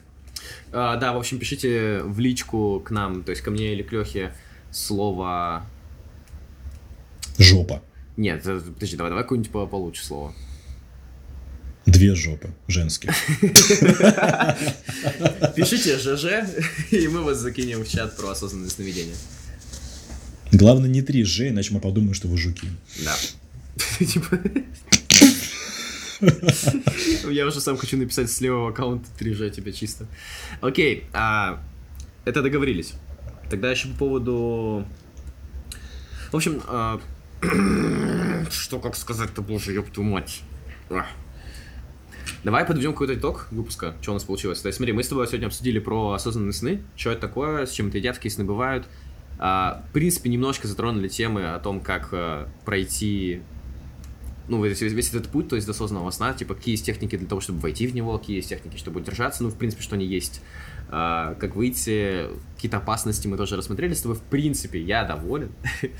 [0.73, 3.93] А, да, в общем, пишите в личку к нам, то есть ко мне или к
[3.93, 4.32] Лехе
[4.77, 5.66] слово...
[7.39, 7.82] Жопа.
[8.16, 10.35] Нет, подожди, давай, давай какое-нибудь по- получше слово.
[11.85, 13.12] Две жопы женские.
[15.55, 16.48] Пишите ЖЖ,
[16.90, 19.15] и мы вас закинем в чат про осознанное сновидение.
[20.53, 22.69] Главное не три Ж, иначе мы подумаем, что вы жуки.
[23.05, 23.15] Да.
[24.05, 24.40] Типа...
[27.31, 30.07] Я уже сам хочу написать с левого аккаунта 3G тебе чисто.
[30.61, 31.62] Окей, а,
[32.24, 32.94] это договорились.
[33.51, 34.86] Тогда еще по поводу...
[36.32, 37.01] В общем, а,
[38.51, 40.43] что как сказать-то, боже, ёб твою мать.
[40.90, 41.06] Ах.
[42.43, 44.60] Давай подведем какой-то итог выпуска, что у нас получилось.
[44.60, 47.73] То есть, смотри, мы с тобой сегодня обсудили про осознанные сны, что это такое, с
[47.73, 48.86] чем это едят, какие сны бывают.
[49.39, 53.43] А, в принципе, немножко затронули темы о том, как а, пройти
[54.48, 57.27] ну, весь, весь этот путь, то есть до осознанного сна, типа, какие есть техники для
[57.27, 60.06] того, чтобы войти в него, какие есть техники, чтобы удержаться, ну, в принципе, что они
[60.06, 60.40] есть.
[60.88, 64.16] А, как выйти, какие-то опасности мы тоже рассмотрели с тобой.
[64.16, 65.50] В принципе, я доволен.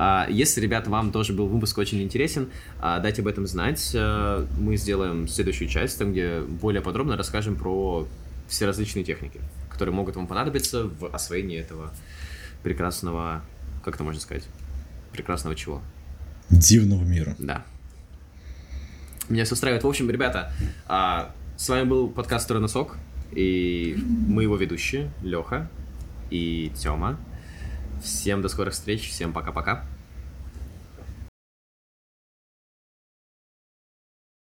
[0.00, 3.90] А, Если, ребят, вам тоже был выпуск очень интересен, а, дайте об этом знать.
[3.96, 8.06] А, Мы сделаем следующую часть, там, где более подробно расскажем про
[8.46, 11.92] все различные техники, которые могут вам понадобиться в освоении этого
[12.62, 13.42] прекрасного,
[13.84, 14.44] как это можно сказать,
[15.10, 15.82] прекрасного чего?
[16.48, 17.34] Дивного мира.
[17.40, 17.64] Да.
[19.28, 19.82] Меня все устраивает.
[19.82, 20.52] В общем, ребята,
[20.86, 22.96] с вами был подкаст Носок,
[23.32, 25.70] и мы его ведущие, Леха
[26.30, 27.18] и Тёма.
[28.02, 29.86] Всем до скорых встреч, всем пока-пока.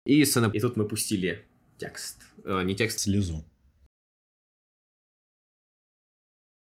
[0.05, 1.45] И, и тут мы пустили
[1.77, 2.21] текст.
[2.43, 3.45] Э, не текст, Слезу.